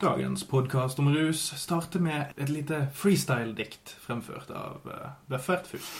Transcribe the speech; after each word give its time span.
Dagens 0.00 0.46
podkast 0.48 0.98
om 0.98 1.14
rus 1.14 1.52
starter 1.60 2.00
med 2.00 2.32
et 2.36 2.48
lite 2.48 2.86
freestyle-dikt 2.96 3.90
fremført 4.00 4.48
av 4.48 4.86
uh, 4.88 5.10
Bøffert 5.28 5.66
Fus. 5.68 5.90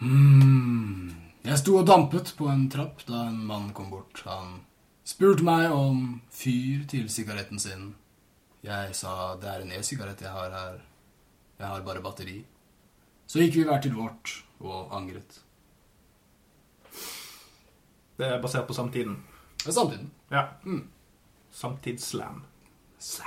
Mm. 0.00 1.10
Jeg 1.44 1.60
sto 1.60 1.74
og 1.76 1.84
dampet 1.90 2.32
på 2.38 2.48
en 2.48 2.62
trapp 2.72 3.04
da 3.04 3.26
en 3.26 3.42
mann 3.50 3.68
kom 3.76 3.90
bort. 3.92 4.22
Han 4.24 4.62
spurte 5.04 5.44
meg 5.44 5.76
om 5.76 6.22
fyr 6.32 6.88
til 6.88 7.12
sigaretten 7.12 7.60
sin. 7.60 7.84
Jeg 8.64 8.96
sa 8.96 9.36
det 9.44 9.52
er 9.52 9.66
en 9.66 9.76
e-sigarett 9.76 10.24
jeg 10.24 10.32
har 10.32 10.56
her. 10.56 10.80
Jeg 11.60 11.68
har 11.74 11.84
bare 11.84 12.00
batteri. 12.08 12.40
Så 13.28 13.44
gikk 13.44 13.60
vi 13.60 13.68
hver 13.68 13.84
til 13.84 14.00
vårt 14.00 14.38
og 14.64 14.96
angret. 14.96 15.42
Det 18.16 18.32
er 18.32 18.40
basert 18.40 18.64
på 18.64 18.80
samtiden. 18.80 19.20
Det 19.60 19.68
er 19.68 19.80
samtiden. 19.84 20.12
Ja. 20.32 20.48
Mm. 20.64 20.86
Samtidsslam. 21.52 22.46
Slam. 23.06 23.26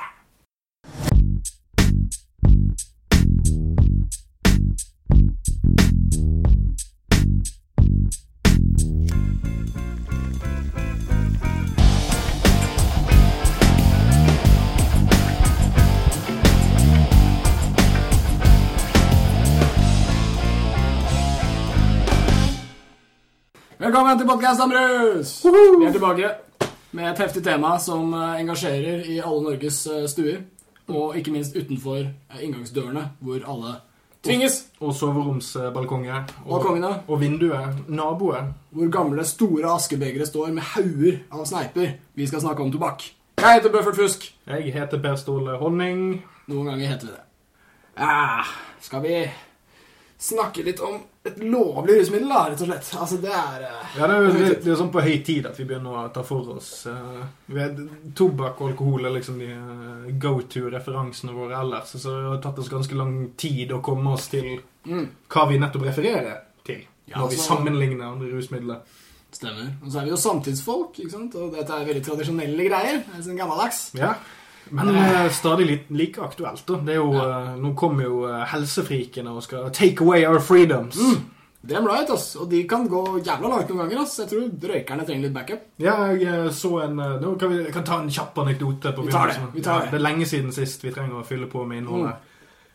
Velkommen 23.80 24.18
til 24.18 24.28
podkast 24.28 24.60
om 24.60 24.72
rus! 24.72 25.44
Vi 25.44 25.86
er 25.86 25.92
tilbake 25.92 26.49
med 26.92 27.12
et 27.12 27.22
heftig 27.22 27.44
tema 27.46 27.76
som 27.82 28.14
eh, 28.14 28.40
engasjerer 28.42 29.06
i 29.10 29.20
alle 29.22 29.44
Norges 29.46 29.84
eh, 29.88 30.08
stuer. 30.10 30.42
Og 30.90 31.18
ikke 31.20 31.34
minst 31.34 31.56
utenfor 31.56 32.02
eh, 32.02 32.42
inngangsdørene, 32.42 33.04
hvor 33.20 33.46
alle 33.52 33.76
tvinges. 34.26 34.64
Og 34.80 34.96
soveromsbalkonger. 34.98 36.24
Og, 36.46 36.56
Balkongene. 36.56 36.94
og 37.08 37.22
vinduet. 37.22 37.84
Naboer. 37.88 38.52
Hvor 38.72 38.90
gamle, 38.94 39.26
store 39.26 39.76
askebegre 39.76 40.26
står 40.26 40.54
med 40.56 40.66
hauger 40.74 41.22
av 41.32 41.46
sneiper. 41.46 41.96
Vi 42.16 42.28
skal 42.28 42.42
snakke 42.42 42.66
om 42.66 42.72
tobakk. 42.74 43.12
Jeg 43.40 43.60
heter 43.60 43.72
Bøffert 43.72 43.96
Fusk. 43.96 44.26
Jeg 44.48 44.74
heter 44.74 45.00
Per 45.02 45.16
Ståle 45.16 45.56
Honning. 45.62 46.24
Noen 46.50 46.74
ganger 46.74 46.92
heter 46.92 47.08
vi 47.08 47.14
det. 47.14 47.24
Ja, 48.00 48.44
skal 48.82 49.04
vi 49.04 49.16
snakke 50.20 50.64
litt 50.66 50.82
om 50.84 51.00
et 51.28 51.38
lovlig 51.44 51.98
rusmiddel, 52.00 52.30
da, 52.32 52.46
rett 52.50 52.62
og 52.64 52.70
slett? 52.70 52.90
Altså, 52.96 53.18
det 53.20 53.32
er 53.36 53.64
uh, 53.68 53.98
Ja, 54.00 54.08
det 54.08 54.16
er, 54.16 54.22
jo- 54.24 54.36
det, 54.38 54.52
det 54.64 54.72
er 54.72 54.78
sånn 54.80 54.92
på 54.94 55.02
høy 55.04 55.18
tid 55.28 55.50
at 55.50 55.58
vi 55.60 55.66
begynner 55.68 55.98
å 56.00 56.04
ta 56.16 56.24
for 56.24 56.54
oss 56.56 56.70
uh, 56.88 57.26
ved 57.52 57.82
Tobakk 58.16 58.62
og 58.64 58.70
alkohol 58.72 59.10
er 59.10 59.16
liksom 59.18 59.42
de 59.44 59.50
uh, 59.52 60.08
go 60.22 60.38
to-referansene 60.48 61.36
våre 61.36 61.60
ellers. 61.60 61.92
Så 62.00 62.08
det 62.08 62.24
har 62.30 62.40
tatt 62.46 62.62
oss 62.64 62.72
ganske 62.72 62.96
lang 62.96 63.18
tid 63.38 63.74
å 63.76 63.82
komme 63.84 64.16
oss 64.16 64.30
til 64.32 64.48
mm, 64.88 65.06
hva 65.28 65.44
vi 65.52 65.60
nettopp 65.60 65.86
refererer 65.90 66.40
til. 66.64 66.86
Ja, 67.10 67.20
når 67.20 67.34
vi 67.34 67.40
altså- 67.42 67.52
sammenligner 67.52 68.08
andre 68.14 68.32
rusmidler. 68.38 68.80
Stemmer. 69.30 69.68
Og 69.84 69.92
så 69.94 70.00
er 70.00 70.08
vi 70.08 70.10
jo 70.16 70.18
samtidsfolk, 70.18 70.96
ikke 71.04 71.12
sant? 71.14 71.36
og 71.38 71.52
dette 71.54 71.76
er 71.76 71.86
veldig 71.86 72.02
tradisjonelle 72.08 72.64
greier. 72.66 73.04
Det 73.06 73.20
er 73.20 73.26
sånn 73.28 73.38
gammeldags. 73.38 73.84
Ja. 74.00 74.16
Men 74.72 74.90
uh, 74.96 75.30
stadig 75.34 75.66
litt, 75.68 75.90
like 75.90 76.22
aktuelt. 76.22 76.64
da. 76.68 76.78
Det 76.86 76.94
er 76.94 77.02
jo, 77.02 77.12
eh, 77.18 77.56
nå 77.60 77.74
kommer 77.76 78.04
jo 78.04 78.24
uh, 78.28 78.46
helsefrikene 78.52 79.32
og 79.34 79.44
skal 79.44 79.70
take 79.72 80.02
away 80.06 80.26
our 80.26 80.40
freedoms. 80.40 80.98
Mm. 81.00 81.28
Damn 81.70 81.88
right, 81.90 82.10
ass. 82.10 82.36
Og 82.40 82.48
de 82.50 82.62
kan 82.70 82.86
gå 82.88 83.02
jævla 83.20 83.50
langt 83.52 83.68
noen 83.70 83.82
ganger. 83.84 84.02
ass. 84.06 84.14
Jeg 84.22 84.30
tror 84.32 84.70
røykerne 84.72 85.06
trenger 85.06 85.26
litt 85.28 85.34
backup. 85.36 85.66
Ja, 85.84 85.98
jeg 86.14 86.24
eh, 86.24 86.50
så 86.56 86.72
en 86.86 87.00
eh, 87.04 87.18
Nå 87.20 87.34
kan 87.42 87.52
vi 87.52 87.66
kan 87.76 87.84
ta 87.84 87.98
en 88.00 88.10
kjapp 88.10 88.38
anekdote. 88.46 88.94
på 88.96 89.04
Vi 89.06 89.12
tar 89.12 89.28
det, 89.34 89.38
vi 89.54 89.62
tar 89.62 89.74
Ja, 89.74 89.86
det. 89.86 89.92
det 89.92 90.00
er 90.00 90.06
lenge 90.08 90.26
siden 90.30 90.52
sist 90.56 90.84
vi 90.86 90.92
trenger 90.96 91.20
å 91.20 91.26
fylle 91.28 91.48
på 91.52 91.66
med 91.68 91.82
innhold 91.84 92.06
Mm. 92.06 92.12
her. 92.14 92.26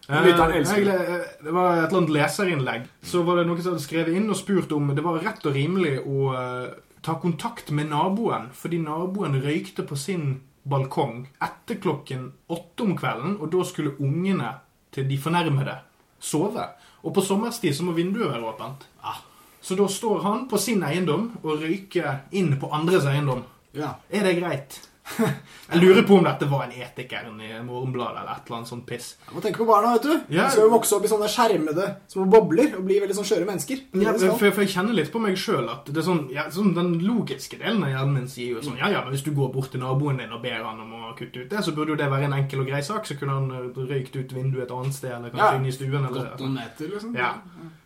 Lytteren 0.04 0.52
Eh, 0.52 0.88
eh, 0.90 1.20
det 1.42 1.52
var 1.52 1.78
et 1.78 1.88
eller 1.88 1.98
annet 2.02 2.10
leserinnlegg. 2.12 2.82
Så 3.02 3.22
var 3.24 3.36
det 3.36 3.46
noen 3.46 3.62
som 3.62 3.72
hadde 3.72 3.86
skrevet 3.86 4.14
inn 4.18 4.28
og 4.28 4.36
spurt 4.36 4.72
om 4.77 4.90
det 4.94 5.02
var 5.02 5.16
rett 5.24 5.46
og 5.46 5.54
rimelig 5.54 5.94
å 6.04 6.34
eh, 6.36 6.74
ta 7.00 7.14
kontakt 7.14 7.70
med 7.70 7.88
naboen, 7.88 8.50
fordi 8.52 8.83
naboen 8.84 9.40
røykte 9.40 9.83
på 9.88 9.96
sin 9.96 10.42
balkong 10.64 11.27
etter 11.42 11.79
klokken 11.80 12.30
åtte 12.52 12.86
om 12.86 12.97
kvelden, 12.98 13.36
og 13.41 13.52
da 13.52 13.64
skulle 13.69 13.97
ungene 14.01 14.55
til 14.95 15.08
de 15.08 15.19
fornærmede 15.20 15.77
sove. 16.20 16.64
Og 17.05 17.14
på 17.14 17.25
sommerstid 17.25 17.75
så 17.77 17.85
må 17.85 17.92
vinduet 17.97 18.30
være 18.33 18.48
åpent. 18.48 18.86
Ja. 19.05 19.17
Så 19.64 19.77
da 19.77 19.89
står 19.89 20.23
han 20.25 20.48
på 20.48 20.61
sin 20.61 20.83
eiendom 20.85 21.30
og 21.42 21.63
røyker 21.63 22.27
inn 22.36 22.57
på 22.61 22.69
andres 22.73 23.07
eiendom. 23.08 23.45
Ja. 23.77 23.95
Er 24.11 24.27
det 24.29 24.36
greit? 24.41 24.80
Jeg 25.70 25.80
lurer 25.82 26.02
på 26.06 26.16
om 26.16 26.24
dette 26.24 26.46
var 26.48 26.62
en 26.64 26.72
etiker 26.72 27.26
i 27.28 27.48
Morgenbladet 27.64 28.22
eller 28.22 28.30
et 28.38 28.46
eller 28.48 28.56
annet 28.58 28.70
sånt 28.70 28.84
piss. 28.88 29.08
Jeg 29.26 29.34
må 29.36 29.42
tenke 29.44 29.60
på 29.60 29.66
barna, 29.68 29.90
vet 29.96 30.06
du. 30.06 30.12
De 30.32 30.38
skal 30.50 30.64
jo 30.64 30.70
vokse 30.72 30.96
opp 30.96 31.04
i 31.04 31.10
sånne 31.12 31.28
skjermede 31.30 31.86
små 32.12 32.24
bobler 32.32 32.72
og 32.78 32.86
bli 32.88 32.96
veldig 33.02 33.16
sånn 33.18 33.28
skjøre 33.28 33.48
mennesker. 33.48 33.82
Er 33.92 34.06
Ja, 34.06 34.14
for, 34.16 34.48
for 34.56 34.64
jeg 34.64 34.72
kjenner 34.74 34.96
litt 34.96 35.12
på 35.12 35.20
meg 35.22 35.36
sjøl 35.40 35.68
at 35.72 35.88
det 35.92 36.00
er 36.00 36.06
sånn, 36.08 36.22
ja, 36.32 36.46
sånn 36.52 36.72
den 36.76 36.94
logiske 37.04 37.60
delen 37.60 37.84
av 37.84 37.92
hjernen 37.92 38.16
min 38.20 38.28
sier 38.32 38.56
jo 38.56 38.64
sånn 38.64 38.80
Ja, 38.80 38.90
ja, 38.96 39.04
men 39.04 39.12
hvis 39.16 39.26
du 39.28 39.32
går 39.36 39.52
bort 39.54 39.70
til 39.74 39.84
naboen 39.84 40.20
din 40.22 40.32
og 40.32 40.42
ber 40.44 40.64
han 40.64 40.80
om 40.84 40.96
å 41.10 41.14
kutte 41.18 41.44
ut 41.44 41.52
det, 41.52 41.64
så 41.68 41.76
burde 41.76 41.94
jo 41.94 42.00
det 42.00 42.10
være 42.12 42.30
en 42.30 42.38
enkel 42.40 42.64
og 42.64 42.68
grei 42.72 42.82
sak. 42.84 43.04
Så 43.08 43.18
kunne 43.20 43.36
han 43.38 43.50
eh, 43.52 43.86
røykt 43.92 44.16
ut 44.16 44.32
vinduet 44.36 44.66
et 44.68 44.76
annet 44.76 44.96
sted, 44.96 45.12
eller 45.12 45.32
kanskje 45.34 45.52
Ja. 45.52 45.60
inn 45.60 45.68
i 45.68 45.76
stuen. 45.76 46.00
Eller, 46.00 46.30
Gått 46.32 46.40
noen 46.46 46.56
meter, 46.62 46.92
liksom. 46.96 47.16
Ja. 47.20 47.34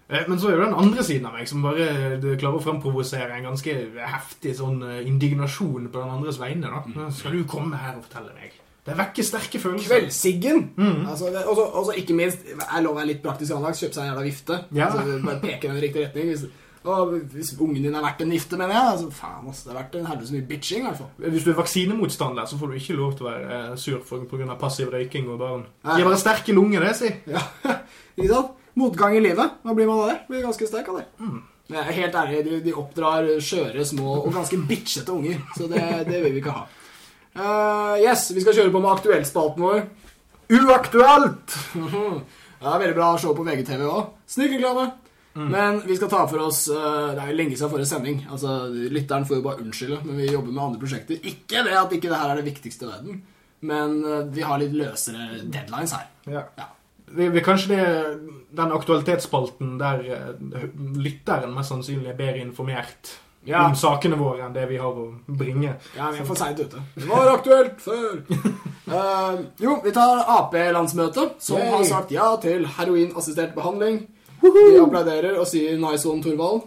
Eh, 0.09 0.25
Men 0.29 0.39
så 0.41 0.49
er 0.49 0.57
jo 0.57 0.65
den 0.65 0.79
andre 0.85 1.05
siden 1.05 1.27
av 1.29 1.35
meg 1.37 1.49
som 1.51 1.63
bare 1.63 2.17
det 2.23 2.39
klarer 2.41 2.57
å 2.61 2.65
framprovosere 2.65 3.37
en 3.37 3.51
ganske 3.51 3.75
heftig 4.15 4.55
sånn 4.57 4.81
eh, 4.87 5.03
indignasjon 5.09 5.91
på 5.93 6.01
den 6.01 6.15
andres 6.17 6.41
vegne. 6.41 6.71
da. 6.73 6.81
Mm. 6.87 7.11
Skal 7.13 7.37
du 7.37 7.45
komme 7.45 7.77
her 7.77 7.99
og 7.99 8.07
fortelle 8.09 8.33
meg? 8.39 8.57
Det 8.89 8.95
vekker 8.97 9.27
sterke 9.27 9.59
følelser. 9.61 9.91
Kveldssiggen! 9.91 10.63
Mm. 10.79 11.03
Altså, 11.13 11.29
og 11.53 11.91
ikke 12.01 12.15
minst 12.17 12.47
Jeg 12.49 12.85
lover 12.87 13.03
jeg 13.05 13.11
litt 13.11 13.21
praktisk 13.27 13.53
anlagt. 13.53 13.77
Kjøpe 13.83 13.99
seg 13.99 14.07
en 14.07 14.09
jævla 14.15 14.25
vifte. 14.25 14.57
Ja. 14.73 14.87
Altså, 14.89 15.19
bare 15.27 15.43
peke 15.43 15.69
i 15.69 15.83
riktig 15.83 16.07
retning. 16.07 16.31
Hvis, 16.33 16.47
og 16.89 17.13
hvis 17.35 17.51
ungen 17.61 17.83
din 17.85 17.93
er 17.99 18.01
verdt 18.07 18.23
en 18.25 18.33
vifte, 18.33 18.57
mener 18.57 18.73
jeg. 18.73 18.95
Altså, 18.95 19.11
faen, 19.19 19.51
ass, 19.51 19.61
det 19.67 19.75
er 19.75 19.79
verdt 19.83 19.99
en 20.01 20.09
helvete 20.09 20.31
så 20.31 20.37
mye 20.39 20.49
bitching, 20.49 20.87
i 20.87 20.89
hvert 20.89 21.03
fall. 21.03 21.31
Hvis 21.35 21.45
du 21.45 21.51
er 21.53 21.59
vaksinemotstander, 21.61 22.49
så 22.49 22.61
får 22.63 22.73
du 22.73 22.79
ikke 22.81 22.97
lov 22.97 23.13
til 23.19 23.27
å 23.27 23.29
være 23.29 23.59
eh, 23.59 23.77
sur 23.77 24.01
pga. 24.33 24.57
passiv 24.63 24.89
røyking 24.95 25.29
og 25.35 25.39
barn. 25.43 25.67
De 25.85 25.99
er 26.01 26.09
bare 26.09 26.23
sterke 26.25 26.57
lunger, 26.57 26.89
det, 26.89 26.97
si. 26.97 27.13
Ja, 27.29 27.45
ikke 28.17 28.33
sant? 28.33 28.55
Motgang 28.79 29.17
i 29.19 29.23
livet. 29.23 29.59
Da 29.65 29.75
blir 29.75 29.89
man 29.91 30.03
av 30.05 30.13
det? 30.13 30.19
Blir 30.29 30.45
ganske 30.47 30.69
sterk 30.71 30.91
av 30.93 31.01
det. 31.01 31.07
Mm. 31.19 31.39
Men 31.69 31.79
jeg 31.81 31.85
er 31.85 31.97
helt 31.99 32.19
ærlig, 32.23 32.43
de, 32.47 32.59
de 32.65 32.77
oppdrar 32.81 33.27
skjøre, 33.45 33.85
små 33.85 34.21
og 34.23 34.31
ganske 34.33 34.59
bitchete 34.69 35.13
unger. 35.13 35.41
Så 35.57 35.67
det, 35.69 35.83
det 36.09 36.23
vil 36.25 36.37
vi 36.37 36.43
ikke 36.43 36.55
ha. 36.57 36.65
Uh, 37.39 37.99
yes, 38.01 38.31
vi 38.33 38.43
skal 38.43 38.57
kjøre 38.57 38.73
på 38.73 38.81
med 38.83 38.95
aktuellspalten 38.95 39.67
vår. 39.67 39.83
Uaktuelt! 40.59 41.59
Det 42.59 42.67
er 42.67 42.81
veldig 42.83 42.95
bra 42.97 43.13
show 43.23 43.37
på 43.39 43.45
VGTV 43.47 43.85
òg. 43.87 44.07
Snikreklame. 44.27 44.89
Mm. 45.39 45.51
Men 45.53 45.77
vi 45.87 45.95
skal 45.95 46.11
ta 46.11 46.25
for 46.27 46.43
oss 46.43 46.65
eh, 46.73 47.11
Det 47.15 47.23
er 47.23 47.29
jo 47.31 47.37
lenge 47.39 47.55
siden 47.55 47.71
forrige 47.71 47.87
sending. 47.87 48.25
Altså, 48.27 48.57
Lytteren 48.91 49.27
får 49.29 49.39
jo 49.39 49.45
bare 49.45 49.63
unnskylde, 49.63 50.01
men 50.09 50.19
vi 50.19 50.33
jobber 50.33 50.51
med 50.51 50.65
andre 50.65 50.81
prosjekter. 50.83 51.21
Ikke 51.23 51.63
det 51.67 51.77
at 51.79 51.95
ikke 51.95 52.11
det 52.11 52.19
her 52.19 52.33
er 52.33 52.41
det 52.41 52.49
viktigste 52.49 52.89
i 52.89 52.91
verden, 52.91 53.21
men 53.71 53.95
eh, 54.03 54.25
vi 54.35 54.43
har 54.49 54.59
litt 54.59 54.75
løsere 54.75 55.45
deadlines 55.45 55.95
her. 55.95 56.11
Ja. 56.27 56.43
Ja. 56.59 56.67
Vi, 57.15 57.29
vi, 57.29 57.41
kanskje 57.45 57.77
det 57.77 57.85
den 58.59 58.73
aktualitetsspalten 58.73 59.79
der 59.81 60.05
eh, 60.09 60.69
lytteren 60.99 61.55
mest 61.55 61.73
sannsynlig 61.73 62.11
er 62.13 62.19
bedre 62.19 62.43
informert 62.43 63.15
Ja. 63.49 63.63
om 63.69 63.77
sakene 63.79 64.17
våre 64.19 64.45
enn 64.45 64.53
det 64.53 64.67
vi 64.69 64.77
har 64.77 64.93
å 64.93 65.05
bringe. 65.27 65.77
Ja, 65.97 66.11
vi 66.13 66.19
er 66.21 66.27
for 66.29 66.37
seint 66.37 66.59
ute. 66.61 66.81
Det 66.97 67.07
var 67.09 67.31
aktuelt 67.33 67.79
før. 67.81 68.19
uh, 68.91 69.39
jo, 69.65 69.79
vi 69.85 69.93
tar 69.95 70.25
Ap-landsmøtet, 70.35 71.39
som 71.41 71.61
Yay. 71.61 71.71
har 71.71 71.85
sagt 71.89 72.13
ja 72.13 72.27
til 72.43 72.67
heroinassistert 72.77 73.55
behandling. 73.57 74.03
Vi 74.43 74.77
applauderer 74.79 75.39
og 75.39 75.47
sier 75.51 75.79
'nice 75.79 76.05
one, 76.09 76.23
Thorvald'. 76.23 76.67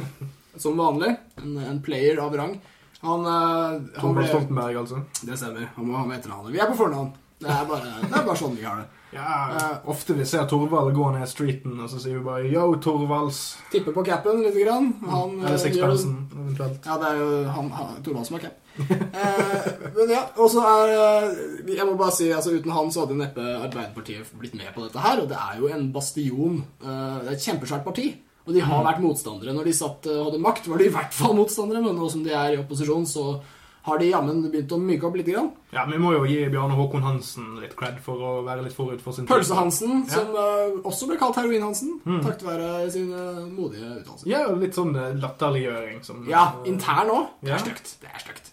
Som 0.62 0.78
vanlig. 0.78 1.16
En, 1.42 1.56
en 1.58 1.82
player 1.82 2.20
av 2.22 2.36
rang. 2.36 2.60
Han, 3.02 3.26
uh, 3.26 3.82
han 4.00 4.14
ble, 4.14 4.26
Stoltenberg, 4.28 4.76
altså. 4.84 5.02
Det 5.26 5.36
stemmer. 5.36 5.66
Han 5.76 5.88
må 5.88 5.96
ha 5.98 6.04
med 6.06 6.20
etternavnet. 6.20 6.52
Vi 6.54 6.60
er 6.62 6.70
på 6.70 6.78
fornavn. 6.78 7.10
Det 7.42 7.50
er 7.50 7.66
bare, 7.68 7.90
det 8.04 8.14
er 8.14 8.24
bare 8.24 8.38
sånn 8.38 8.54
vi 8.56 8.64
har 8.64 8.78
det. 8.80 8.86
Ja, 9.14 9.50
Eh. 9.54 9.90
Ofte 9.90 10.14
vi 10.14 10.24
ser 10.26 10.46
Torvald 10.50 10.94
gå 10.94 11.10
ned 11.14 11.28
streeten, 11.28 11.78
og 11.80 11.90
så 11.90 12.00
sier 12.02 12.18
vi 12.18 12.24
bare 12.24 12.50
'yo, 12.50 12.74
Torvalds'. 12.82 13.56
Tipper 13.70 13.92
på 13.92 14.04
capen 14.04 14.42
lite 14.42 14.64
grann. 14.64 14.92
Han, 15.06 15.40
eh, 15.40 15.46
Eller 15.46 15.58
sixpensen, 15.58 16.28
eventuelt. 16.34 16.86
Ja, 16.86 16.98
det 16.98 17.06
er 17.10 17.16
jo 17.18 17.48
han, 17.48 17.70
han 17.70 18.02
Torvald 18.02 18.26
som 18.26 18.38
har 18.38 18.40
cap. 18.40 18.60
uh, 18.78 19.94
men 19.94 20.10
ja, 20.10 20.22
og 20.36 20.50
så 20.50 20.58
er 20.58 20.88
eh, 20.90 21.76
Jeg 21.76 21.86
må 21.86 21.96
bare 21.96 22.10
si, 22.10 22.28
altså 22.32 22.50
uten 22.58 22.72
han 22.72 22.90
så 22.90 23.06
hadde 23.06 23.14
neppe 23.14 23.38
Arbeiderpartiet 23.38 24.26
blitt 24.40 24.54
med 24.54 24.74
på 24.74 24.82
dette 24.82 24.98
her. 24.98 25.22
Og 25.22 25.28
det 25.28 25.36
er 25.38 25.60
jo 25.60 25.68
en 25.68 25.92
bastion. 25.92 26.64
Uh, 26.82 27.20
det 27.22 27.28
er 27.28 27.36
et 27.36 27.46
kjempesvært 27.46 27.84
parti. 27.84 28.16
Og 28.46 28.52
de 28.52 28.60
har 28.60 28.84
vært 28.84 29.00
motstandere. 29.00 29.54
Når 29.54 29.64
de 29.64 29.72
satt 29.72 30.04
hadde 30.04 30.42
makt, 30.42 30.68
var 30.68 30.78
de 30.78 30.84
i 30.84 30.92
hvert 30.92 31.14
fall 31.14 31.34
motstandere. 31.34 31.80
Men 31.80 31.96
nå 31.96 32.10
som 32.10 32.24
de 32.24 32.30
er 32.30 32.52
i 32.52 32.58
opposisjon, 32.60 33.06
så 33.06 33.40
har 33.84 33.98
de 34.00 34.06
jammen 34.10 34.38
begynt 34.50 34.72
å 34.72 34.78
myke 34.80 35.04
opp 35.04 35.16
litt. 35.18 35.26
Grann. 35.28 35.50
Ja, 35.74 35.84
Vi 35.90 35.98
må 36.00 36.12
jo 36.14 36.22
gi 36.24 36.48
Bjarne 36.48 36.72
Håkon 36.78 37.02
Hansen 37.04 37.60
litt 37.60 37.74
cred 37.76 37.98
for 38.00 38.16
å 38.16 38.30
være 38.46 38.64
litt 38.64 38.72
forut 38.76 39.00
for 39.04 39.12
sin 39.12 39.26
tid. 39.26 39.34
Pølse-Hansen, 39.36 40.06
Ja. 40.08 40.14
som 40.14 40.28
eh, 40.34 40.80
også 40.88 41.06
ble 41.10 41.18
kalt 41.20 41.36
Heroin-Hansen, 41.36 42.00
takket 42.24 42.42
være 42.48 42.90
sin 42.90 43.10
modige 43.54 43.90
uttalelser. 44.00 44.26
Ja, 44.30 44.46
litt 44.52 44.72
sånn 44.74 44.96
eh, 44.96 45.12
latterliggjøring. 45.20 46.02
Som, 46.04 46.24
Ja, 46.28 46.52
intern 46.64 47.10
òg. 47.12 47.26
Det 47.42 47.50
Ja. 47.50 47.54
er 47.56 47.64
stygt. 47.66 47.96
Det 48.00 48.08
er 48.14 48.18
stygt. 48.24 48.50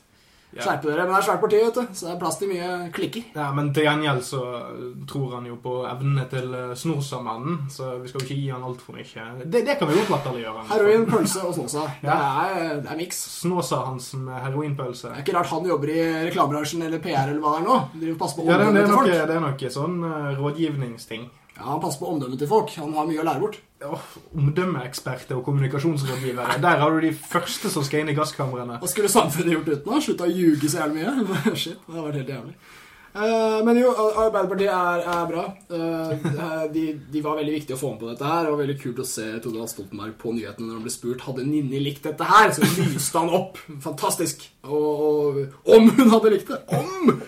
Ja. 0.51 0.65
Skjerpe 0.65 0.89
dere. 0.89 1.05
Men 1.07 1.13
det 1.15 1.19
er 1.21 1.27
svært 1.29 1.41
parti, 1.45 1.59
vet 1.63 1.77
du, 1.79 1.93
så 1.95 2.05
det 2.07 2.13
er 2.13 2.19
plass 2.19 2.37
til 2.41 2.49
mye 2.51 2.69
klikker. 2.91 3.23
Ja, 3.37 3.51
Men 3.55 3.69
til 3.73 3.85
gjengjeld 3.87 4.23
så 4.27 4.41
tror 5.07 5.35
han 5.37 5.45
jo 5.47 5.55
på 5.63 5.75
evnene 5.87 6.25
til 6.31 6.53
eh, 6.57 6.73
Snorsamannen, 6.75 7.69
så 7.71 7.93
vi 8.01 8.11
skal 8.11 8.19
jo 8.21 8.27
ikke 8.27 8.39
gi 8.41 8.49
han 8.51 8.65
altfor 8.67 8.97
mye. 8.97 9.27
Det, 9.45 9.63
det 9.67 9.77
kan 9.79 9.87
vi 9.87 9.95
godt 10.01 10.11
latterliggjøre. 10.15 10.65
Heroin, 10.73 11.05
pølse 11.07 11.45
og 11.47 11.55
snåsa. 11.55 11.85
Det 12.01 12.09
Ja. 12.11 12.19
er, 12.51 12.81
det 12.83 12.91
er 12.91 12.99
miks. 12.99 13.21
Snåsa 13.41 13.83
hans 13.85 14.13
med 14.13 14.41
heroinpølse. 14.43 15.07
Det 15.13 15.21
er 15.21 15.25
ikke 15.25 15.37
rart 15.39 15.53
han 15.55 15.67
jobber 15.71 15.93
i 15.95 16.01
reklamebransjen 16.27 16.81
eller 16.83 16.99
PR 16.99 17.31
eller 17.31 17.39
hva 17.39 17.55
det 17.55 17.61
er 17.63 17.67
nå. 17.69 17.77
De 18.01 18.15
passer 18.19 18.41
på 18.41 18.49
Ja, 18.49 18.57
det, 18.57 18.73
det, 18.75 18.83
er 18.83 18.91
nok, 18.91 19.05
det 19.07 19.35
er 19.37 19.45
nok 19.47 19.65
sånn 19.71 20.01
uh, 20.03 20.35
rådgivningsting. 20.41 21.29
Ja, 21.57 21.63
Han 21.73 21.81
passer 21.83 21.99
på 22.01 22.09
omdømmet 22.13 22.39
til 22.41 22.49
folk. 22.49 22.73
Han 22.79 22.93
har 22.95 23.07
mye 23.09 23.21
å 23.21 23.27
lære 23.27 23.43
bort. 23.43 23.57
Åh, 23.81 24.03
Omdømmeeksperter 24.37 25.37
og 25.39 25.45
kommunikasjonsrådgivere. 25.45 26.59
Der 26.61 26.77
har 26.83 26.91
du 26.93 27.01
de 27.01 27.13
første 27.13 27.71
som 27.73 27.83
skal 27.83 28.03
inn 28.03 28.13
i 28.13 28.17
gasskamrene. 28.17 28.77
Hva 28.81 28.89
skulle 28.89 29.09
samfunnet 29.11 29.55
gjort 29.57 29.71
uten 29.73 29.91
ham? 29.95 30.03
Slutta 30.05 30.27
å 30.29 30.31
ljuge 30.31 30.69
så 30.69 30.83
jævlig 30.83 31.01
mye? 31.01 31.55
Shit, 31.63 31.81
det 31.87 31.97
har 31.97 32.07
vært 32.07 32.21
helt 32.21 32.33
jævlig. 32.35 32.55
Eh, 33.11 33.57
men 33.67 33.75
jo, 33.81 33.89
Arbeiderpartiet 33.91 34.71
er, 34.71 35.01
er 35.11 35.25
bra. 35.27 35.43
Eh, 35.75 36.69
de, 36.71 36.85
de 37.11 37.23
var 37.25 37.41
veldig 37.41 37.57
viktige 37.57 37.75
å 37.75 37.81
få 37.81 37.93
med 37.95 38.05
på 38.05 38.11
dette 38.13 38.29
her. 38.31 38.47
Og 38.51 38.61
veldig 38.61 38.77
kult 38.79 39.01
å 39.03 39.07
se 39.07 39.27
Todal 39.43 39.67
Stoltenberg 39.67 40.15
på 40.21 40.31
nyhetene 40.37 40.69
når 40.69 40.79
han 40.79 40.85
ble 40.87 40.93
spurt 40.93 41.25
Hadde 41.27 41.43
Ninni 41.47 41.81
likt 41.83 42.07
dette 42.07 42.29
her. 42.29 42.53
Så 42.55 42.63
lyste 42.79 43.19
han 43.19 43.33
opp. 43.41 43.59
Fantastisk. 43.83 44.47
Og, 44.63 45.45
om 45.65 45.89
hun 45.89 46.09
hadde 46.13 46.35
likt 46.37 46.51
det! 46.53 46.61
Om 46.77 47.21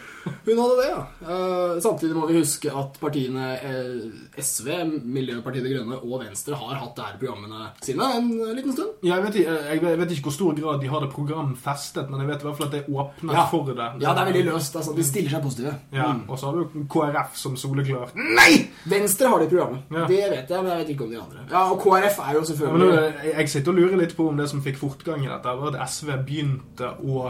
hun 0.46 0.60
hadde 0.60 0.76
det, 0.80 0.86
ja. 0.88 1.00
Eh, 1.24 1.78
samtidig 1.84 2.16
må 2.16 2.28
vi 2.30 2.38
huske 2.38 2.72
at 2.72 2.96
partiene 3.00 3.46
eh, 3.64 4.04
SV, 4.44 4.70
Miljøpartiet 5.04 5.64
De 5.66 5.72
Grønne 5.74 5.98
og 6.04 6.22
Venstre 6.22 6.56
har 6.60 6.78
hatt 6.80 6.96
disse 7.00 7.18
programmene 7.20 7.66
sine 7.84 8.08
en 8.20 8.30
liten 8.56 8.72
stund. 8.76 8.94
Jeg, 9.08 9.24
vet, 9.24 9.38
ikke- 9.42 9.56
jeg 9.72 10.00
vet- 10.00 10.12
ikke 10.16 10.28
hvor 10.30 10.36
stor 10.36 10.56
grad 10.60 10.80
de 10.84 10.88
har 10.92 11.04
det 11.04 11.10
programfestet, 11.16 12.10
men 12.12 12.20
jeg 12.24 12.30
vet 12.30 12.44
i 12.44 12.48
hvert 12.48 12.58
fall 12.60 12.68
at 12.70 12.76
det 12.78 12.84
åpner 12.92 13.34
Ja. 13.40 13.46
for 13.52 13.64
det. 13.72 13.90
Ja, 14.04 14.14
det 14.14 14.22
er 14.22 14.30
veldig 14.32 14.46
løst. 14.52 14.76
Altså, 14.80 14.96
de 14.96 15.04
stiller 15.04 15.30
seg 15.36 15.44
positive. 15.44 15.74
Ja, 15.94 16.12
Mm. 16.14 16.24
Og 16.30 16.38
så 16.40 16.46
har 16.46 16.54
du 16.60 16.86
KrF 16.92 17.36
som 17.36 17.56
soleklart. 17.58 18.16
Nei! 18.16 18.68
Venstre 18.88 19.28
har 19.28 19.40
det 19.40 19.48
i 19.48 19.56
programmet. 19.56 19.82
Ja. 19.92 20.06
Det 20.08 20.24
vet 20.30 20.50
jeg, 20.50 20.64
men 20.64 20.72
jeg 20.72 20.80
vet 20.86 20.90
ikke 20.96 21.04
om 21.04 21.10
de 21.10 21.20
andre. 21.24 21.40
Ja, 21.52 21.64
Og 21.72 21.80
KrF 21.82 22.20
er 22.20 22.34
jo 22.34 22.40
men 22.40 22.48
selvfølgelig 22.52 22.94
jeg, 23.24 23.36
jeg 23.38 23.50
sitter 23.50 23.72
og 23.72 23.78
lurer 23.78 23.98
litt 23.98 24.16
på 24.18 24.28
om 24.30 24.38
det 24.38 24.50
som 24.50 24.62
fikk 24.62 24.78
fortgang 24.78 25.24
i 25.24 25.28
dette, 25.32 25.56
var 25.60 25.76
at 25.76 25.90
SV 25.90 26.18
begynte 26.28 26.92
å 27.04 27.23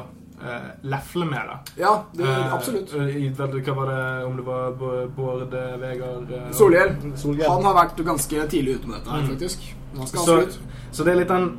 eh, 0.43 0.69
lefle 0.83 1.25
med 1.25 1.49
det. 1.49 1.57
Ja, 1.81 1.93
det, 2.13 2.23
Eh, 2.27 2.53
absolutt. 2.53 2.93
i, 2.93 3.29
vet 3.29 3.51
du, 3.51 3.61
hva 3.61 3.75
var 3.75 3.91
det, 3.91 4.25
om 4.25 4.35
det 4.37 4.45
var 4.45 4.71
Bård 5.15 5.53
eh, 5.53 5.77
Vegard 5.81 6.31
eh, 6.31 6.51
Solhjell. 6.51 6.95
Solhjell. 7.15 7.49
Han 7.49 7.63
har 7.63 7.73
vært 7.85 8.03
ganske 8.05 8.47
tidlig 8.51 8.75
ute 8.79 8.87
med 8.87 8.99
dette 8.99 9.09
her, 9.11 9.21
Mm. 9.21 9.29
faktisk. 9.29 9.73
Så, 10.09 10.37
så 10.91 11.03
det 11.05 11.11
er 11.13 11.19
litt 11.21 11.27
den 11.29 11.51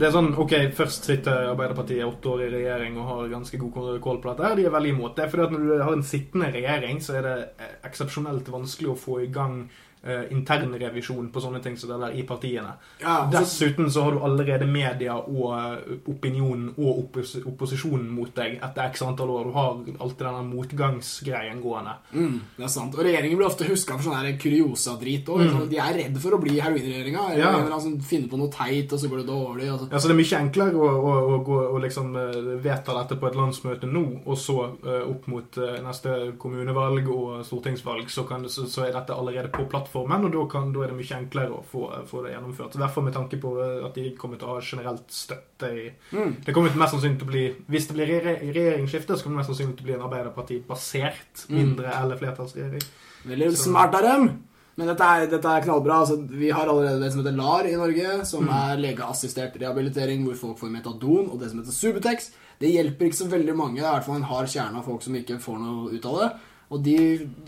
det 0.00 0.06
er 0.06 0.12
sånn, 0.14 0.30
ok, 0.38 0.52
Først 0.72 1.04
sitter 1.04 1.50
Arbeiderpartiet 1.50 2.06
åtte 2.06 2.28
år 2.30 2.42
i 2.46 2.50
regjering 2.52 2.96
og 2.96 3.08
har 3.08 3.28
ganske 3.28 3.58
god 3.58 4.00
kål 4.00 4.20
på 4.22 4.30
dette. 4.36 4.54
De 4.56 4.64
er 4.64 4.70
veldig 4.72 4.92
imot 4.94 5.16
det. 5.16 5.26
fordi 5.30 5.42
at 5.44 5.50
Når 5.52 5.58
du 5.66 5.82
har 5.82 5.92
en 5.92 6.02
sittende 6.02 6.46
regjering, 6.54 7.00
så 7.04 7.18
er 7.18 7.22
det 7.26 7.34
eh, 7.58 7.74
eksepsjonelt 7.84 8.48
vanskelig 8.48 8.88
å 8.94 8.96
få 8.96 9.18
i 9.24 9.26
gang 9.26 9.68
eh, 10.02 10.24
internrevisjon 10.34 11.28
på 11.32 11.40
sånne 11.44 11.60
ting 11.64 11.76
som 11.78 11.90
det 11.92 11.98
der 12.04 12.16
i 12.20 12.24
partiene. 12.28 12.74
Ja, 13.02 13.16
så, 13.24 13.30
Dessuten 13.38 13.90
så 13.90 14.04
har 14.06 14.16
du 14.16 14.22
allerede 14.26 14.66
media 14.66 15.16
og 15.20 15.54
eh, 15.58 15.96
opinionen 16.12 16.70
og 16.76 17.04
oppos 17.06 17.36
opposisjonen 17.44 18.08
mot 18.14 18.32
deg 18.36 18.58
etter 18.62 18.88
x 18.90 19.02
antall 19.06 19.30
år. 19.34 19.44
Du 19.50 19.56
har 19.56 19.70
alltid 20.06 20.26
denne 20.26 20.44
motgangsgreien 20.50 21.60
gående. 21.62 21.94
mm, 22.12 22.40
det 22.56 22.64
er 22.64 22.72
sant. 22.72 22.94
Og 22.94 23.04
regjeringen 23.04 23.38
blir 23.38 23.48
ofte 23.48 23.68
huska 23.68 23.96
for 23.98 24.08
sånn 24.10 24.18
her 24.20 24.38
kuriosa-drit 24.40 25.28
òg. 25.30 25.44
Mm. 25.46 25.68
De 25.70 25.78
er 25.80 25.98
redd 26.00 26.18
for 26.22 26.36
å 26.36 26.40
bli 26.42 26.58
heroinregjeringa. 26.60 27.26
Ja. 27.38 27.52
Altså, 27.70 27.92
finne 28.06 28.28
på 28.30 28.38
noe 28.40 28.50
teit, 28.52 28.92
og 28.92 29.00
så 29.00 29.10
går 29.10 29.22
det 29.22 29.28
dårlig. 29.30 29.68
Så. 29.70 29.88
Ja, 29.92 29.98
så 30.00 30.08
Det 30.10 30.16
er 30.16 30.20
mye 30.22 30.40
enklere 30.40 30.76
å, 30.80 30.88
å, 30.90 31.14
å, 31.34 31.38
gå, 31.46 31.58
å 31.74 31.82
liksom 31.82 32.16
eh, 32.16 32.38
vedta 32.64 32.96
dette 32.98 33.18
på 33.20 33.28
et 33.30 33.38
landsmøte 33.38 33.86
nå, 33.90 34.04
og 34.24 34.38
så 34.38 34.56
uh, 34.84 35.02
opp 35.10 35.26
mot 35.30 35.58
uh, 35.60 35.76
neste 35.84 36.16
kommunevalg 36.40 37.08
og 37.12 37.44
stortingsvalg, 37.46 38.08
så, 38.10 38.24
kan, 38.28 38.42
det- 38.46 38.52
så, 38.54 38.66
så 38.70 38.84
er 38.86 38.94
dette 38.96 39.14
allerede 39.14 39.50
på 39.54 39.66
plattformen, 39.90 40.24
og 40.24 40.32
da, 40.32 40.44
kan, 40.50 40.72
da 40.72 40.82
er 40.84 40.88
det 40.92 40.96
mye 40.96 41.16
enklere 41.18 41.50
å 41.58 41.62
få, 41.66 41.88
få 42.06 42.22
det 42.24 42.32
gjennomført. 42.34 42.74
I 42.74 42.78
hvert 42.78 42.94
fall 42.94 43.04
med 43.04 43.14
tanke 43.14 43.40
på 43.40 43.52
at 43.86 43.94
de 43.94 44.10
kommer 44.16 44.38
til 44.38 44.48
å 44.48 44.54
ha 44.54 44.60
generelt 44.60 45.10
støtte 45.10 45.70
i 45.70 45.90
Mm. 46.12 46.36
Det 46.44 46.54
kommer 46.54 46.70
mest 46.74 46.92
sannsynlig 46.94 47.18
til 47.18 47.26
å 47.28 47.30
bli 47.30 47.56
Hvis 47.68 47.86
det 47.88 47.94
blir 47.94 48.06
re 48.24 48.36
regjeringsskifte, 48.40 49.16
så 49.16 49.22
kommer 49.22 49.36
det 49.38 49.46
mest 49.46 49.50
sannsynlig 49.50 49.76
til 49.76 49.84
å 49.84 49.88
bli 49.88 49.94
en 49.94 50.06
Arbeiderparti-basert 50.08 51.46
Mm. 51.48 51.56
mindre- 51.56 52.02
eller 52.02 52.16
flertallsregjering. 52.16 52.82
Veldig 53.26 53.56
smart 53.56 53.94
av 53.94 54.02
dem. 54.02 54.44
Men 54.76 54.86
dette 54.86 55.02
er, 55.02 55.26
dette 55.26 55.44
er 55.44 55.60
knallbra. 55.62 56.00
Altså, 56.00 56.16
vi 56.28 56.50
har 56.50 56.66
allerede 56.66 57.00
det 57.00 57.12
som 57.12 57.22
heter 57.22 57.36
LAR 57.36 57.66
i 57.66 57.76
Norge, 57.76 58.24
som 58.24 58.44
Mm. 58.46 58.50
er 58.72 58.76
legeassistert 58.78 59.58
rehabilitering, 59.60 60.24
hvor 60.24 60.34
folk 60.36 60.58
får 60.58 60.70
metadon, 60.70 61.30
og 61.30 61.38
det 61.40 61.50
som 61.50 61.58
heter 61.60 61.72
Subutex. 61.72 62.30
Det 62.60 62.70
hjelper 62.72 63.06
ikke 63.08 63.14
så 63.24 63.28
veldig 63.28 63.56
mange. 63.56 63.76
Det 63.76 63.84
er 63.84 63.90
i 63.92 63.96
hvert 63.98 64.04
fall 64.06 64.16
en 64.16 64.22
hard 64.22 64.46
kjerne 64.46 64.76
av 64.76 64.84
folk 64.84 65.02
som 65.02 65.14
ikke 65.14 65.38
får 65.40 65.58
noe 65.58 65.90
ut 65.92 66.04
av 66.06 66.18
det. 66.20 66.36
Og 66.70 66.84
de 66.86 66.96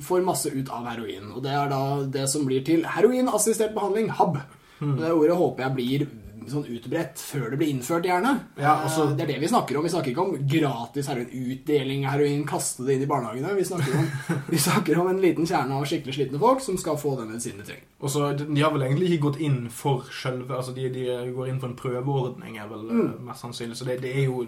får 0.03 0.25
masse 0.27 0.51
ut 0.51 0.71
av 0.75 0.89
heroin. 0.91 1.31
Og 1.37 1.45
det 1.45 1.53
er 1.55 1.71
da 1.71 1.83
det 2.17 2.27
som 2.31 2.47
blir 2.49 2.65
til 2.67 2.83
heroinassistert 2.91 3.75
behandling, 3.77 4.11
HAB. 4.19 4.41
Mm. 4.83 4.97
Det 4.99 5.13
ordet 5.15 5.39
håper 5.39 5.67
jeg 5.67 5.77
blir 5.77 6.07
sånn 6.51 6.67
utbredt 6.67 7.19
før 7.19 7.51
det 7.51 7.59
blir 7.59 7.69
innført, 7.71 8.05
gjerne. 8.05 8.41
Ja, 8.59 8.75
altså- 8.85 9.11
Eh, 9.11 9.17
det 9.17 9.23
er 9.23 9.27
det 9.35 9.41
vi 9.41 9.49
snakker 9.49 9.77
om. 9.77 9.83
Vi 9.85 9.91
snakker 9.91 10.11
ikke 10.13 10.25
om 10.27 10.49
gratis 10.49 11.07
heroin, 11.07 11.29
utdeling 11.33 12.05
av 12.07 12.13
heroin, 12.13 12.45
kaste 12.47 12.85
det 12.87 12.95
inn 12.97 13.03
i 13.03 13.07
barnehagene. 13.07 13.55
Vi 13.57 13.65
snakker 13.65 13.99
om, 13.99 14.07
vi 14.51 14.57
snakker 14.59 14.99
om 14.99 15.09
en 15.09 15.21
liten 15.21 15.45
kjerne 15.47 15.73
av 15.73 15.85
skikkelig 15.85 16.15
slitne 16.15 16.39
folk 16.41 16.61
som 16.61 16.77
skal 16.79 16.97
få 16.97 17.17
den 17.19 17.29
medisinen 17.31 17.59
de 17.59 17.65
trenger. 17.65 17.85
Og 18.03 18.11
så, 18.11 18.33
De 18.37 18.61
har 18.61 18.73
vel 18.73 18.83
egentlig 18.83 19.13
ikke 19.13 19.23
gått 19.31 19.41
inn 19.41 19.69
for 19.71 20.03
sjølve 20.11 20.51
altså 20.57 20.75
de, 20.75 20.89
de 20.91 21.05
går 21.33 21.49
inn 21.49 21.61
for 21.61 21.69
en 21.69 21.77
prøveordning, 21.77 22.59
er 22.59 22.67
vel 22.69 22.83
Mm. 22.83 23.15
eh, 23.15 23.21
mest 23.23 23.43
sannsynlig. 23.43 23.77
Så 23.77 23.85
det, 23.87 24.01
det 24.03 24.17
er 24.17 24.25
jo 24.27 24.47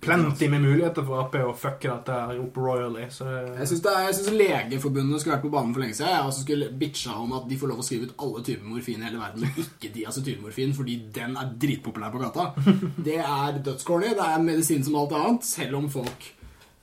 plenty 0.00 0.48
med 0.48 0.62
muligheter 0.62 1.04
for 1.06 1.20
Ap 1.20 1.32
å 1.34 1.54
fucke 1.56 1.88
dette 1.88 2.08
her 2.12 2.38
opp 2.42 2.56
royally. 2.56 3.06
Så 3.10 3.24
Jeg 3.58 3.68
syns 3.68 4.30
Legeforbundet 4.32 5.20
skulle 5.20 5.36
vært 5.36 5.44
på 5.46 5.50
banen 5.52 5.74
for 5.74 5.80
lenge 5.82 5.94
siden. 5.94 6.10
Jeg 6.14 6.26
også 6.28 6.44
skulle 6.44 6.70
bitcha 6.78 7.14
om 7.18 7.32
at 7.36 7.48
de 7.48 7.56
får 7.58 7.68
lov 7.68 7.78
å 7.82 7.86
skrive 7.86 8.08
ut 8.08 8.14
alle 8.18 8.42
typer 8.46 8.64
morfin 8.68 9.02
i 9.02 9.06
hele 9.08 9.18
verden, 9.20 9.40
men 9.40 9.64
ikke 9.64 9.92
diacetylmorfin, 9.94 10.74
fordi 10.74 10.96
den 11.14 11.27
er 11.36 11.52
dritpopulær 11.60 12.10
på 12.14 12.22
gata. 12.22 12.48
Det 13.08 13.18
er 13.20 13.58
dødscorny. 13.66 14.14
Det 14.16 14.24
er 14.24 14.42
medisin 14.42 14.84
som 14.86 14.96
alt 15.02 15.12
annet, 15.18 15.44
selv 15.44 15.76
om 15.76 15.88
folk 15.92 16.28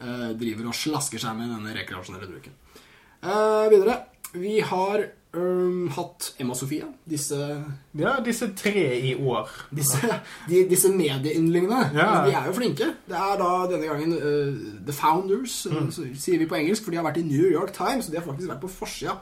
uh, 0.03 0.31
driver 0.37 0.67
og 0.69 0.75
slasker 0.77 1.17
seg 1.21 1.37
med 1.39 1.49
denne 1.55 1.73
rekreasjonelle 1.79 2.29
bruken. 2.29 2.53
Uh, 3.25 3.65
videre. 3.71 4.01
Vi 4.35 4.57
har 4.67 4.99
um, 5.33 5.85
hatt 5.95 6.33
Emma 6.43 6.53
Sofie. 6.59 6.83
Disse, 7.07 7.37
ja, 7.95 8.17
disse 8.25 8.49
tre 8.59 8.83
i 8.99 9.13
år. 9.15 9.47
disse, 9.71 10.09
de, 10.49 10.65
disse 10.67 10.91
medieyndlingene. 10.91 11.79
Ja. 11.95 12.09
De 12.27 12.33
er 12.35 12.49
jo 12.49 12.55
flinke. 12.57 12.89
Det 13.07 13.15
er 13.15 13.39
da 13.39 13.51
denne 13.71 13.87
gangen 13.87 14.11
uh, 14.19 14.59
The 14.85 14.93
Founders, 14.97 15.61
Mm. 15.71 15.87
så 15.95 16.05
sier 16.19 16.41
vi 16.43 16.49
på 16.51 16.57
engelsk, 16.59 16.83
for 16.83 16.91
de 16.91 16.99
har 16.99 17.07
vært 17.07 17.21
i 17.23 17.25
New 17.29 17.47
York 17.47 17.71
Times. 17.73 18.09
Og 18.09 18.11
de 18.11 18.19
har 18.19 18.27
faktisk 18.27 18.51
vært 18.51 18.63
på 18.67 18.73
forsida 18.75 19.15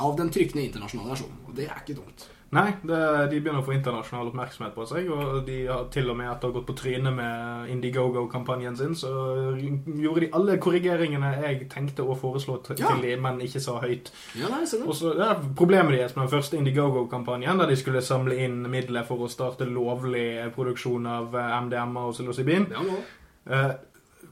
av 0.00 0.14
den 0.16 0.30
trykkende 0.32 0.62
internasjonale 0.68 1.16
versjonen. 1.16 1.40
Og 1.48 1.56
det 1.58 1.66
er 1.66 1.82
ikke 1.82 1.98
dumt. 1.98 2.28
Nei, 2.50 2.72
det, 2.82 2.96
de 3.30 3.38
begynner 3.38 3.60
å 3.62 3.66
få 3.66 3.76
internasjonal 3.76 4.26
oppmerksomhet 4.32 4.72
på 4.74 4.82
seg, 4.90 5.06
og 5.14 5.44
de 5.46 5.58
har 5.68 5.84
til 5.94 6.08
og 6.10 6.16
med 6.18 6.26
etter 6.32 6.48
å 6.48 6.50
ha 6.50 6.56
gått 6.58 6.66
på 6.66 6.74
trynet 6.80 7.14
med 7.14 7.68
Indiegogo-kampanjen 7.70 8.74
sin, 8.76 8.96
så 8.98 9.10
gjorde 9.54 10.24
de 10.24 10.30
alle 10.34 10.56
korrigeringene 10.58 11.30
jeg 11.44 11.68
tenkte 11.70 12.02
å 12.02 12.16
foreslå 12.18 12.56
til 12.66 12.82
Ja. 12.82 12.96
de, 13.00 13.14
men 13.22 13.38
ikke 13.46 13.62
sa 13.62 13.76
høyt. 13.84 14.10
Ja, 14.34 14.48
nei, 14.50 14.64
det. 14.66 14.82
Og 14.82 14.94
så, 14.98 15.14
ja, 15.18 15.36
Problemet 15.54 15.94
deres 15.94 16.16
med 16.16 16.26
den 16.26 16.32
første 16.34 16.58
Indiegogo-kampanjen, 16.58 17.58
der 17.62 17.70
de 17.70 17.76
skulle 17.78 18.02
samle 18.02 18.34
inn 18.42 18.64
midler 18.70 19.06
for 19.06 19.22
å 19.22 19.30
starte 19.30 19.64
lovlig 19.70 20.50
produksjon 20.56 21.06
av 21.06 21.34
eh, 21.38 21.54
MDMA 21.68 22.08
og 22.10 22.16
psilocybin 22.18 22.66
Ja, 22.74 22.82
nå. 22.82 22.98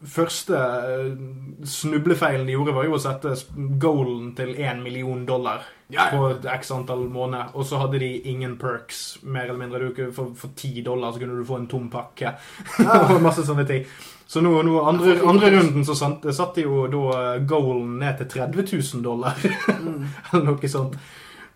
Eh, 0.01 0.09
Første 0.09 0.59
eh, 0.59 1.17
snublefeilen 1.65 2.47
de 2.47 2.55
gjorde, 2.55 2.75
var 2.77 2.87
jo 2.87 2.97
å 2.97 3.03
sette 3.03 3.35
goalen 3.83 4.33
til 4.39 4.55
1 4.55 4.83
million 4.83 5.25
dollar 5.27 5.67
på 5.89 6.23
x 6.45 6.71
antall 6.71 7.07
måneder. 7.09 7.55
Og 7.55 7.67
så 7.67 7.81
hadde 7.83 7.99
de 8.03 8.13
ingen 8.31 8.57
perks, 8.61 9.19
mer 9.23 9.49
eller 9.49 9.59
mindre. 9.59 10.13
For, 10.13 10.35
ti 10.55 10.75
10 10.81 10.87
dollar 10.87 11.13
så 11.13 11.23
kunne 11.23 11.39
du 11.39 11.45
få 11.49 11.63
en 11.63 11.71
tom 11.71 11.89
pakke. 11.91 12.35
og 12.87 13.23
masse 13.25 13.47
sånne 13.47 13.67
ting. 13.69 13.87
Så 14.29 14.43
nå, 14.45 14.51
nå 14.63 14.83
andre, 14.85 15.15
andre 15.25 15.55
runden 15.55 15.87
så 15.89 15.97
satte 15.97 16.61
de 16.61 16.67
jo 16.67 16.83
da 16.93 17.39
goalen 17.49 17.97
ned 18.03 18.19
til 18.21 18.29
30 18.37 18.69
000 18.77 19.05
dollar. 19.07 19.39
Eller 20.33 20.45
noe 20.45 20.69
sånt. 20.69 20.99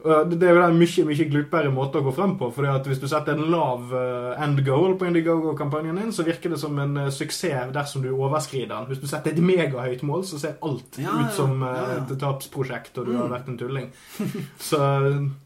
Det 0.02 0.42
er 0.42 0.54
jo 0.56 0.62
en 0.66 0.78
mye 0.80 1.04
mye 1.06 1.26
glupere 1.30 1.70
måte 1.70 2.00
å 2.00 2.02
gå 2.02 2.12
frem 2.16 2.32
på. 2.38 2.48
fordi 2.52 2.68
at 2.72 2.86
Hvis 2.90 2.98
du 2.98 3.06
setter 3.06 3.32
en 3.38 3.50
lav 3.52 3.92
eh, 3.94 4.42
end 4.44 4.64
goal 4.66 4.96
på 4.98 5.06
Indiegogo-kampanjen 5.06 5.96
din, 6.00 6.12
så 6.12 6.24
virker 6.26 6.50
det 6.50 6.58
som 6.58 6.78
en 6.82 6.96
eh, 7.04 7.10
suksess 7.14 7.70
dersom 7.72 8.02
du 8.02 8.10
overskrider 8.10 8.72
den. 8.74 8.88
Hvis 8.90 9.00
du 9.00 9.06
setter 9.06 9.30
et 9.30 9.38
megahøyt 9.38 10.02
mål, 10.02 10.24
så 10.26 10.38
ser 10.42 10.56
alt 10.62 10.98
Ja, 10.98 11.06
ja, 11.10 11.26
ut 11.28 11.32
som 11.36 11.62
eh, 11.62 11.68
ja, 11.68 11.86
ja. 11.94 12.02
et 12.02 12.18
tapsprosjekt, 12.18 12.98
og 12.98 13.06
du 13.06 13.12
har 13.16 13.28
Mm. 13.28 13.32
vært 13.36 13.48
en 13.48 13.58
tulling. 13.58 13.86
Så 14.58 14.78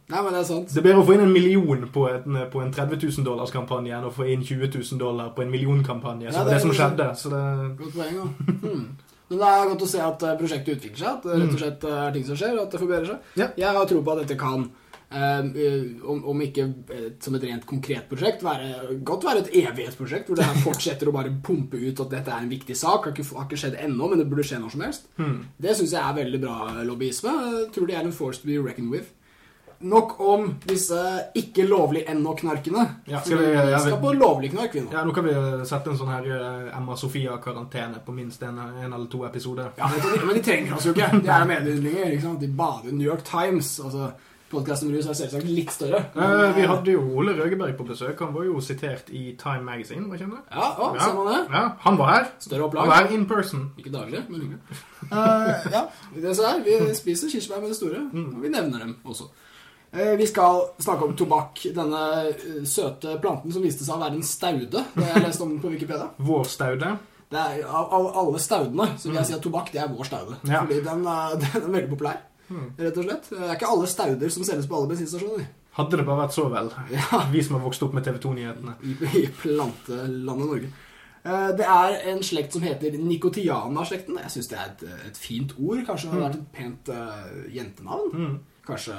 Nei, 0.08 0.20
men 0.22 0.32
det 0.32 0.40
er 0.40 0.44
sant. 0.48 0.68
det 0.72 0.78
er 0.78 0.86
bedre 0.86 1.02
å 1.02 1.06
få 1.08 1.14
inn 1.16 1.24
en 1.26 1.32
million 1.34 1.88
på 1.92 2.06
en, 2.08 2.36
på 2.52 2.60
en 2.62 2.72
30 2.72 2.96
000 3.18 3.24
dollars 3.26 3.50
kampanje 3.52 3.92
enn 3.96 4.04
å 4.06 4.12
få 4.14 4.24
inn 4.30 4.44
20 4.46 4.70
000 4.78 4.98
dollar 5.00 5.32
på 5.36 5.42
en 5.42 5.50
millionkampanje. 5.50 6.28
Ja, 6.30 6.32
som 6.32 6.46
det 6.46 6.52
er 6.52 6.56
det 6.56 6.62
som 6.62 6.72
skjedde. 6.78 7.08
Så 7.18 7.32
det, 7.34 7.42
Godt 7.80 7.94
poeng, 7.98 8.22
da. 8.22 8.80
Men 9.28 9.40
det 9.42 9.52
er 9.52 9.70
godt 9.72 9.84
å 9.86 9.90
se 9.90 10.02
at 10.02 10.24
eh, 10.24 10.34
prosjektet 10.38 10.78
utvikler 10.78 11.02
seg. 11.02 11.14
At 11.16 11.24
det 11.26 11.38
rett 11.40 11.54
og 11.54 11.62
slett 11.62 11.86
eh, 11.86 12.02
er 12.06 12.12
ting 12.14 12.26
som 12.26 12.38
skjer, 12.38 12.58
og 12.58 12.66
at 12.66 12.74
det 12.74 12.82
forbedrer 12.82 13.08
seg. 13.12 13.30
Ja. 13.42 13.48
Jeg 13.58 13.78
har 13.78 13.88
tro 13.90 14.02
på 14.06 14.14
at 14.14 14.22
dette 14.22 14.36
kan 14.38 14.66
um, 14.66 16.20
om, 16.30 16.44
ikke 16.46 16.66
eh, 16.94 17.08
som 17.22 17.38
et 17.38 17.46
rent 17.48 17.66
konkret 17.66 18.06
prosjekt, 18.10 18.44
være, 18.46 18.98
godt 19.06 19.26
være 19.26 19.42
et 19.42 19.52
evighetsprosjekt, 19.64 20.30
hvor 20.30 20.38
det 20.38 20.46
her 20.46 20.62
fortsetter 20.62 21.10
å 21.10 21.16
bare 21.16 21.34
pumpe 21.46 21.80
ut 21.82 22.04
at 22.06 22.14
dette 22.14 22.34
er 22.36 22.46
en 22.46 22.54
viktig 22.54 22.78
sak. 22.78 23.08
Har 23.08 23.16
ikke, 23.16 23.26
har 23.34 23.48
ikke 23.48 23.60
skjedd 23.64 23.78
ennå, 23.82 24.12
men 24.12 24.22
det 24.22 24.28
burde 24.30 24.46
skje 24.46 24.62
når 24.62 24.76
som 24.76 24.86
helst. 24.86 25.10
Det 25.58 25.74
syns 25.78 25.96
jeg 25.96 26.02
er 26.02 26.18
veldig 26.22 26.42
bra 26.46 26.86
lobbyisme. 26.86 27.36
Jeg 27.58 27.70
tror 27.74 27.90
det 27.90 27.98
er 27.98 28.06
en 28.06 28.18
force 28.22 28.42
to 28.42 28.50
be 28.50 28.60
reckoned 28.62 28.94
with. 28.94 29.10
Nok 29.80 30.20
om 30.20 30.54
disse 30.66 30.98
ikke 31.36 31.66
lovlig 31.68 32.04
ennå-knarkene. 32.08 32.86
Ja, 33.06 33.20
skal 33.20 33.38
vi- 33.38 33.46
vi 33.52 33.80
skal 33.80 33.98
på 34.00 34.12
lovlig 34.16 34.50
knark, 34.52 34.72
vi 34.74 34.80
nå. 34.80 34.92
Ja, 34.92 35.04
Nå 35.04 35.12
kan 35.14 35.24
vi 35.24 35.34
sette 35.66 35.90
en 35.90 35.98
sånn 35.98 36.08
her 36.08 36.24
eh, 36.24 36.76
Emma 36.78 36.96
Sofia-karantene 36.96 38.00
på 38.06 38.12
minst 38.14 38.42
en, 38.42 38.58
en 38.58 38.92
eller 38.92 39.06
to 39.06 39.24
episoder. 39.26 39.72
Ja, 39.78 39.88
men 40.24 40.34
de 40.34 40.40
trenger 40.42 40.74
oss 40.76 40.84
jo 40.86 40.92
ikke. 40.94 41.10
De 41.22 41.28
er 41.28 41.44
medieyndlinger. 41.44 42.12
ikke? 42.16 42.38
De 42.40 42.48
bader 42.48 42.92
New 42.92 43.06
York 43.06 43.22
Times. 43.24 43.78
altså 43.80 44.12
Podkasten 44.48 44.92
Rus 44.94 45.06
er 45.10 45.12
selvsagt 45.18 45.42
litt 45.44 45.72
større. 45.74 46.04
Eh, 46.14 46.52
vi 46.54 46.62
hadde 46.62 46.92
jo 46.92 47.00
Ole 47.18 47.32
Røgeberg 47.34 47.76
på 47.76 47.84
besøk. 47.88 48.20
Han 48.20 48.32
var 48.32 48.44
jo 48.44 48.60
sitert 48.60 49.10
i 49.10 49.34
Time 49.36 49.64
Magazine. 49.64 50.06
var 50.08 50.14
ikke 50.16 50.30
det? 50.30 50.42
Ja, 50.52 50.68
å, 50.78 50.92
ser 51.02 51.14
man 51.16 51.26
det? 51.32 51.40
Ja, 51.52 51.64
han 51.80 51.98
var 51.98 52.12
her. 52.14 52.28
Større 52.38 52.62
opplag. 52.68 52.80
Han 52.80 52.88
var 52.88 53.08
her 53.08 53.14
in 53.16 53.26
person. 53.26 53.72
Ikke 53.76 53.90
daglig, 53.90 54.22
men 54.30 54.40
lenge. 54.40 54.58
uh, 55.10 55.66
ja, 55.72 55.82
det 56.14 56.24
er 56.30 56.34
så 56.38 56.46
her. 56.46 56.62
Vi 56.62 56.94
spiser 56.94 57.28
kirsebær 57.28 57.60
med 57.60 57.68
det 57.74 57.76
store, 57.76 58.04
og 58.14 58.40
vi 58.42 58.48
nevner 58.48 58.78
dem 58.86 58.96
også. 59.04 59.26
Eh, 59.92 60.14
vi 60.18 60.26
skal 60.26 60.62
snakke 60.82 61.04
om 61.06 61.14
tobakk. 61.16 61.62
Denne 61.76 62.00
eh, 62.30 62.62
søte 62.68 63.16
planten 63.22 63.52
som 63.54 63.62
viste 63.64 63.84
seg 63.86 63.96
å 63.96 64.02
være 64.02 64.18
en 64.18 64.26
staude. 64.26 64.82
Det 64.96 65.06
jeg 65.12 65.22
leste 65.26 65.42
om 65.46 65.58
på 65.62 65.70
Wikipedia. 65.72 66.08
Vår 66.18 66.44
staude. 66.52 66.94
Det 67.30 67.38
er, 67.42 67.62
av, 67.66 67.90
av 67.96 68.08
alle 68.22 68.38
staudene 68.38 68.92
så 69.00 69.08
vil 69.08 69.16
jeg 69.18 69.26
si 69.26 69.34
at 69.34 69.42
tobakk 69.42 69.72
det 69.74 69.80
er 69.82 69.88
vår 69.90 70.06
staude. 70.06 70.36
Ja. 70.46 70.60
Fordi 70.62 70.80
den, 70.84 71.06
er- 71.10 71.38
den 71.42 71.62
er 71.62 71.70
veldig 71.74 71.90
populær, 71.96 72.20
rett 72.78 72.98
og 73.00 73.06
slett. 73.08 73.30
Det 73.32 73.40
er 73.48 73.54
ikke 73.56 73.70
alle 73.74 73.88
stauder 73.90 74.30
som 74.34 74.44
selges 74.46 74.68
på 74.70 74.76
alle 74.78 74.90
bensinstasjoner. 74.92 75.46
Hadde 75.76 75.98
det 76.00 76.04
bare 76.08 76.22
vært 76.22 76.32
så 76.36 76.44
vel. 76.48 76.70
Ja. 76.94 77.18
Vi 77.32 77.42
som 77.44 77.58
har 77.58 77.64
vokst 77.66 77.82
opp 77.84 77.92
med 77.98 78.06
TV 78.06 78.20
2-nyhetene. 78.22 78.76
i, 78.86 78.94
i 79.20 79.24
plantelandet 79.42 80.46
Norge. 80.52 80.70
Eh, 81.26 81.48
Det 81.58 81.66
er 81.66 81.96
en 82.12 82.22
slekt 82.24 82.54
som 82.54 82.62
heter 82.64 82.94
Nikotiana-slekten. 83.02 84.16
Jeg 84.22 84.32
syns 84.36 84.48
det 84.52 84.60
er 84.62 84.70
et, 84.70 84.84
et 85.10 85.18
fint 85.20 85.52
ord. 85.58 85.82
Kanskje 85.88 86.08
det 86.08 86.14
hadde 86.14 86.28
vært 86.30 86.38
et 86.38 86.52
pent 86.56 86.92
uh, 86.94 87.42
jentenavn. 87.52 88.14
Mm. 88.14 88.36
Kanskje 88.66 88.94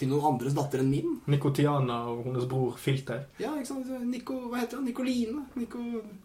til 0.00 0.08
noen 0.08 0.24
andres 0.32 0.54
datter 0.56 0.80
enn 0.80 0.88
min. 0.90 1.16
Nikotiana 1.28 1.98
og 2.08 2.22
hennes 2.24 2.46
bror 2.48 2.76
Filter. 2.80 3.26
Ja, 3.42 3.50
ikke 3.58 3.68
sant? 3.68 3.90
Nico, 4.08 4.38
hva 4.48 4.62
heter 4.62 4.78
han? 4.80 4.86
Nikoline? 4.88 5.42
Nico, 5.60 5.82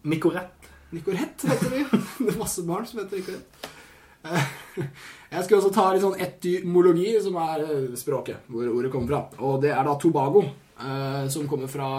Nicorette. 0.08 0.70
Nicorette 0.94 1.50
heter 1.52 1.74
det. 1.76 1.82
Det 2.24 2.32
er 2.34 2.38
masse 2.40 2.64
barn 2.66 2.88
som 2.88 3.02
heter 3.02 3.20
Nicorette. 3.20 3.68
Eh, 4.24 4.48
Jeg 5.30 5.44
skal 5.46 5.58
også 5.60 5.70
ta 5.76 5.84
litt 5.94 6.02
sånn 6.02 6.16
etymologi, 6.20 7.12
som 7.24 7.36
er 7.40 7.62
eh, 7.66 7.84
språket, 8.00 8.48
hvor 8.50 8.66
ordet 8.72 8.90
kommer 8.92 9.12
fra. 9.12 9.20
Og 9.46 9.60
det 9.62 9.70
er 9.76 9.84
da 9.86 9.94
Tobago, 10.00 10.42
eh, 10.80 11.28
som 11.32 11.46
kommer 11.48 11.68
fra 11.70 11.90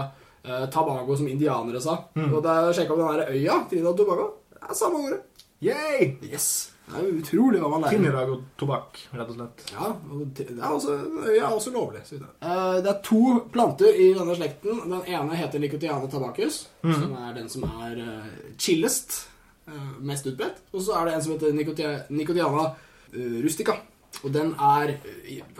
Tabago, 0.42 1.14
som 1.14 1.28
indianere 1.30 1.78
sa. 1.84 2.00
Og 2.18 2.40
da 2.42 2.56
sjekka 2.74 2.96
vi 2.98 3.04
den 3.06 3.20
der 3.22 3.36
øya, 3.38 3.60
Trinidad 3.70 4.00
Tobago. 4.02 4.24
Det 4.50 4.64
er 4.66 4.78
samme 4.82 5.02
ordet. 5.06 5.20
Yay! 5.62 6.08
Yes! 6.26 6.48
Det 6.92 7.02
er 7.02 7.18
utrolig 7.22 7.62
hva 7.62 7.72
man 7.72 7.86
lærer. 7.86 7.96
Trinidad 7.96 8.32
og 8.34 8.46
tobakk, 8.60 9.02
rett 9.16 9.34
og 9.34 9.38
slett. 9.38 9.66
Ja, 9.72 9.90
og 9.92 10.24
det 10.38 10.48
er 10.52 10.68
også, 10.68 10.98
er 11.32 11.48
også 11.48 11.74
lovlig. 11.76 12.04
Så 12.08 12.18
vidt. 12.18 12.30
Eh, 12.44 12.78
det 12.84 12.92
er 12.92 13.02
to 13.08 13.24
planter 13.54 14.00
i 14.06 14.12
denne 14.18 14.38
slekten. 14.38 14.84
Den 14.86 15.06
ene 15.08 15.40
heter 15.40 15.64
Licotiana 15.64 16.10
tabacus, 16.12 16.66
som 16.84 17.16
er 17.24 17.36
den 17.38 17.52
som 17.52 17.68
er 17.72 18.02
uh, 18.02 18.32
chillest, 18.60 19.26
Uh, 19.72 19.92
mest 20.04 20.26
utbredt. 20.26 20.58
Og 20.74 20.82
så 20.82 20.96
er 20.98 21.06
det 21.06 21.12
en 21.16 21.22
som 21.24 21.36
heter 21.36 21.54
Nicotia, 21.54 21.92
Nicotiana 22.10 22.64
uh, 22.74 23.36
rustica. 23.44 23.78
Og 24.26 24.34
den 24.34 24.52
er, 24.60 24.96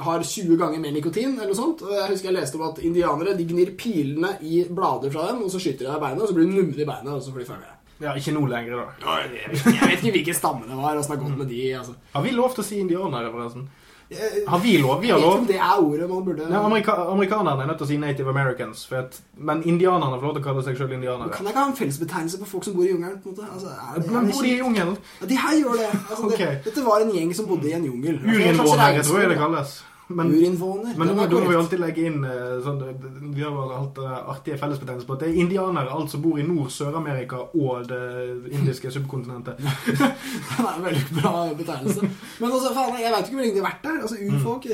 har 0.04 0.24
20 0.24 0.58
ganger 0.60 0.82
mer 0.84 0.94
nikotin, 0.94 1.38
eller 1.38 1.54
noe 1.54 1.58
sånt. 1.58 1.84
Og 1.86 1.94
jeg 1.96 2.10
husker 2.12 2.30
jeg 2.30 2.38
leste 2.38 2.60
om 2.60 2.66
at 2.68 2.82
indianere 2.86 3.38
de 3.38 3.46
gnir 3.48 3.72
pilene 3.80 4.36
i 4.46 4.64
blader 4.68 5.14
fra 5.14 5.30
den, 5.32 5.42
og 5.46 5.54
så 5.54 5.62
skyter 5.62 5.86
de 5.86 5.90
deg 5.90 5.96
i 5.96 6.04
beinet, 6.04 6.24
og 6.26 6.30
så 6.30 6.38
blir 6.38 6.50
du 6.50 6.58
numre 6.58 6.84
i 6.84 6.90
beinet, 6.90 7.14
og 7.14 7.24
så 7.24 7.34
får 7.34 7.44
de 7.44 7.48
følge 7.48 7.64
med. 7.64 7.78
Ja, 8.02 8.16
ikke 8.18 8.34
nå 8.34 8.46
lenger, 8.50 8.82
da. 8.82 8.86
Jeg 9.22 9.30
vet 9.32 9.60
ikke- 9.60 9.76
jeg 9.78 9.90
vet 9.90 10.00
ikke 10.04 10.12
hvilken 10.18 10.34
stamme 10.36 10.68
det 10.68 10.78
var, 10.78 10.96
åssen 10.98 11.12
det 11.12 11.20
har 11.20 11.30
gått 11.30 11.38
med 11.38 11.48
de. 11.48 11.62
altså. 11.78 11.94
Har 12.14 12.22
vi 12.24 12.32
lov 12.32 12.56
til 12.56 12.64
å 12.64 12.66
si 12.66 12.80
indianere, 12.80 13.32
forresten? 13.32 13.68
Har 14.48 14.60
vi 14.60 14.78
lov? 14.78 15.00
Vi 15.02 15.08
jeg 15.08 15.16
har 15.16 15.20
vet 15.22 15.24
ikke 15.24 15.32
lov. 15.32 15.40
om 15.40 15.46
det 15.48 15.56
er 15.56 15.78
ordet 15.80 16.10
man 16.10 16.24
burde 16.26 16.50
Nei, 16.50 16.58
amerika 16.60 16.92
amerikanerne 16.92 17.62
er 17.64 17.68
nødt 17.68 17.78
til 17.80 17.86
å 17.86 17.88
si 17.88 17.98
native 17.98 18.30
americans, 18.30 18.86
for 18.86 18.96
at, 18.98 19.22
men 19.38 19.64
indianerne 19.64 20.18
får 20.20 20.26
lov 20.28 20.34
til 20.36 20.42
å 20.42 20.46
kalle 20.50 20.64
seg 20.66 20.76
selv 20.78 20.92
indianere. 20.92 21.30
indianere. 21.32 21.38
kan 21.38 21.46
jeg 21.46 21.54
ikke 21.54 21.64
ha 21.64 21.70
en 21.70 21.76
fellesbetegnelse 21.80 22.40
på 22.42 22.48
folk 22.48 22.64
som 22.66 22.74
bor 22.74 22.84
i 22.84 22.90
jungelen. 22.92 23.22
på 23.24 23.30
en 23.30 23.36
måte. 23.36 23.48
Altså, 23.54 23.68
er 23.72 24.12
Men 24.12 24.32
bor 24.32 24.42
de 24.42 24.50
i 24.52 24.58
jungelen? 24.60 24.98
Ja, 25.22 25.26
de 25.32 25.36
her 25.38 25.54
gjør 25.62 25.78
det. 25.80 25.90
Altså, 26.10 26.26
okay. 26.26 26.46
det. 26.46 26.64
Dette 26.66 26.84
var 26.86 27.00
en 27.06 27.12
gjeng 27.16 27.34
som 27.36 27.46
bodde 27.48 27.70
i 27.70 27.74
en 27.74 27.86
jungel. 27.86 28.20
Altså, 28.20 28.36
Urinvånere, 28.36 29.04
tror 29.04 29.20
jeg 29.22 29.30
det 29.30 29.38
kalles? 29.38 29.56
kalles. 29.56 29.84
Men, 30.16 30.32
Urinvåner. 30.36 30.96
men 30.98 31.12
nå, 31.12 31.26
må 31.32 31.50
vi 31.50 31.58
alltid 31.60 31.82
legge 31.82 32.06
inn 32.10 32.24
eh, 32.28 32.58
sånn, 32.66 32.82
Vi 33.36 33.44
har 33.44 33.74
hatt 33.74 34.02
eh, 34.02 34.18
artige 34.34 34.58
fellesbetegnelser 34.62 35.10
på 35.10 35.18
at 35.18 35.24
det 35.26 35.30
er 35.32 35.40
indianere, 35.44 35.92
alt 35.96 36.14
som 36.14 36.24
bor 36.24 36.40
i 36.40 36.46
Nord-, 36.48 36.72
Sør-Amerika 36.74 37.44
og 37.52 37.88
det 37.92 38.02
indiske 38.52 38.92
subkontinentet. 38.96 39.62
Det 39.62 40.00
er 40.02 40.74
en 40.74 40.88
veldig 40.88 41.06
bra 41.22 41.36
betegnelse. 41.58 42.12
Men 42.42 42.52
altså, 42.52 42.74
faen, 42.76 43.00
jeg 43.02 43.16
vet 43.16 43.30
ikke 43.30 43.40
hvor 43.40 43.46
lenge 43.46 43.56
de 43.56 43.64
har 43.64 43.70
vært 43.72 43.88
der. 43.88 44.02
Altså, 44.02 44.22
Urfolk 44.28 44.70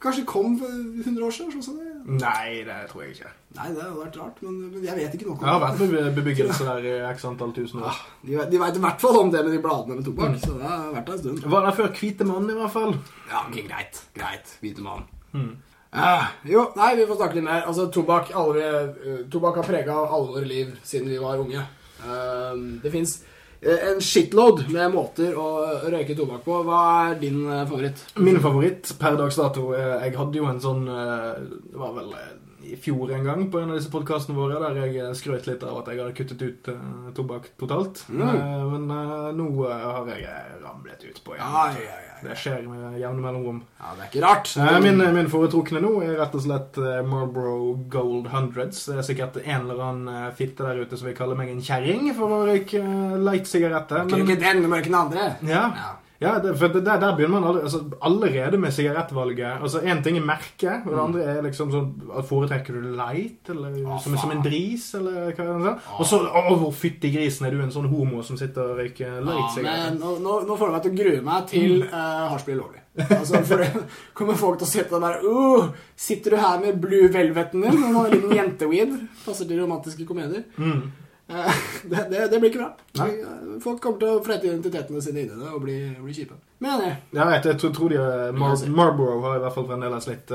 Kanskje 0.00 0.22
de 0.22 0.26
kom 0.30 0.54
for 0.56 0.70
100 1.04 1.24
år 1.26 1.32
siden? 1.36 1.62
Sånn 1.64 1.76
det. 1.80 1.88
Nei, 2.22 2.62
det 2.64 2.76
tror 2.88 3.02
jeg 3.04 3.12
ikke. 3.18 3.30
Nei, 3.58 3.66
det 3.74 3.82
hadde 3.82 3.98
vært 4.00 4.14
rart, 4.16 4.38
men, 4.46 4.54
men 4.72 4.84
jeg 4.86 4.96
vet 4.96 5.16
ikke 5.18 5.26
noe 5.28 5.34
om 5.36 5.42
Jeg 5.44 5.50
har 5.52 5.60
vært 5.66 5.92
med 5.92 6.14
bebyggelse 6.16 6.64
der 6.68 6.86
i 6.88 6.94
x 7.10 7.24
antall 7.28 7.52
tusen 7.52 7.82
år. 7.82 7.90
Ja, 7.90 7.96
De, 8.24 8.36
vet- 8.38 8.50
de 8.54 8.60
veit 8.62 8.78
i 8.78 8.84
hvert 8.86 9.02
fall 9.04 9.18
om 9.20 9.32
det 9.34 9.42
med 9.44 9.52
de 9.52 9.60
bladene 9.66 9.98
med 9.98 10.06
tobakk, 10.08 10.38
så 10.40 10.54
det 10.56 10.64
har 10.70 10.86
vært 10.94 11.10
en 11.12 11.18
stund. 11.20 11.42
Var 11.54 11.66
der 11.68 11.76
før 11.76 11.90
hvite 12.00 12.28
mann, 12.30 12.48
i 12.48 12.56
hvert 12.56 12.72
fall. 12.78 12.94
Ja, 13.28 13.42
okay, 13.44 13.66
greit. 13.68 14.00
Greit. 14.16 14.54
Hvite 14.64 14.86
mann. 14.86 15.04
Mm. 15.34 15.50
Ah, 15.92 16.30
jo, 16.46 16.64
nei, 16.78 16.94
vi 16.96 17.04
får 17.10 17.18
snakke 17.20 17.36
litt 17.36 17.44
mer. 17.50 17.64
Altså, 17.68 17.88
tobakk, 17.92 18.32
alle 18.40 18.64
eh, 18.70 19.20
tobakk 19.30 19.60
har 19.60 19.68
prega 19.68 19.98
alle 20.06 20.32
våre 20.32 20.46
liv 20.48 20.72
siden 20.86 21.10
vi 21.12 21.18
var 21.20 21.42
unge. 21.42 21.66
Uh, 22.00 22.56
det 22.80 22.88
fins 22.94 23.18
en 23.60 24.00
shitload 24.00 24.64
med 24.72 24.94
måter 24.94 25.34
å 25.36 25.48
røyke 25.92 26.16
tobakk 26.16 26.44
på. 26.46 26.60
Hva 26.64 26.82
er 27.10 27.18
din 27.20 27.42
eh, 27.44 27.66
favoritt? 27.68 28.04
Min 28.16 28.40
favoritt 28.40 28.92
per 29.00 29.18
dags 29.20 29.36
dato 29.36 29.70
eh, 29.76 30.06
Jeg 30.06 30.16
hadde 30.16 30.40
jo 30.40 30.48
en 30.48 30.62
sånn 30.64 30.86
eh, 30.88 31.42
Det 31.68 31.82
var 31.82 31.92
vel 31.98 32.14
eh, 32.16 32.30
i 32.62 32.76
fjor 32.76 33.12
en 33.12 33.24
gang 33.24 33.50
på 33.50 33.60
en 33.60 33.70
av 33.72 33.78
disse 33.78 33.90
podkastene 33.92 34.36
våre 34.36 34.58
der 34.60 34.78
jeg 34.82 34.98
eh, 35.00 35.12
skrøt 35.16 35.48
litt 35.48 35.62
av 35.66 35.80
at 35.80 35.90
jeg 35.90 36.00
hadde 36.02 36.16
kuttet 36.18 36.42
ut 36.44 36.70
uh, 36.72 37.10
tobakk 37.16 37.50
totalt. 37.60 38.02
Mm. 38.08 38.22
Uh, 38.26 38.64
men 38.74 38.86
uh, 38.92 39.30
nå 39.36 39.48
har 39.66 40.10
jeg 40.12 40.58
ramlet 40.62 41.06
ut 41.06 41.20
på 41.24 41.36
igjen. 41.36 41.46
Ja, 41.46 41.64
ja, 41.74 41.84
ja, 41.86 41.98
ja. 42.06 42.16
Det 42.20 42.36
skjer 42.36 42.66
med 42.68 42.98
jevne 43.00 43.24
mellomrom. 43.24 43.62
Ja, 43.80 43.94
det 43.96 44.04
er 44.04 44.10
ikke 44.10 44.24
rart. 44.26 44.50
Min, 44.84 45.00
min 45.16 45.30
foretrukne 45.32 45.80
nå 45.80 45.94
er 46.04 46.18
rett 46.20 46.34
og 46.36 46.42
slett 46.44 46.76
Marlboro 47.08 47.78
Gold 47.88 48.28
Hundreds. 48.34 48.82
Det 48.90 48.98
er 49.00 49.06
sikkert 49.08 49.38
en 49.40 49.64
eller 49.64 49.80
annen 49.86 50.36
fitte 50.36 50.66
der 50.66 50.82
ute 50.84 51.00
som 51.00 51.08
vil 51.08 51.16
kalle 51.16 51.38
meg 51.38 51.48
en 51.48 51.64
kjerring 51.64 52.10
for 52.18 52.36
å 52.36 52.42
røyke 52.50 52.82
light 53.24 53.48
sigarette. 53.48 54.04
Men... 54.04 54.26
ikke 54.26 54.36
den, 54.42 54.60
men 54.66 54.82
ikke 54.82 54.92
den 54.92 55.00
andre. 55.00 55.32
Ja, 55.48 55.64
Ja. 55.80 55.96
Ja 56.20 56.34
det, 56.42 56.50
for 56.60 56.68
det, 56.68 56.82
der, 56.84 56.98
der 57.00 57.14
begynner 57.16 57.40
man 57.40 57.46
allerede, 57.48 57.68
altså, 57.68 57.78
allerede 58.02 58.58
med 58.60 58.74
sigarettvalget. 58.76 59.62
Altså, 59.62 59.80
Én 59.80 60.02
ting 60.04 60.18
er 60.20 60.26
merket, 60.28 60.82
og 60.84 60.92
det 60.92 61.00
andre 61.00 61.22
er 61.32 61.40
liksom 61.46 61.72
sånn 61.72 61.88
Foretrekker 62.28 62.76
du 62.76 62.90
light, 62.98 63.48
eller 63.48 63.78
ah, 63.86 63.96
som, 64.04 64.18
som 64.20 64.34
en 64.34 64.42
dris, 64.44 64.90
eller 64.98 65.30
hva 65.32 65.46
er 65.46 65.48
det 65.48 65.64
sånn? 65.64 65.80
Og 65.96 66.10
så, 66.10 66.20
å, 66.20 66.44
hvor 66.60 66.76
fytti 66.76 67.12
grisen 67.14 67.48
er 67.48 67.56
du 67.56 67.64
en 67.64 67.72
sånn 67.72 67.88
homo 67.88 68.20
som 68.26 68.36
sitter 68.40 68.74
og 68.74 68.82
røyker 68.82 69.16
Ja, 69.16 69.24
light-sigaretter? 69.30 69.96
men 69.96 69.98
nå, 70.02 70.14
nå, 70.20 70.36
nå 70.50 70.60
får 70.60 70.68
du 70.68 70.76
meg 70.76 70.86
til 70.86 70.92
å 70.92 71.00
grue 71.00 71.24
meg 71.30 71.50
til 71.54 71.76
uh, 71.88 72.28
hasj 72.34 72.48
blir 72.50 72.60
lovlig. 72.60 72.84
Altså, 73.06 73.40
for 73.46 73.62
det 73.62 73.84
kommer 74.18 74.36
folk 74.36 74.60
til 74.60 74.68
å 74.68 74.70
sitte 74.74 75.00
der 75.00 75.22
uh, 75.24 75.70
Sitter 75.96 76.34
du 76.34 76.42
her 76.42 76.60
med 76.60 76.80
blue 76.82 77.08
velveten 77.14 77.64
din 77.64 77.84
og 77.94 78.02
en 78.02 78.16
liten 78.18 78.34
jenteweed? 78.36 78.96
Passer 79.24 79.48
til 79.48 79.62
romantiske 79.62 80.04
komedier. 80.08 80.44
Mm. 80.60 80.90
Eh, 81.30 81.58
det, 81.90 82.04
det, 82.10 82.22
det 82.32 82.38
blir 82.42 82.50
ikke 82.50 82.62
bra. 82.64 82.70
Nei. 83.00 83.10
Eh, 83.22 83.58
Folk 83.62 83.80
kommer 83.84 84.00
til 84.02 84.08
å 84.16 84.22
flette 84.24 84.48
identitetene 84.48 85.02
sine 85.04 85.22
inn 85.22 85.34
i 85.34 85.40
det 85.40 85.50
og 85.54 85.60
bli, 85.62 85.76
bli 86.02 86.14
kjipe. 86.16 86.34
Men 86.60 86.82
jeg 86.84 86.96
jeg, 87.16 87.26
vet, 87.30 87.46
jeg 87.48 87.58
tror, 87.62 87.70
tror 87.76 87.92
de, 87.92 87.98
eh, 88.02 88.32
Mar 88.36 88.56
Marlboro 88.80 89.14
har 89.24 89.38
i 89.38 89.42
hvert 89.44 89.54
fall 89.54 89.68
fremdeles 89.70 90.08
litt, 90.10 90.32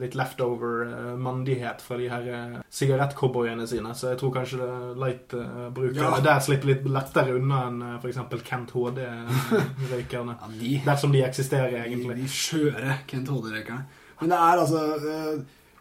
litt 0.00 0.16
leftover 0.18 0.88
mandighet 1.22 1.84
fra 1.84 1.98
de 2.00 2.08
her 2.10 2.26
sigarettcowboyene 2.72 3.66
sine, 3.70 3.92
så 3.94 4.12
jeg 4.14 4.20
tror 4.22 4.32
kanskje 4.40 4.66
light-brukerne 4.98 6.08
Ja. 6.16 6.20
der 6.26 6.42
slipper 6.42 6.72
litt 6.72 6.88
lettere 6.90 7.36
unna 7.38 7.60
enn 7.68 7.82
f.eks. 8.00 8.18
Kent 8.48 8.74
HD-røykerne. 8.74 10.36
ja, 10.42 10.52
de, 10.58 10.72
Dersom 10.86 11.12
de 11.14 11.22
eksisterer, 11.28 11.78
egentlig. 11.84 12.16
de 12.22 12.28
skjøre 12.30 12.98
Kent 13.10 13.30
HD-røykerne. 13.30 13.84
Men 14.22 14.30
det 14.34 14.38
er 14.38 14.60
altså 14.62 14.82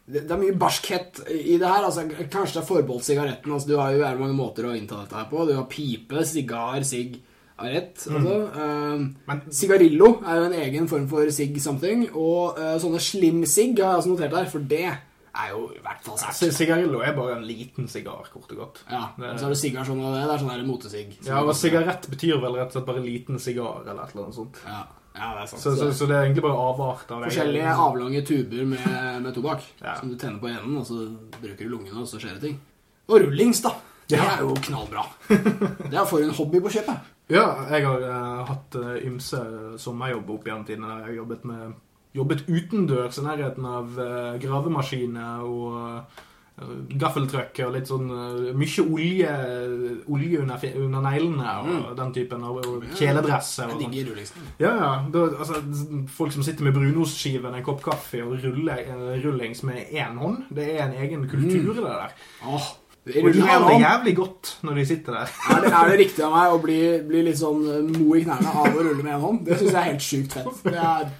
det, 0.08 0.24
det 0.28 0.32
er 0.34 0.40
mye 0.42 0.58
barskhet 0.60 1.22
i 1.30 1.58
det 1.62 1.68
her. 1.68 1.86
altså 1.88 2.06
Kanskje 2.10 2.58
det 2.58 2.62
er 2.64 2.70
forbeholdt 2.70 3.06
sigaretten. 3.08 3.54
altså 3.54 3.70
Du 3.70 3.76
har 3.80 3.92
jo 3.94 4.02
jævlig 4.02 4.24
mange 4.26 4.38
måter 4.38 4.68
å 4.68 4.74
innta 4.78 5.04
dette 5.04 5.18
her 5.20 5.30
på. 5.32 5.46
Du 5.48 5.54
har 5.56 5.68
pipe, 5.72 6.26
sigar, 6.28 6.82
sigg 6.88 7.20
Arett, 7.62 8.08
altså. 8.10 8.36
Eh, 8.58 9.02
Men 9.28 9.42
Sigarillo 9.54 10.08
er 10.26 10.40
jo 10.40 10.48
en 10.50 10.58
egen 10.64 10.88
form 10.90 11.08
for 11.12 11.30
sigg 11.34 11.60
something. 11.62 12.08
Og 12.18 12.58
uh, 12.58 12.76
sånne 12.82 13.02
slim 13.04 13.44
sigg 13.46 13.78
har 13.80 13.96
jeg 13.96 14.04
også 14.04 14.14
notert 14.16 14.38
her, 14.40 14.48
for 14.50 14.66
det 14.72 14.86
er 14.88 15.52
jo 15.54 15.68
i 15.76 15.82
hvert 15.84 16.02
fall 16.04 16.18
sært 16.20 16.40
sterkt. 16.40 16.58
Sigarillo 16.58 17.04
er 17.06 17.14
bare 17.16 17.38
en 17.38 17.46
liten 17.48 17.88
sigar, 17.92 18.26
kort 18.34 18.50
og 18.52 18.64
godt. 18.64 18.82
Ja, 18.90 19.04
og 19.16 19.38
så 19.40 19.48
er 19.48 19.54
det 19.54 19.60
sigar 19.62 19.86
sånn, 19.88 20.02
og 20.04 20.16
det 20.16 20.26
det 20.26 20.34
er 20.34 20.42
sånn 20.44 20.66
motesigg. 20.68 21.14
Ja, 21.28 21.44
og 21.46 21.54
sigarett 21.56 22.10
betyr 22.12 22.42
vel 22.42 22.58
rett 22.58 22.74
og 22.74 22.80
slett 22.80 22.90
bare 22.90 23.06
liten 23.06 23.40
sigar, 23.40 23.86
eller 23.86 24.04
et 24.04 24.16
eller 24.16 24.26
annet 24.26 24.40
sånt. 24.42 24.60
Ja, 24.66 24.82
ja, 25.16 25.30
det 25.36 25.42
er 25.44 25.48
sant. 25.52 25.62
Så, 25.62 25.76
så, 25.76 25.92
så 25.94 26.08
det 26.08 26.16
er 26.18 26.26
egentlig 26.30 26.44
bare 26.46 26.58
avart 26.70 27.10
av 27.12 27.22
det. 27.22 27.30
Forskjellige 27.32 27.76
avlange 27.86 28.22
tuber 28.28 28.66
med, 28.74 29.22
med 29.26 29.34
tobakk 29.36 29.64
Ja. 29.82 29.96
som 30.00 30.10
du 30.10 30.16
tenner 30.18 30.40
på 30.40 30.48
enden, 30.52 30.78
og 30.80 30.86
så 30.88 31.02
bruker 31.42 31.64
du 31.66 31.70
lungene, 31.76 32.00
og 32.02 32.08
så 32.08 32.20
skjer 32.22 32.38
det 32.38 32.46
ting. 32.48 32.60
Og 33.10 33.20
rullings, 33.26 33.62
da. 33.62 33.74
Det 34.08 34.18
Ja. 34.20 34.38
er 34.38 34.42
jo 34.44 34.54
knallbra. 34.56 35.06
Det 35.30 35.94
er 35.96 36.06
for 36.06 36.20
en 36.24 36.34
hobby 36.36 36.60
på 36.64 36.72
kjøpet. 36.78 37.00
Ja, 37.32 37.46
jeg 37.72 37.86
har 37.88 38.02
uh, 38.04 38.42
hatt 38.44 38.76
uh, 38.76 38.98
ymse 39.08 39.38
sommerjobb 39.80 40.28
opp 40.34 40.44
gjennom 40.50 40.66
tiden. 40.68 40.84
Jeg 40.84 41.06
har 41.06 41.14
jobbet, 41.16 41.46
med, 41.48 41.78
jobbet 42.18 42.42
utendørs 42.50 43.20
i 43.22 43.24
nærheten 43.24 43.68
av 43.70 43.94
uh, 43.96 44.34
gravemaskiner 44.44 45.46
og 45.48 45.78
uh, 45.78 46.20
gaffeltrøkker 47.02 47.68
og 47.68 47.76
litt 47.76 47.90
sånn 47.90 48.10
uh, 48.12 48.50
Mye 48.58 48.84
olje, 48.86 49.32
olje 50.12 50.42
under, 50.42 50.66
under 50.84 51.06
neglene 51.06 51.56
og 51.62 51.96
den 51.98 52.14
typen 52.16 52.44
Og, 52.48 52.60
og 52.68 52.86
kjeledresser. 52.98 53.72
Og 53.72 53.82
sånn. 53.82 53.96
du, 53.96 54.14
liksom. 54.18 54.46
Ja, 54.62 54.74
ja. 54.78 54.92
Da, 55.14 55.26
altså, 55.38 55.62
folk 56.12 56.36
som 56.36 56.46
sitter 56.46 56.68
med 56.68 56.76
brunostskiven, 56.78 57.56
en 57.58 57.66
kopp 57.66 57.82
kaffe 57.86 58.22
og 58.26 58.38
ruller, 58.44 58.84
eh, 58.86 59.18
rullings 59.24 59.64
med 59.68 59.92
én 59.92 60.20
hånd, 60.22 60.46
det 60.54 60.68
er 60.76 60.86
en 60.88 60.96
egen 61.02 61.28
kultur, 61.32 61.74
det 61.76 61.84
der. 61.88 62.16
Åh, 62.46 62.70
Og 63.24 63.34
de 63.34 63.42
har 63.42 63.64
det 63.66 63.80
jævlig 63.82 64.16
godt 64.20 64.52
når 64.68 64.76
de 64.78 64.86
sitter 64.86 65.18
der. 65.20 65.32
Er 65.50 65.62
det, 65.64 65.74
er 65.74 65.90
det 65.90 66.00
riktig 66.04 66.26
av 66.28 66.36
meg 66.36 66.54
å 66.54 66.62
bli, 66.62 66.80
bli 67.08 67.24
litt 67.30 67.40
sånn 67.42 67.66
eh, 67.66 67.82
mo 67.98 68.14
i 68.18 68.24
knærne 68.26 68.54
av 68.54 68.70
å 68.70 68.86
rulle 68.86 69.02
med 69.02 69.16
en 69.16 69.26
hånd? 69.26 69.44
Det 69.48 69.58
syns 69.58 69.72
jeg 69.74 69.82
er 69.82 69.90
helt 69.90 70.06
sjukt 70.06 70.38
fett. 70.38 70.64
Det 70.68 70.78
er, 70.78 71.12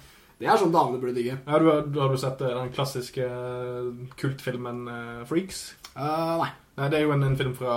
det 0.42 0.48
er 0.50 0.58
sånn 0.58 0.72
damene 0.74 0.98
burde 0.98 1.14
digge. 1.20 1.36
Ja, 1.46 1.58
du, 1.62 1.68
har- 1.70 1.86
har 2.02 2.10
du 2.10 2.18
sett 2.18 2.40
eh, 2.42 2.56
den 2.58 2.72
klassiske 2.74 3.22
eh, 3.28 3.90
kultfilmen 4.18 4.82
eh, 4.90 5.22
Freaks? 5.30 5.62
Uh, 5.94 6.40
nei. 6.42 6.50
Nei, 6.72 6.86
Det 6.88 6.96
er 6.98 7.02
jo 7.04 7.10
en, 7.12 7.22
en 7.26 7.34
film 7.36 7.50
fra 7.54 7.74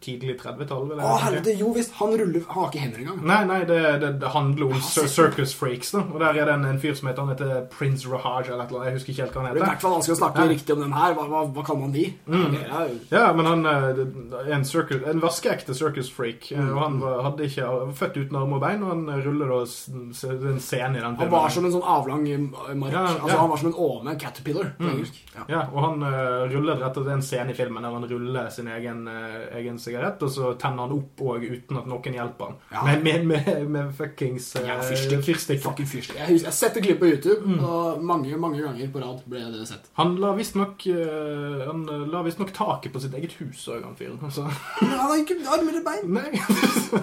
tidlig 0.00 0.38
30-tall. 0.40 0.94
Å, 0.96 1.08
helvete, 1.20 1.52
jo 1.60 1.72
visst. 1.76 1.92
Han 1.98 2.14
ruller 2.16 2.40
Han 2.48 2.62
har 2.62 2.70
ikke 2.70 2.80
hender 2.80 3.02
engang. 3.02 3.18
Nei, 3.28 3.40
nei, 3.50 3.58
det, 3.68 3.80
det, 4.00 4.10
det 4.22 4.30
handler 4.32 4.70
om 4.70 4.78
Ja, 4.78 5.04
Circus 5.12 5.52
Freaks. 5.58 5.90
da 5.92 6.00
Og 6.06 6.16
der 6.22 6.38
er 6.40 6.48
det 6.48 6.54
en, 6.54 6.64
en 6.70 6.78
fyr 6.80 6.94
som 6.96 7.10
heter 7.10 7.20
Han 7.26 7.34
heter 7.34 7.66
Prince 7.74 8.08
Rahaj 8.08 8.48
eller 8.48 8.70
noe. 8.72 8.86
Jeg 8.88 8.96
husker 8.96 9.12
ikke 9.12 9.24
helt 9.26 9.36
hva 9.36 9.42
han 9.44 9.48
heter. 9.50 9.58
Det 9.60 9.64
er 9.64 9.68
i 9.68 9.72
hvert 9.74 9.84
fall 9.84 9.94
vanskelig 9.98 10.16
å 10.16 10.20
snakke 10.22 10.46
Ja. 10.46 10.48
riktig 10.54 10.76
om 10.76 10.80
den 10.86 10.96
her. 10.96 11.16
Hva, 11.18 11.26
hva, 11.34 11.42
hva 11.58 11.64
kaller 11.68 11.82
man 11.84 11.92
de? 11.98 12.06
Mm. 12.24 12.56
Er 12.64 12.94
Ja, 13.12 13.26
men 13.36 13.50
han 13.50 13.66
eh, 13.68 14.00
er 14.40 14.50
en, 14.56 14.64
circus, 14.72 15.04
en 15.12 15.20
vaskeekte 15.24 15.76
circus 15.76 16.08
freak. 16.16 16.48
Mm. 16.56 16.72
Og 16.72 16.80
han 16.80 16.98
var, 17.04 17.20
hadde 17.28 17.48
ikke, 17.50 17.68
var 17.68 17.92
født 18.00 18.18
uten 18.22 18.40
arm 18.40 18.56
og 18.56 18.64
bein, 18.64 18.82
og 18.88 18.94
han 18.94 19.04
ruller 19.28 19.52
da 19.52 19.60
en 19.68 20.08
scene 20.16 20.96
i 20.96 21.04
den 21.04 21.20
filmen. 21.20 21.20
Han 21.26 21.32
var 21.36 21.52
som 21.52 21.68
en 21.68 21.76
sånn 21.76 21.84
avlang 21.98 22.24
eh, 22.32 22.40
mark. 22.72 22.96
Ja, 22.96 23.04
Altså, 23.14 23.36
ja. 23.36 23.38
han 23.44 23.52
var 23.52 23.60
som 23.60 23.68
en 23.74 23.78
åme, 23.84 24.16
en 24.16 24.20
caterpillar, 24.24 24.72
på 24.80 24.88
Mm. 24.88 24.90
engelsk. 24.96 25.20
Ja. 25.36 25.44
Ja, 25.48 25.60
og 25.74 25.80
han 25.84 26.02
uh, 26.02 26.48
ruller 26.50 26.76
rett 26.80 26.96
og 26.96 27.04
slett 27.04 27.14
en 27.18 27.22
scene 27.24 27.52
i 27.52 27.56
filmen 27.56 27.82
der 27.84 27.90
han 27.94 28.04
ruller 28.04 28.12
sin 28.50 28.68
egen, 28.68 29.06
eh, 29.08 29.56
egen 29.58 29.78
sigarett, 29.78 30.22
og 30.22 30.30
så 30.30 30.52
tenner 30.60 30.86
han 30.86 30.92
opp 30.96 31.20
òg 31.20 31.44
uten 31.48 31.78
at 31.80 31.86
noen 31.90 32.14
hjelper 32.18 32.44
han. 32.50 32.56
Ja. 32.72 32.82
Med, 32.86 33.02
med, 33.04 33.26
med, 33.26 33.68
med 33.70 33.92
fuckings 33.98 34.50
uh, 34.56 34.62
Ja, 34.66 34.78
fyrstikker. 34.82 35.22
fyrstikk. 35.26 35.62
Fucking 35.64 35.86
fyrstikk. 35.90 36.18
Jeg, 36.20 36.38
jeg 36.40 36.44
har 36.48 36.56
sett 36.56 36.76
et 36.76 36.86
klipp 36.86 37.00
på 37.02 37.10
YouTube, 37.12 37.40
Mm. 37.44 37.58
og 37.64 38.02
mange 38.04 38.36
mange 38.40 38.62
ganger 38.62 38.88
på 38.94 39.00
rad 39.02 39.20
ble 39.28 39.40
det 39.52 39.66
sett. 39.68 39.90
Han 39.98 40.16
la 40.22 40.32
visstnok 40.38 40.84
Han 40.88 41.84
eh, 41.90 42.06
la 42.12 42.22
visstnok 42.26 42.52
taket 42.56 42.92
på 42.94 43.00
sitt 43.02 43.14
eget 43.18 43.32
hus 43.40 43.66
òg, 43.68 43.82
han 43.84 43.96
fyren. 43.98 44.18
Altså. 44.22 44.46
Men 44.80 44.94
han 44.98 45.10
har 45.10 45.20
ikke 45.22 45.36
armer 45.44 45.72
eller 45.72 45.84
bein. 45.84 46.10
nei. 46.14 46.30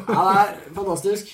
Ja, 0.09 0.23
det 0.27 0.41
er 0.41 0.73
fantastisk. 0.75 1.31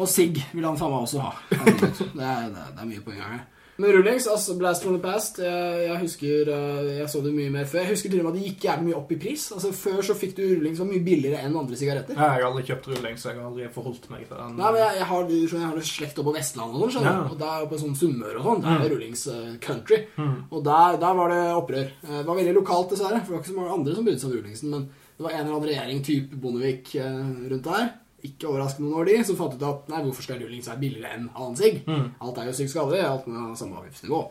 Og 0.00 0.08
sigg 0.08 0.38
vil 0.54 0.64
han 0.64 0.78
faen 0.80 0.92
meg 0.94 1.02
også 1.04 1.20
ha. 1.24 1.32
Det 1.50 1.58
er, 1.60 1.72
det 2.14 2.24
er, 2.24 2.52
det 2.54 2.84
er 2.84 2.88
mye 2.88 3.02
poeng 3.04 3.18
her. 3.20 3.40
Men 3.80 3.94
rullings, 3.96 4.26
altså 4.28 4.54
Blast 4.60 4.82
from 4.84 4.96
the 4.98 5.00
Past 5.02 5.38
Jeg, 5.40 5.84
jeg 5.86 5.98
husker 6.02 6.48
eh, 6.52 6.88
Jeg 6.98 7.08
så 7.12 7.22
det 7.24 7.32
mye 7.32 7.52
mer 7.54 7.64
før. 7.70 7.80
Jeg 7.86 7.94
husker 7.94 8.12
til 8.12 8.20
og 8.20 8.26
med 8.26 8.34
at 8.34 8.38
det 8.40 8.50
gikk 8.50 8.66
jævlig 8.66 8.86
mye 8.90 8.98
opp 8.98 9.14
i 9.14 9.18
pris. 9.22 9.46
Altså 9.56 9.70
Før 9.76 10.00
så 10.10 10.16
fikk 10.20 10.34
du 10.36 10.42
rullings 10.44 10.76
som 10.80 10.86
var 10.88 10.92
mye 10.96 11.04
billigere 11.06 11.40
enn 11.46 11.56
andre 11.60 11.78
sigaretter. 11.80 12.18
Jeg 12.18 12.34
har 12.34 12.46
aldri 12.50 12.64
kjøpt 12.68 12.90
rullings, 12.92 13.24
jeg 13.28 13.38
har 13.38 13.48
aldri 13.48 13.68
forholdt 13.74 14.08
meg 14.12 14.26
til 14.28 14.36
den. 14.36 14.56
Nei, 14.60 14.70
men 14.74 14.80
jeg, 14.82 14.98
jeg 15.00 15.08
har, 15.12 15.30
jeg 15.36 15.64
har 15.64 15.78
det 15.80 15.86
slekt 15.90 16.20
oppe 16.20 16.28
på 16.30 16.36
Vestlandet 16.36 16.84
og 16.88 16.94
sånn. 16.96 17.08
Ja. 17.08 17.16
Og 17.30 17.38
der 17.40 17.68
på 17.70 17.80
sånn 17.84 17.96
Sunnmøre 18.02 18.42
og 18.42 18.48
sånn, 18.50 18.64
der 18.66 18.74
er 18.76 18.84
det 18.84 18.90
rullings 18.94 19.26
eh, 19.32 19.46
country. 19.64 20.02
Mm. 20.20 20.34
Og 20.50 20.64
der, 20.66 21.00
der 21.06 21.20
var 21.22 21.32
det 21.34 21.40
opprør. 21.56 21.88
Eh, 22.04 22.16
Det 22.20 22.26
var 22.28 22.40
veldig 22.42 22.56
lokalt, 22.60 22.92
dessverre, 22.92 23.22
for 23.24 23.32
det 23.32 23.38
var 23.38 23.44
ikke 23.44 23.52
så 23.54 23.58
mange 23.60 23.78
andre 23.78 23.96
som 23.96 24.06
brydde 24.10 24.22
seg 24.24 24.30
om 24.30 24.36
rullingsen. 24.36 24.74
Men 24.76 24.88
det 25.16 25.24
var 25.26 25.34
en 25.36 25.40
eller 25.44 25.56
annen 25.56 25.68
regjering, 25.70 26.04
type 26.10 26.38
Bondevik, 26.42 26.94
eh, 26.96 27.34
rundt 27.54 27.66
der. 27.70 27.90
Ikke 28.26 28.48
overraskende 28.50 28.88
noen 28.88 29.00
år, 29.00 29.10
de, 29.10 29.18
som 29.24 29.38
fant 29.38 29.54
ut 29.56 29.66
at 29.66 29.92
nei, 29.92 30.00
hvorfor 30.04 30.26
skal 30.26 30.40
rullings 30.42 30.68
være 30.68 30.82
billigere 30.82 31.16
enn 31.16 31.28
annen 31.30 31.58
sigg? 31.58 31.82
Mm. 31.88 32.08
Alt 32.20 32.40
er 32.40 32.50
jo 32.50 32.56
sykt 32.58 32.72
skadelig, 32.74 33.04
alt 33.06 33.28
med 33.30 33.54
samme 33.60 33.80
avgiftsnivå. 33.80 34.24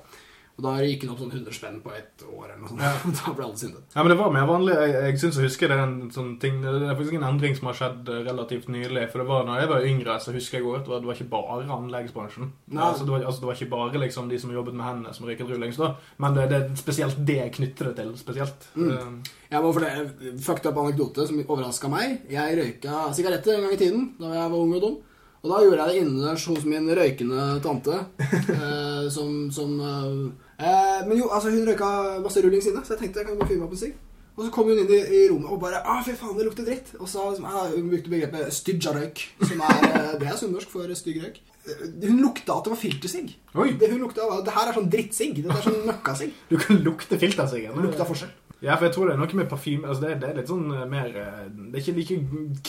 Og 0.59 0.65
da 0.65 0.73
gikk 0.83 1.05
den 1.05 1.11
opp 1.13 1.21
sånn 1.21 1.29
100 1.31 1.55
spenn 1.55 1.77
på 1.79 1.93
ett 1.95 2.24
år 2.27 2.50
eller 2.50 2.57
noe 2.59 2.67
sånt. 2.67 2.81
Ja. 2.83 3.11
da 3.22 3.31
ble 3.37 3.45
alle 3.45 3.59
sinte. 3.61 3.79
Ja, 3.93 4.03
men 4.03 4.11
det 4.11 4.17
var 4.19 4.33
mer 4.35 4.48
vanlig. 4.50 4.74
Jeg, 4.75 4.95
jeg 5.07 5.19
synes 5.22 5.37
jeg 5.39 5.48
husker 5.48 5.72
det 5.72 5.77
er 5.77 5.83
en 5.85 6.09
sånn 6.11 6.33
ting 6.41 6.57
Det 6.65 6.74
er 6.75 6.98
faktisk 7.00 7.15
en 7.15 7.27
endring 7.29 7.55
som 7.55 7.69
har 7.69 7.77
skjedd 7.79 8.11
eh, 8.11 8.19
relativt 8.27 8.67
nylig. 8.74 9.05
For 9.13 9.24
det 9.24 9.27
var 9.29 9.48
når 9.48 9.61
jeg 9.63 9.72
var 9.72 9.87
yngre, 9.87 10.17
så 10.19 10.35
husker 10.35 10.59
jeg 10.59 10.67
også 10.67 10.81
at 10.81 10.85
det 10.89 10.91
var, 10.91 11.00
det 11.05 11.11
var 11.11 11.19
ikke 11.22 11.29
bare 11.31 11.77
anleggsbransjen. 11.79 12.51
Nei. 12.75 12.83
Altså, 12.89 13.07
det, 13.07 13.15
var, 13.15 13.24
altså, 13.31 13.45
det 13.45 13.51
var 13.51 13.59
ikke 13.61 13.72
bare 13.77 14.03
liksom 14.03 14.31
de 14.33 14.39
som 14.43 14.51
jobbet 14.59 14.75
med 14.75 14.87
hendene, 14.89 15.15
som 15.15 15.29
røyket 15.31 15.53
rullings 15.53 15.79
da. 15.79 15.93
Men 16.19 16.35
det, 16.35 16.48
det 16.51 16.59
er 16.59 16.79
spesielt 16.83 17.24
det 17.24 17.39
jeg 17.39 17.55
knytter 17.55 17.91
det 17.93 17.98
til. 18.01 18.15
Spesielt. 18.19 18.72
Mm. 18.75 18.89
Eh, 18.98 19.35
Jeg 19.55 19.63
må 19.63 19.72
for 19.74 19.87
det, 19.87 20.33
fucked 20.43 20.67
up 20.67 20.83
anekdote 20.83 21.24
som 21.31 21.39
overraska 21.45 21.87
meg. 21.95 22.19
Jeg 22.29 22.59
røyka 22.59 23.07
sigaretter 23.15 23.55
en 23.55 23.69
gang 23.69 23.77
i 23.77 23.79
tiden 23.79 24.09
da 24.19 24.35
jeg 24.35 24.51
var 24.51 24.59
ung 24.59 24.75
og 24.75 24.83
dum. 24.83 25.00
Og 25.39 25.48
da 25.53 25.61
gjorde 25.63 25.83
jeg 25.85 25.87
det 25.93 26.00
innendørs 26.03 26.45
hos 26.51 26.65
min 26.67 26.89
røykende 27.00 27.43
tante. 27.63 27.95
eh, 28.59 29.05
som, 29.15 29.48
som 29.55 29.69
eh, 29.79 30.49
eh, 30.59 31.01
Men 31.07 31.17
jo, 31.17 31.29
altså 31.31 31.51
hun 31.53 31.65
røyka 31.67 31.89
masse 32.24 32.43
rullings 32.43 32.69
inne, 32.69 32.85
så 32.85 32.95
jeg 32.95 33.03
tenkte 33.03 33.24
jeg 33.24 33.29
kan 33.31 33.39
gå 33.39 33.45
og 33.45 33.51
fyre 33.51 33.59
meg 33.61 33.67
opp 33.69 33.75
en 33.77 33.83
sigg. 33.83 33.98
Og 34.39 34.45
så 34.45 34.51
kom 34.55 34.69
hun 34.72 34.77
inn 34.79 34.91
i, 34.95 35.00
i 35.17 35.22
rommet 35.27 35.51
og 35.51 35.59
bare 35.59 35.81
ah, 35.83 36.00
fy 36.05 36.13
faen, 36.15 36.37
det 36.37 36.45
lukter 36.48 36.67
dritt. 36.67 36.93
Og 37.00 37.09
så 37.11 37.25
liksom, 37.27 37.48
ah, 37.50 37.65
hun 37.74 37.89
brukte 37.91 38.11
begrepet 38.11 38.53
stygjarøyk, 38.55 39.24
som 39.43 39.63
er 39.67 39.87
eh, 39.89 40.13
Det 40.22 40.29
er 40.29 40.37
sunnmørsk 40.39 40.72
for 40.72 40.93
stygg 40.95 41.19
røyk. 41.25 41.41
Hun 42.05 42.22
lukta 42.24 42.55
at 42.55 42.65
det 42.65 42.72
var 42.72 42.79
filtersigg. 42.79 43.33
Det 43.51 43.89
hun 43.91 44.00
lukta 44.01 44.29
var, 44.29 44.39
det 44.45 44.53
her 44.55 44.69
er 44.72 44.77
sånn 44.79 44.87
drittsigg. 44.93 45.41
Dette 45.43 45.57
er 45.59 45.67
sånn 45.67 45.83
møkkasigg. 45.89 46.37
Du 46.50 46.55
kan 46.61 46.79
lukte 46.85 47.19
filtersiggen. 47.19 47.75
Det 47.75 47.83
lukta 47.89 48.07
forskjell. 48.07 48.31
Ja, 48.61 48.75
for 48.75 48.89
jeg 48.89 48.93
tror 48.95 49.07
det 49.07 49.13
er 49.15 49.19
noe 49.22 49.37
med 49.39 49.48
parfyme 49.48 49.87
altså 49.87 50.01
det, 50.03 50.15
det 50.19 50.29
er 50.29 50.37
litt 50.41 50.50
sånn 50.51 50.65
eh, 50.75 50.81
mer 50.91 51.13
eh, 51.15 51.45
Det 51.72 51.79
er 51.79 51.83
ikke 51.85 51.93
like 51.95 52.17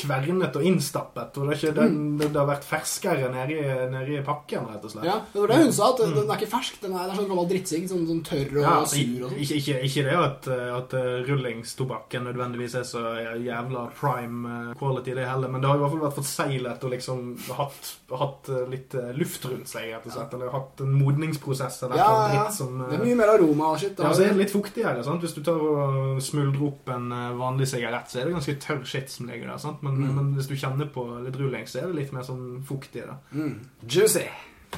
kvernet 0.02 0.58
og 0.60 0.66
innstappet. 0.68 1.38
Og 1.40 1.48
det, 1.50 1.56
ikke, 1.58 1.72
den, 1.80 1.96
det, 2.20 2.28
det 2.30 2.38
har 2.38 2.46
vært 2.46 2.66
ferskere 2.68 3.30
nedi, 3.34 3.56
nedi 3.90 4.20
pakken, 4.26 4.68
rett 4.70 4.84
og 4.86 4.92
slett. 4.94 5.08
Ja, 5.08 5.16
det 5.32 5.40
var 5.42 5.50
det 5.50 5.58
hun 5.64 5.72
sa, 5.74 5.88
at 5.90 6.02
den 6.04 6.30
er 6.30 6.36
ikke 6.38 6.50
fersk. 6.52 6.78
Den 6.84 6.94
er, 6.94 7.08
det 7.08 7.16
er 7.16 7.20
sånn 7.22 7.30
gammel 7.32 7.48
drittsigg, 7.50 7.88
sånn, 7.90 8.04
sånn 8.06 8.22
tørr 8.28 8.52
og 8.54 8.62
Ja, 8.62 8.74
altså, 8.84 9.00
sur 9.02 9.24
og 9.26 9.32
sånn. 9.32 9.40
ikke, 9.42 9.58
ikke, 9.64 9.78
ikke 9.90 10.04
det 10.06 10.16
at, 10.20 10.50
eh, 10.54 10.70
at 10.78 10.94
rullingstobakken 11.30 12.24
nødvendigvis 12.28 12.74
er 12.80 12.86
så 12.86 13.02
jævla 13.42 13.86
prime 13.98 14.54
quality, 14.78 15.14
det 15.18 15.26
heller, 15.26 15.48
men 15.50 15.62
det 15.62 15.68
har 15.70 15.80
i 15.80 15.82
hvert 15.82 15.94
fall 15.96 16.04
vært 16.06 16.18
forseglet 16.20 16.84
og 16.86 16.94
liksom 16.94 17.24
hatt, 17.58 17.90
hatt 18.22 18.50
litt 18.70 18.94
luft 19.18 19.44
rundt 19.50 19.70
seg, 19.70 19.90
rett 19.94 20.06
og 20.06 20.14
slett. 20.14 20.34
Eller 20.38 20.52
hatt 20.54 20.82
en 20.84 20.94
modningsprosess 21.00 21.82
eller 21.86 21.98
Ja, 22.00 22.08
noe 22.10 22.22
ja. 22.34 22.44
dritt 22.46 22.58
som 22.60 22.78
Det 22.84 22.98
er 23.00 23.04
mye 23.06 23.18
mer 23.20 23.34
aroma 23.34 23.72
og 23.74 23.80
shit. 23.82 23.98
ja, 23.98 24.12
så 24.14 24.24
er 24.26 24.32
det 24.34 24.42
litt 24.44 24.54
fuktigere. 24.54 25.02
sant? 25.06 25.22
Hvis 25.24 25.34
du 25.36 25.42
tar 25.46 25.58
og 25.60 25.79
smuldrer 26.20 26.66
opp 26.66 26.88
en 26.94 27.10
eh, 27.12 27.32
vanlig 27.38 27.68
sigarett, 27.70 28.10
så 28.10 28.20
er 28.20 28.28
det 28.28 28.34
ganske 28.36 28.54
tørr 28.62 28.84
skitt 28.88 29.10
som 29.10 29.26
ligger 29.30 29.50
der. 29.52 29.58
sant? 29.58 29.82
Men, 29.82 29.96
Mm. 30.00 30.14
men 30.16 30.34
hvis 30.34 30.46
du 30.50 30.54
kjenner 30.56 30.86
på 30.92 31.04
litt 31.24 31.36
rulling, 31.40 31.66
så 31.66 31.82
er 31.82 31.86
det 31.90 31.94
litt 32.00 32.12
mer 32.12 32.22
sånn 32.22 32.62
fuktig. 32.66 33.06
da. 33.06 33.16
mm. 33.32 33.60
Juicy. 33.88 34.26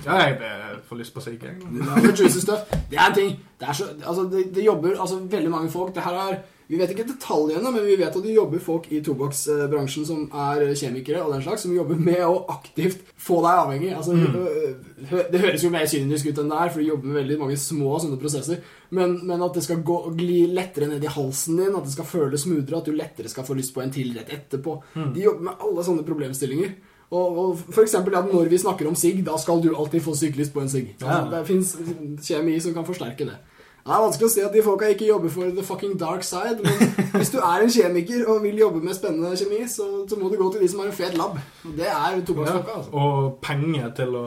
Ja, 0.06 0.14
jeg 0.24 0.38
får 0.88 0.96
lyst 0.98 1.12
på 1.14 1.20
sigg. 1.20 1.40
Det 1.42 2.16
juicy 2.18 2.40
stuff. 2.40 2.62
Det 2.90 2.96
er 2.98 3.06
en 3.10 3.14
ting. 3.14 3.34
Det, 3.60 3.68
er 3.68 3.72
så, 3.76 3.84
altså, 4.06 4.24
det, 4.32 4.46
det 4.54 4.64
jobber 4.64 4.96
altså, 5.00 5.18
veldig 5.28 5.50
mange 5.50 5.70
folk. 5.70 5.94
Det 5.94 6.02
her 6.02 6.14
er, 6.14 6.38
vi 6.72 6.78
vet 6.80 6.92
ikke 6.94 7.04
detaljene, 7.04 7.68
men 7.68 7.84
vi 7.84 7.98
vet 8.00 8.14
at 8.16 8.24
det 8.24 8.32
jobber 8.32 8.60
folk 8.64 8.86
i 8.88 9.02
tobakksbransjen 9.04 10.06
som 10.08 10.22
er 10.32 10.70
kjemikere 10.72 11.20
og 11.20 11.34
den 11.34 11.42
slags, 11.44 11.66
som 11.66 11.74
jobber 11.76 11.98
med 12.00 12.22
å 12.24 12.46
aktivt 12.54 13.02
få 13.20 13.42
deg 13.44 13.58
avhengig. 13.60 13.90
Altså, 13.92 14.14
mm. 14.16 15.18
Det 15.34 15.42
høres 15.42 15.66
jo 15.66 15.72
mer 15.74 15.84
kynisk 15.92 16.30
ut 16.30 16.40
enn 16.40 16.48
det 16.48 16.60
er, 16.62 16.72
for 16.72 16.80
de 16.80 16.86
jobber 16.88 17.10
med 17.10 17.18
veldig 17.20 17.36
mange 17.42 17.58
små 17.60 17.98
sånne 18.00 18.16
prosesser. 18.22 18.62
Men, 18.88 19.18
men 19.28 19.44
at 19.44 19.58
det 19.58 19.66
skal 19.66 19.84
gå, 19.84 19.98
gli 20.16 20.46
lettere 20.48 20.88
ned 20.88 21.04
i 21.04 21.12
halsen 21.12 21.60
din, 21.60 21.76
at 21.76 21.84
det 21.84 21.92
skal 21.92 22.08
føles 22.08 22.46
smoothere, 22.46 22.80
at 22.80 22.88
du 22.88 22.96
lettere 22.96 23.34
skal 23.34 23.44
få 23.44 23.58
lyst 23.60 23.76
på 23.76 23.84
en 23.84 23.92
til 23.92 24.16
rett 24.16 24.32
etterpå. 24.32 24.78
De 24.96 25.28
jobber 25.28 25.50
med 25.50 25.68
alle 25.68 25.84
sånne 25.84 26.08
problemstillinger. 26.08 26.72
Og, 27.12 27.38
og 27.38 27.64
for 27.68 27.84
eksempel 27.84 28.16
at 28.16 28.32
når 28.32 28.48
vi 28.48 28.64
snakker 28.64 28.88
om 28.88 28.96
sigg, 28.96 29.20
da 29.26 29.36
skal 29.36 29.60
du 29.60 29.74
alltid 29.74 30.00
få 30.08 30.16
sykt 30.16 30.40
på 30.54 30.64
en 30.64 30.72
sigg. 30.72 30.94
Ja. 30.96 31.18
Altså, 31.20 31.34
det 31.34 31.46
fins 31.50 31.76
kjemi 32.30 32.56
som 32.64 32.72
kan 32.72 32.88
forsterke 32.88 33.28
det. 33.28 33.36
Det 33.82 33.90
er 33.90 34.02
vanskelig 34.04 34.28
å 34.28 34.32
si 34.32 34.42
at 34.46 34.52
de 34.54 34.62
folka 34.62 34.88
ikke 34.92 35.08
jobber 35.08 35.32
for 35.34 35.50
the 35.56 35.64
fucking 35.66 35.96
dark 35.98 36.22
side, 36.22 36.60
men 36.62 36.92
hvis 37.16 37.32
du 37.34 37.40
er 37.40 37.64
en 37.64 37.72
kjemiker 37.72 38.28
og 38.30 38.42
vil 38.44 38.60
jobbe 38.60 38.82
med 38.84 38.94
spennende 38.94 39.32
kjemi, 39.38 39.64
så, 39.70 39.86
så 40.08 40.18
må 40.20 40.30
du 40.30 40.36
gå 40.38 40.52
til 40.54 40.62
de 40.62 40.68
som 40.70 40.84
har 40.84 40.92
en 40.92 40.94
fet 40.94 41.16
lab. 41.18 41.40
Det 41.64 41.88
er 41.88 42.14
Ja, 42.14 42.20
tobakksfolka, 42.26 42.76
altså. 42.78 42.92
og 42.94 43.38
penger 43.42 43.90
til 43.98 44.14
å 44.18 44.26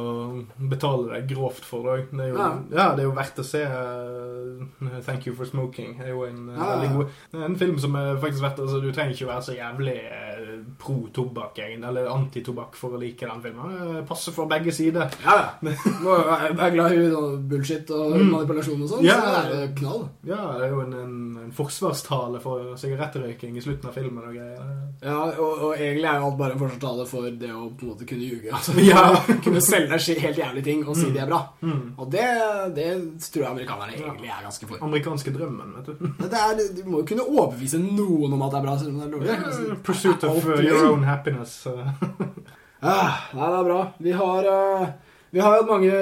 betale 0.71 1.13
deg 1.13 1.29
grovt 1.31 1.63
for 1.67 1.87
det 1.87 1.95
òg. 1.95 2.11
Det, 2.11 2.27
er 2.27 2.35
Ja. 2.35 2.49
ja, 2.75 2.89
det 2.97 3.05
er 3.05 3.09
jo 3.09 3.15
verdt 3.15 3.39
å 3.39 3.47
se 3.47 3.63
Uh, 3.65 4.99
'Thank 5.01 5.27
You 5.27 5.35
for 5.35 5.45
Smoking'. 5.45 5.97
Det 5.99 6.05
er 6.05 6.09
jo 6.09 6.23
en, 6.23 6.49
uh, 6.49 6.57
Ja, 6.57 6.83
ja, 6.83 6.93
god 6.93 7.07
er 7.33 7.45
en 7.45 7.57
film 7.57 7.79
som 7.79 7.95
er 7.95 8.15
faktisk 8.21 8.43
verdt 8.43 8.59
altså, 8.59 8.79
Du 8.79 8.91
trenger 8.91 9.11
ikke 9.13 9.27
være 9.27 9.41
så 9.41 9.55
jævlig 9.55 9.95
uh, 9.95 10.59
pro-tobakk, 10.79 11.59
eller 11.59 12.09
anti-tobakk, 12.11 12.75
for 12.75 12.95
å 12.95 12.99
like 12.99 13.25
den 13.25 13.41
filmen. 13.43 13.75
Eh, 13.75 14.05
Passer 14.07 14.31
for 14.35 14.45
begge 14.49 14.71
sider. 14.71 15.09
Ja, 15.25 15.35
ja. 15.41 15.71
Jeg 15.71 16.57
være 16.57 16.71
glad 16.75 16.91
i 16.91 17.09
bullshit 17.49 17.91
og 17.91 18.15
manipulasjon 18.19 18.81
og 18.81 18.89
sånn. 18.89 19.05
Ja. 19.05 19.17
Så 19.21 19.44
er 19.45 19.71
knall. 19.77 20.01
Ja, 20.27 20.39
det 20.57 20.65
er 20.65 20.71
jo 20.73 20.81
en, 20.83 20.93
en, 20.99 21.15
en 21.45 21.51
forsvarstale 21.55 22.39
for 22.43 22.73
sigarettrøyking 22.81 23.57
i 23.57 23.63
slutten 23.63 23.89
av 23.89 23.95
filmen 23.97 24.23
og 24.25 24.33
greier. 24.35 24.63
Ja, 25.03 25.17
og, 25.35 25.63
og 25.67 25.73
egentlig 25.75 26.07
er 26.09 26.19
jo 26.21 26.29
alt 26.29 26.37
bare 26.39 26.55
en 26.55 26.61
forsvarstale 26.63 27.05
for 27.09 27.29
det 27.29 27.51
å 27.53 27.67
på 27.75 27.85
en 27.85 27.91
måte 27.93 28.07
kunne 28.09 28.25
ljuge. 28.29 28.49
Altså, 28.55 28.75
Ja. 28.81 29.03
kunne 29.45 29.61
selge 29.61 29.91
deg 29.93 30.23
helt 30.25 30.41
jævlige 30.41 30.67
ting 30.69 30.83
og 30.87 30.97
si 30.97 31.11
det 31.13 31.21
er 31.25 31.29
bra. 31.29 31.41
Mm. 31.61 31.83
Og 31.97 32.11
det, 32.11 32.25
det 32.77 32.89
tror 33.29 33.43
jeg 33.45 33.51
amerikanerne 33.51 33.97
egentlig 33.99 34.31
er 34.33 34.43
ganske 34.47 34.69
for. 34.71 34.83
Amerikanske 34.89 35.35
drømmen, 35.35 35.75
vet 35.79 35.91
du. 35.93 36.11
Det 36.25 36.41
er, 36.41 36.65
du 36.77 36.83
må 36.89 37.01
jo 37.03 37.09
kunne 37.13 37.27
overbevise 37.29 37.79
noen 37.83 38.33
om 38.35 38.45
at 38.47 38.53
det 38.55 38.61
er 38.61 38.67
bra, 38.69 38.77
selv 38.81 38.93
om 38.93 39.01
det 39.01 39.07
er 39.07 39.15
dårlig. 39.15 39.39
Altså, 39.45 39.79
Pursuit 39.85 40.23
of 40.29 40.37
uh, 40.45 40.53
løgn. 40.55 40.67
your 40.69 40.85
own 40.93 41.03
happiness. 41.07 41.57
uh. 41.67 41.89
Ah, 42.85 43.15
nei, 43.33 43.47
det 43.49 43.57
er 43.59 43.65
bra. 43.65 43.79
Vi 44.05 44.11
har, 44.13 44.45
eh, 44.51 44.89
vi 45.35 45.41
har 45.43 45.51
hatt 45.51 45.67
mange 45.67 45.95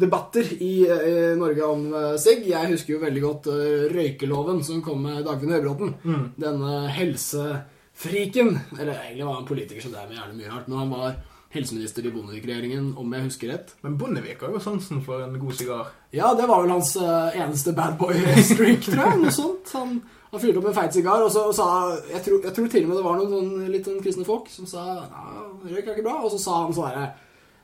debatter 0.00 0.46
i, 0.56 0.74
i 0.88 1.16
Norge 1.36 1.66
om 1.68 1.82
uh, 1.92 2.14
sigg. 2.16 2.46
Jeg 2.48 2.70
husker 2.70 2.94
jo 2.94 3.02
veldig 3.02 3.20
godt 3.20 3.48
eh, 3.52 3.82
røykeloven 3.92 4.62
som 4.64 4.78
kom 4.80 5.02
med 5.04 5.18
Dagfinn 5.26 5.52
Høybråten. 5.52 5.90
Mm. 6.00 6.22
Denne 6.40 6.78
helsefriken. 6.96 8.54
Eller 8.78 8.94
egentlig 8.94 9.26
var 9.28 9.36
han 9.36 9.50
politiker, 9.50 9.84
så 9.84 9.92
det 9.92 10.00
er 10.00 10.08
med 10.08 10.16
gjerne 10.16 10.38
mye 10.38 10.54
rart. 10.54 10.72
Men 10.72 10.80
han 10.80 10.96
var 10.96 11.20
helseminister 11.52 12.08
i 12.08 12.14
Bondevik-regjeringen, 12.14 12.88
om 12.96 13.12
jeg 13.12 13.26
husker 13.26 13.52
rett. 13.52 13.76
Men 13.84 14.00
Bondevik 14.00 14.40
har 14.46 14.56
jo 14.56 14.64
sansen 14.64 15.04
for 15.04 15.28
en 15.28 15.36
god 15.44 15.60
sigar. 15.60 15.94
Ja, 16.16 16.32
det 16.38 16.48
var 16.48 16.64
vel 16.64 16.72
hans 16.78 16.96
eh, 16.96 17.40
eneste 17.44 17.76
bad 17.76 18.00
boy-streak, 18.00 18.86
tror 18.88 19.04
jeg. 19.10 19.24
Noe 19.26 19.38
sånt. 19.42 19.76
Han, 19.76 19.96
han 20.30 20.40
fyrte 20.40 20.64
opp 20.64 20.72
en 20.72 20.80
feit 20.80 20.96
sigar, 20.96 21.26
og 21.26 21.34
så 21.36 21.50
og 21.50 21.58
sa 21.58 21.66
jeg 22.14 22.24
tror, 22.24 22.46
jeg 22.48 22.56
tror 22.56 22.72
til 22.72 22.88
og 22.88 22.94
med 22.94 23.02
det 23.02 23.08
var 23.10 23.20
noen 23.20 23.34
sånn, 23.36 23.72
litt 23.76 23.92
sånn 23.92 24.00
kristne 24.00 24.24
folk 24.24 24.48
som 24.48 24.72
sa 24.72 25.02
ja, 25.02 25.50
røyk 25.66 25.82
er 25.82 25.98
ikke 25.98 26.08
bra. 26.08 26.22
Og 26.24 26.32
så 26.32 26.46
sa 26.48 26.62
han 26.62 26.72
sånn 26.72 26.94
herre 26.94 27.10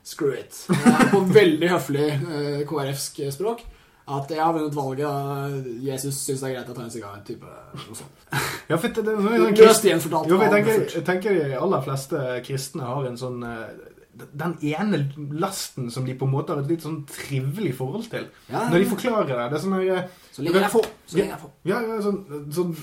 Screw 0.07 0.37
it. 0.39 0.55
Eh, 0.71 1.01
På 1.11 1.19
veldig 1.19 1.67
høflig 1.73 2.05
uh, 2.21 2.61
KrF-sk 2.69 3.25
språk. 3.35 3.65
At 4.07 4.29
jeg 4.31 4.39
har 4.39 4.53
vunnet 4.55 4.75
valget, 4.75 5.03
og 5.03 5.65
Jesus 5.83 6.21
syns 6.23 6.39
det 6.39 6.47
er 6.47 6.53
greit 6.55 6.69
å 6.71 6.75
ta 6.77 6.85
en 6.85 6.93
sigar. 6.93 7.17
Type 7.27 7.43
noe 7.43 7.97
sånt. 7.97 8.21
Ja, 8.69 8.77
for 8.79 8.87
det, 8.87 9.03
det, 9.03 9.15
det, 9.19 9.65
Løst 9.67 9.83
gjenfortalt. 9.87 10.31
Jo, 10.31 10.39
jeg 10.45 10.53
tenker, 10.53 10.85
jeg 10.95 11.03
tenker 11.09 11.35
de 11.41 11.59
aller 11.59 11.83
fleste 11.83 12.21
kristne 12.47 12.87
har 12.87 13.09
en 13.09 13.19
sånn 13.19 13.43
eh, 13.47 13.65
Den 14.31 14.55
ene 14.63 15.01
lasten 15.43 15.91
som 15.91 16.07
de 16.07 16.15
på 16.15 16.27
en 16.27 16.33
måte 16.37 16.55
har 16.55 16.63
et 16.63 16.71
litt 16.71 16.87
sånn 16.87 17.01
trivelig 17.11 17.73
forhold 17.81 18.07
til. 18.11 18.29
Ja, 18.47 18.63
Når 18.71 18.79
de 18.79 18.89
forklarer 18.93 19.33
det. 19.33 19.49
Det 19.51 19.59
er 19.59 19.65
sånn 19.65 19.77
Så 20.37 20.43
lenge 20.45 20.59
jeg 20.61 20.69
får. 20.69 20.87
Så 21.09 21.17
lenge 21.17 21.31
jeg 21.33 21.41
får. 21.41 21.51
Ja, 21.65 21.77
ja 21.81 21.95
sånn, 22.05 22.17
sånn 22.53 22.73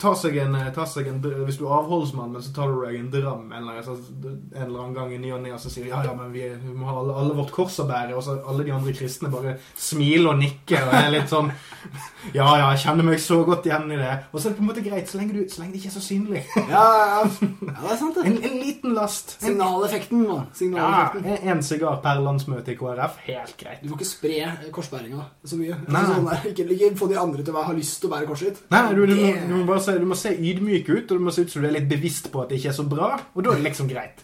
ta 0.00 0.14
seg 0.16 0.36
en, 0.40 0.54
ta 0.72 0.86
seg 0.88 1.10
en 1.10 1.18
Hvis 1.44 1.58
du 1.60 1.66
er 1.66 1.74
avholdsmann, 1.76 2.30
men 2.32 2.40
så 2.40 2.54
tar 2.56 2.72
du 2.72 2.78
deg 2.86 2.96
en 2.96 3.10
dram 3.12 3.50
en 3.52 3.58
eller 3.58 3.82
annen, 3.82 4.38
en 4.54 4.62
eller 4.64 4.78
annen 4.80 4.94
gang 4.96 5.12
i 5.12 5.18
ny 5.20 5.34
og 5.36 5.42
ne, 5.44 5.52
og 5.52 5.60
så 5.60 5.68
sier 5.74 5.90
ja, 5.90 6.00
ja, 6.06 6.14
men 6.16 6.32
vi, 6.32 6.46
vi 6.62 6.72
må 6.72 6.88
ha 6.88 6.94
alle, 7.02 7.18
alle 7.20 7.36
vårt 7.36 7.52
kors 7.52 7.76
å 7.84 7.86
bære, 7.90 8.14
og 8.16 8.24
så 8.24 8.38
alle 8.48 8.64
de 8.64 8.72
andre 8.72 8.94
kristne 8.96 9.28
bare 9.32 9.58
smiler 9.76 10.30
og 10.32 10.40
nikker 10.40 10.86
og 10.86 10.96
er 11.02 11.10
litt 11.18 11.28
sånn 11.32 11.52
Ja, 12.38 12.46
ja, 12.56 12.70
jeg 12.70 12.80
kjenner 12.86 13.04
meg 13.10 13.20
så 13.20 13.40
godt 13.44 13.66
igjen 13.66 13.90
i 13.90 13.98
det. 13.98 14.12
Og 14.30 14.38
så 14.38 14.46
er 14.46 14.52
det 14.52 14.58
på 14.60 14.62
en 14.62 14.68
måte 14.70 14.84
greit, 14.84 15.08
så 15.10 15.18
lenge, 15.18 15.34
du, 15.34 15.50
så 15.50 15.60
lenge 15.60 15.74
det 15.74 15.80
ikke 15.82 15.90
er 15.90 15.94
så 15.96 16.02
synlig. 16.04 16.42
Ja, 16.54 16.62
ja, 16.70 17.06
ja. 17.10 17.22
ja, 17.26 17.72
det 17.80 17.90
er 17.90 17.98
sant, 17.98 18.16
det. 18.16 18.24
En, 18.30 18.36
en 18.46 18.54
liten 18.62 18.94
last. 18.94 19.34
Signaleffekten, 19.42 20.22
da. 20.28 20.36
ja, 20.38 20.56
Signaleffekten. 20.60 21.26
en, 21.34 21.48
en 21.56 21.64
sigar 21.66 21.98
per 22.04 22.22
landsmøte 22.22 22.72
i 22.72 22.78
KrF, 22.78 23.18
helt 23.26 23.56
greit. 23.58 23.82
Du 23.82 23.90
får 23.90 23.98
ikke 23.98 24.10
spre 24.12 24.70
korsbæringa 24.78 25.26
så 25.42 25.58
mye. 25.58 25.80
Nei. 25.82 25.98
Altså, 25.98 26.14
sånn 26.14 26.30
der, 26.30 26.46
ikke, 26.52 26.68
ikke 26.76 26.92
få 27.02 27.10
de 27.10 27.20
andre 27.20 27.44
til 27.44 27.54
å 27.58 27.66
ha 27.66 27.76
lyst 27.76 28.00
til 28.00 28.08
å 28.10 28.14
bære 28.14 28.30
korset 28.30 28.52
ditt. 28.52 28.64
Nei, 28.72 28.82
du, 28.94 29.04
du, 29.06 29.14
må, 29.18 29.30
du, 29.48 29.54
må 29.58 29.64
bare 29.68 29.84
se, 29.84 29.98
du 29.98 30.08
må 30.08 30.18
se 30.18 30.32
ydmyk 30.32 30.88
ut, 30.92 31.06
og 31.10 31.16
du 31.18 31.24
må 31.28 31.34
se 31.34 31.44
ut 31.44 31.52
som 31.54 31.64
du 31.64 31.68
er 31.68 31.76
litt 31.80 31.90
bevisst 31.90 32.30
på 32.32 32.44
at 32.44 32.52
det 32.52 32.60
ikke 32.62 32.72
er 32.72 32.78
så 32.78 32.86
bra, 32.88 33.14
og 33.34 33.44
da 33.44 33.52
er 33.52 33.60
det 33.60 33.68
liksom 33.72 33.90
greit. 33.90 34.22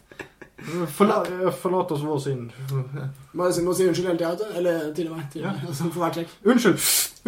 Forla, 0.97 1.21
forlat 1.55 1.93
oss 1.95 2.03
vår 2.03 2.19
synd. 2.19 2.57
Må 3.38 3.47
si, 3.55 3.62
må 3.62 3.75
si 3.79 3.87
unnskyld 3.87 4.09
hele 4.11 4.19
tida, 4.19 4.33
vet 4.33 4.41
du. 4.43 4.57
Eller 4.59 4.88
til 4.97 5.07
og 5.11 5.17
med. 5.17 5.29
Til 5.33 5.45
og 5.47 5.53
med. 5.55 5.69
Altså, 5.71 5.87
for 5.95 6.03
hvert 6.03 6.17
trekk. 6.19 6.33
Unnskyld! 6.51 6.81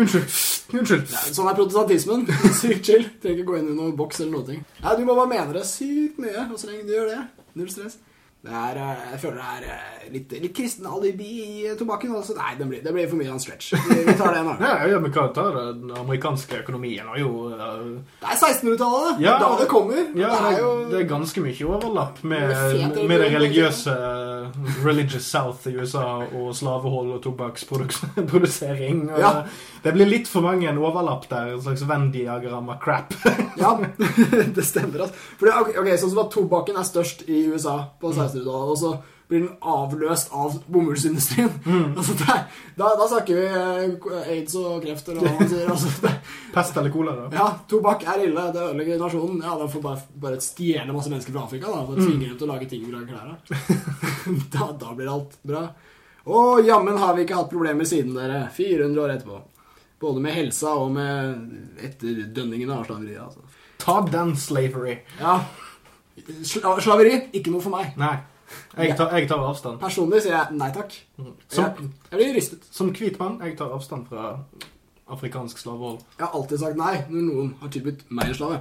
Unnskyld! 0.03 0.35
Unnskyld! 0.81 1.07
Ja, 1.15 1.23
sånn 1.39 1.51
er 1.53 1.59
protestantismen. 1.61 2.27
Sykt 2.61 2.91
chill. 2.91 3.07
Trenger 3.23 3.39
ikke 3.39 3.49
gå 3.53 3.59
inn 3.61 3.71
i 3.71 3.77
noen 3.79 3.95
boks 3.99 4.25
eller 4.25 4.35
noe. 4.35 4.59
Nei, 4.83 4.97
Du 4.99 5.07
må 5.07 5.15
bare 5.15 5.31
mene 5.31 5.55
det 5.57 5.63
sykt 5.71 6.19
mye, 6.23 6.49
og 6.49 6.59
så 6.59 6.73
lenge 6.73 6.89
du 6.91 6.95
gjør 6.97 7.13
det, 7.13 7.21
null 7.61 7.71
stress. 7.71 8.01
Det 8.41 8.53
er, 8.57 8.77
eh, 8.81 9.01
jeg 9.13 9.21
føler 9.21 9.37
det 9.37 9.49
er 9.53 9.65
eh, 9.69 10.05
litt, 10.15 10.31
litt 10.41 10.55
kristen 10.57 10.87
alibi 10.89 11.33
i 11.45 11.73
tobakken. 11.77 12.15
Altså. 12.17 12.33
Nei, 12.39 12.55
det 12.57 12.69
blir, 12.71 12.81
det 12.81 12.95
blir 12.95 13.09
for 13.11 13.21
mye 13.21 13.29
av 13.29 13.37
en 13.37 13.43
stretch. 13.43 13.75
Vi 13.77 14.15
tar 14.17 14.33
det 14.33 14.45
nå. 14.47 14.55
Ja, 14.65 14.87
ja, 14.89 15.01
men 15.03 15.13
hva 15.13 15.27
tar? 15.37 15.59
Den 15.77 15.93
amerikanske 16.01 16.63
økonomien 16.63 17.05
har 17.11 17.19
jo 17.21 17.51
uh, 17.53 17.59
Det 18.23 18.25
er 18.25 18.39
1600-tallet, 18.39 19.21
Ja, 19.21 19.35
da 19.43 19.51
det 19.61 19.69
kommer. 19.69 20.01
Ja, 20.17 20.31
det 20.33 20.41
det, 20.41 20.55
er 20.55 20.59
jo 20.63 20.71
det 20.89 20.99
er 21.03 21.07
ganske 21.11 21.45
mye 21.45 21.69
overlapp 21.69 22.23
med, 22.25 22.49
Det 22.49 22.81
er 22.87 23.09
med 23.11 23.21
det 23.21 23.29
religiøse 23.35 23.97
Religious 24.87 25.27
South 25.29 25.69
i 25.69 25.77
USA 25.77 26.25
og 26.25 26.55
slavehold 26.57 27.13
og 27.19 27.23
tobakksprodusering. 27.27 29.11
Ja. 29.21 29.45
Det 29.85 29.93
blir 29.97 30.09
litt 30.09 30.29
for 30.29 30.45
mange 30.45 30.69
en 30.69 30.81
overlapp 30.81 31.29
der. 31.31 31.55
En 31.55 31.63
slags 31.65 31.85
Venn-diagram 31.89 32.69
av 32.73 32.81
crap. 32.83 33.15
Ja, 33.61 33.77
det 34.57 34.65
stemmer. 34.67 35.07
Altså. 35.07 35.15
Fordi, 35.41 35.53
ok, 35.53 35.71
ok, 35.83 35.89
sånn 36.01 36.13
som 36.15 36.23
at 36.25 36.33
Tobakken 36.35 36.81
er 36.81 36.89
størst 36.89 37.25
i 37.29 37.45
USA 37.53 37.77
på 38.01 38.13
1600-tallet, 38.31 38.71
og 38.71 38.79
så 38.81 38.93
blir 39.31 39.45
den 39.45 39.51
avløst 39.63 40.33
av 40.35 40.57
bomullsindustrien. 40.67 41.51
Altså, 42.01 42.17
det, 42.19 42.37
da, 42.75 42.89
da 42.99 43.05
snakker 43.13 43.37
vi 43.39 43.45
eh, 43.47 44.25
aids 44.35 44.57
og 44.59 44.81
kreft, 44.83 45.07
eller 45.13 45.23
hva 45.29 45.35
man 45.39 45.51
sier. 45.53 45.69
Altså, 45.71 45.93
det, 46.03 46.11
Pest 46.55 46.81
eller 46.81 46.91
kolera. 46.91 47.29
ja, 47.37 47.45
tobakk 47.71 48.03
er 48.11 48.25
ille. 48.25 48.47
Det 48.55 48.65
ødelegger 48.65 48.99
nasjonen. 49.05 49.39
Ja, 49.45 49.55
Da 49.61 49.69
får 49.71 49.85
bare, 49.85 50.03
bare 50.25 50.41
stjele 50.43 50.91
masse 50.97 51.13
mennesker 51.13 51.37
fra 51.37 51.45
Afrika 51.47 51.71
da, 51.71 51.85
og 51.87 52.01
tvinge 52.01 52.27
dem 52.27 52.35
til 52.41 52.49
å 52.49 52.51
lage 52.55 52.67
ting 52.73 52.83
vi 52.89 52.91
lager 52.91 53.13
klær 53.13 53.31
av. 53.37 53.39
da, 54.57 54.71
da 54.83 54.97
blir 54.99 55.13
alt 55.15 55.39
bra. 55.47 55.63
Og 56.31 56.67
jammen 56.67 56.99
har 57.01 57.15
vi 57.17 57.23
ikke 57.29 57.39
hatt 57.39 57.53
problemer 57.55 57.87
siden 57.89 58.19
dere. 58.19 58.43
400 58.57 59.05
år 59.05 59.15
etterpå. 59.15 59.39
Både 60.01 60.21
med 60.27 60.35
helsa 60.35 60.75
og 60.81 60.91
med 60.97 61.81
etterdønningene 61.87 62.75
av 62.81 62.87
slaveriet. 62.89 63.23
Altså. 63.31 63.47
Ta 63.81 64.01
den 64.11 64.35
slavery. 64.37 64.99
Ja. 65.21 65.39
Sla 66.47 66.75
slaveri, 66.83 67.17
ikke 67.37 67.53
noe 67.55 67.65
for 67.65 67.75
meg. 67.75 67.95
Nei. 68.01 68.17
Jeg 68.77 68.97
tar, 68.99 69.13
jeg 69.15 69.29
tar 69.31 69.45
avstand. 69.47 69.79
Personlig 69.79 70.25
sier 70.25 70.35
jeg 70.35 70.59
nei 70.59 70.71
takk. 70.75 70.97
Som, 71.17 71.69
Jeg, 71.69 71.89
jeg 72.11 72.19
blir 72.19 72.35
rystet. 72.35 72.67
som 72.75 72.91
hvit 72.95 73.19
mann, 73.21 73.39
jeg 73.47 73.55
tar 73.59 73.71
avstand 73.77 74.09
fra 74.11 74.33
afrikansk 75.11 75.59
slavehold. 75.59 76.01
Jeg 76.19 76.27
har 76.27 76.35
alltid 76.39 76.63
sagt 76.63 76.79
nei 76.79 76.97
når 77.09 77.27
noen 77.29 77.53
har 77.63 77.73
tilbudt 77.75 78.05
meg 78.11 78.33
en 78.33 78.39
slave. 78.39 78.61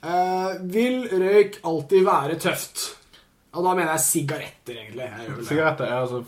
Uh, 0.00 0.60
vil 0.72 1.02
røyk 1.12 1.60
alltid 1.68 2.04
være 2.06 2.38
tøft? 2.40 2.84
Og 3.52 3.64
da 3.66 3.72
mener 3.74 3.94
jeg 3.96 4.04
sigaretter, 4.06 4.76
egentlig. 4.84 5.08
Sigaretter 5.48 5.88
er 5.88 5.98
altså 6.04 6.22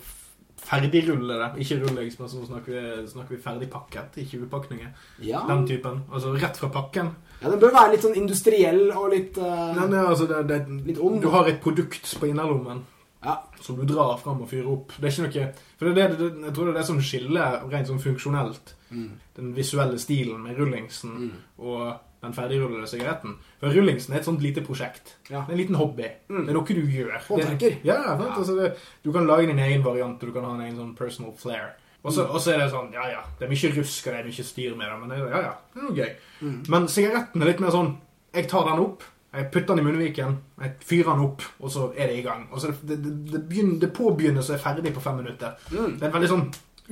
ferdigrullede, 0.62 1.50
ikke 1.62 1.78
rullegs, 1.82 2.18
men 2.20 2.30
så 2.30 2.42
snakker 2.46 2.74
vi, 2.74 3.06
snakker 3.12 3.36
vi 3.36 3.42
ferdigpakket, 3.42 4.18
ikke 4.24 4.42
upakninger. 4.46 4.90
Ja. 5.24 5.44
Den 5.48 5.66
typen. 5.68 6.02
Altså 6.12 6.34
rett 6.36 6.58
fra 6.58 6.70
pakken. 6.72 7.12
Ja, 7.42 7.50
den 7.50 7.61
bør 7.61 7.74
være 7.74 7.92
litt 7.94 8.05
sånn 8.07 8.16
industriell 8.18 8.85
og 8.94 9.11
litt 9.12 9.38
uh, 9.42 9.72
Nei, 9.76 9.88
er 9.90 10.07
altså, 10.07 10.28
det, 10.31 10.42
det, 10.48 10.61
Litt 10.87 11.00
ond. 11.02 11.20
Du 11.22 11.28
har 11.35 11.48
et 11.50 11.61
produkt 11.62 12.14
på 12.20 12.31
innerlommen 12.31 12.85
Ja. 13.22 13.40
som 13.61 13.76
du 13.78 13.85
drar 13.87 14.16
fram 14.18 14.40
og 14.42 14.48
fyrer 14.50 14.70
opp. 14.72 14.94
Det 14.98 15.11
er 15.11 15.12
ikke 15.12 15.26
noe 15.26 15.50
For 15.78 15.88
det 15.88 16.05
er 16.05 16.14
det, 16.14 16.18
det, 16.22 16.31
jeg 16.48 16.55
tror 16.55 16.70
det 16.70 16.72
er 16.74 16.78
det 16.81 16.87
som 16.88 17.02
skiller 17.02 17.61
rent 17.72 17.90
sånn 17.90 18.02
funksjonelt 18.02 18.78
Mm. 18.92 19.12
den 19.37 19.55
visuelle 19.57 19.96
stilen 19.96 20.42
med 20.44 20.59
rullingsen 20.59 21.31
og 21.59 21.94
den 22.22 22.35
ferdigrullede 22.37 22.87
sigaretten. 22.87 23.38
For 23.61 23.72
rullingsen 23.74 24.12
er 24.14 24.20
et 24.20 24.26
sånt 24.28 24.42
lite 24.44 24.62
prosjekt. 24.62 25.14
Ja. 25.31 25.42
Det 25.46 25.55
er 25.55 25.57
en 25.57 25.62
liten 25.62 25.78
hobby. 25.81 26.11
Mm. 26.28 26.44
Det 26.44 26.52
er 26.52 26.59
noe 26.59 26.76
du 26.76 26.83
gjør. 26.92 27.14
Håndverker. 27.28 27.78
Ja, 27.88 27.96
sant? 28.20 28.37
Altså 28.37 28.68
du 29.02 29.12
kan 29.14 29.26
lage 29.26 29.48
din 29.48 29.59
egen 29.64 29.83
variant, 29.85 30.20
og 30.22 30.28
du 30.28 30.35
kan 30.37 30.44
ha 30.44 30.52
en 30.55 30.66
egen 30.66 30.76
sånn 30.76 30.92
personal 30.98 31.33
flair. 31.40 31.72
Og 32.02 32.10
så, 32.10 32.50
er 32.50 32.64
det 32.64 32.70
sånn, 32.72 32.90
ja 32.94 33.04
ja, 33.12 33.22
det 33.38 33.46
er 33.46 33.52
mye 33.52 33.72
rusk 33.76 34.06
og 34.08 34.14
det 34.14 34.20
er 34.20 34.28
mye 34.28 34.44
styr 34.46 34.76
med 34.78 34.88
det, 34.88 34.98
men 34.98 35.12
det, 35.12 35.18
ja 35.22 35.42
ja, 35.44 35.52
det 35.72 35.80
er 35.80 35.86
noe 35.86 35.96
gøy. 35.96 36.12
Mm. 36.42 36.56
Men 36.74 36.88
sigaretten 36.90 37.44
er 37.44 37.52
litt 37.52 37.62
mer 37.62 37.74
sånn, 37.74 37.92
jeg 38.34 38.48
tar 38.50 38.66
den 38.66 38.82
opp, 38.82 39.04
jeg 39.32 39.48
putter 39.54 39.72
den 39.72 39.80
i 39.80 39.86
munnviken, 39.86 40.38
jeg 40.60 40.72
fyrer 40.84 41.12
den 41.12 41.26
opp, 41.28 41.44
og 41.62 41.72
så 41.72 41.92
er 41.94 42.10
det 42.10 42.18
i 42.18 42.24
gang. 42.26 42.48
Og 42.50 42.60
så 42.60 42.72
det, 42.82 42.98
det, 43.04 43.12
det, 43.30 43.42
begynner, 43.48 43.78
det 43.84 43.92
påbegynnes 43.96 44.50
og 44.50 44.58
er 44.58 44.64
ferdig 44.64 44.92
på 44.96 45.04
fem 45.04 45.22
minutter. 45.22 45.54
Mm. 45.70 45.94
Det 45.94 46.02
er 46.02 46.10
et 46.10 46.16
veldig 46.18 46.32
sånn 46.34 46.48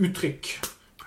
uttrykk. 0.07 0.53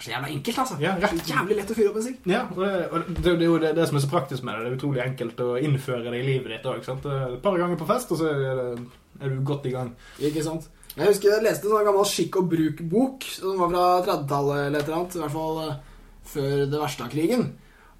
Så 0.04 0.12
jævla 0.12 0.28
enkelt, 0.28 0.58
altså. 0.60 0.78
Ja. 0.84 0.94
Jævlig 1.00 1.58
lett 1.62 1.70
å 1.72 1.76
fyre 1.78 1.92
opp 1.94 1.98
en 2.02 2.04
sigg. 2.04 2.18
Ja, 2.28 2.44
og 2.52 2.60
det, 2.60 2.72
og 2.90 3.06
det, 3.08 3.24
det 3.24 3.34
er 3.34 3.48
jo 3.48 3.60
det, 3.64 3.70
det 3.78 3.86
som 3.88 3.98
er 3.98 4.04
så 4.04 4.10
praktisk 4.12 4.44
med 4.44 4.58
det. 4.58 4.66
Det 4.66 4.72
er 4.74 4.78
utrolig 4.82 5.02
enkelt 5.06 5.44
å 5.46 5.50
innføre 5.64 6.12
det 6.12 6.20
i 6.20 6.26
livet 6.28 6.52
ditt 6.52 6.68
òg. 6.68 6.84
Et 6.84 7.38
par 7.46 7.60
ganger 7.62 7.80
på 7.80 7.88
fest, 7.88 8.12
og 8.12 8.20
så 8.20 8.28
er, 8.34 8.42
det, 8.44 8.88
er 9.24 9.32
du 9.32 9.40
godt 9.48 9.70
i 9.70 9.72
gang. 9.72 9.94
Ikke 10.20 10.44
sant? 10.44 10.68
Jeg 10.94 11.10
husker 11.10 11.32
jeg 11.32 11.42
leste 11.42 11.66
en 11.66 11.74
sånn 11.74 11.88
gammel 11.88 12.06
skikk 12.06 12.36
og 12.38 12.50
bruk-bok 12.52 13.26
som 13.40 13.58
var 13.58 13.72
fra 13.72 13.86
30-tallet 14.06 14.60
eller 14.68 14.80
et 14.80 14.90
eller 14.90 14.98
annet. 15.00 15.16
I 15.18 15.22
hvert 15.24 15.34
fall 15.34 15.62
eh, 15.64 15.78
før 16.34 16.52
det 16.70 16.82
verste 16.84 17.06
av 17.06 17.14
krigen. 17.14 17.48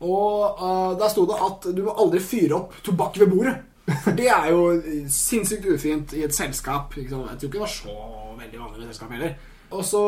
Og 0.04 0.60
uh, 0.60 0.92
der 1.00 1.10
sto 1.10 1.24
det 1.30 1.40
at 1.46 1.66
du 1.74 1.80
må 1.86 1.96
aldri 2.04 2.20
fyre 2.22 2.58
opp 2.58 2.76
tobakk 2.86 3.18
ved 3.24 3.32
bordet. 3.32 3.56
For 4.04 4.16
det 4.16 4.28
er 4.32 4.50
jo 4.52 4.68
sinnssykt 5.12 5.66
ufint 5.74 6.14
i 6.16 6.24
et 6.28 6.36
selskap. 6.36 6.94
Jeg 7.00 7.10
tror 7.10 7.34
ikke 7.34 7.56
det 7.58 7.64
var 7.64 7.72
så 7.72 7.96
veldig 8.40 8.62
vanlig 8.62 8.84
et 8.84 8.92
selskap 8.92 9.16
heller. 9.16 9.34
Og 9.74 9.84
så 9.88 10.04